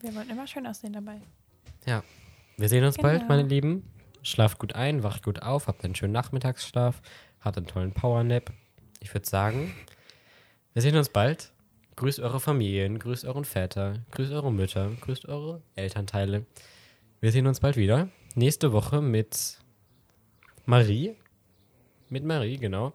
Wir 0.00 0.14
wollen 0.14 0.30
immer 0.30 0.46
schön 0.46 0.66
aussehen 0.66 0.92
dabei. 0.92 1.20
ja. 1.86 2.04
Wir 2.58 2.68
sehen 2.70 2.84
uns 2.84 2.96
bald, 2.96 3.22
Genau. 3.22 3.28
meine 3.34 3.48
Lieben. 3.48 3.90
schlaft 4.22 4.58
gut 4.58 4.74
ein, 4.74 5.02
wacht 5.02 5.22
gut 5.24 5.42
auf, 5.42 5.66
habt 5.66 5.84
einen 5.84 5.94
schönen 5.94 6.12
Nachmittagsschlaf, 6.14 7.02
habt 7.40 7.56
einen 7.58 7.66
tollen 7.66 7.92
Powernap. 7.92 8.50
Ich 9.00 9.12
würde 9.12 9.26
sagen, 9.28 9.74
wir 10.72 10.80
sehen 10.82 10.96
uns 10.96 11.08
bald. 11.10 11.52
Grüßt 11.96 12.20
eure 12.20 12.40
Familien, 12.40 12.98
grüßt 12.98 13.24
euren 13.26 13.44
Väter, 13.44 14.04
grüßt 14.12 14.32
eure 14.32 14.50
Mütter, 14.52 14.90
grüßt 15.02 15.26
eure 15.26 15.62
Elternteile. 15.74 16.44
Wir 17.20 17.30
sehen 17.32 17.46
uns 17.46 17.60
bald 17.60 17.76
wieder. 17.76 18.08
Nächste 18.34 18.72
Woche 18.72 19.00
mit 19.02 19.58
Marie. 20.66 21.14
Mit 22.08 22.24
Marie, 22.24 22.56
genau. 22.58 22.92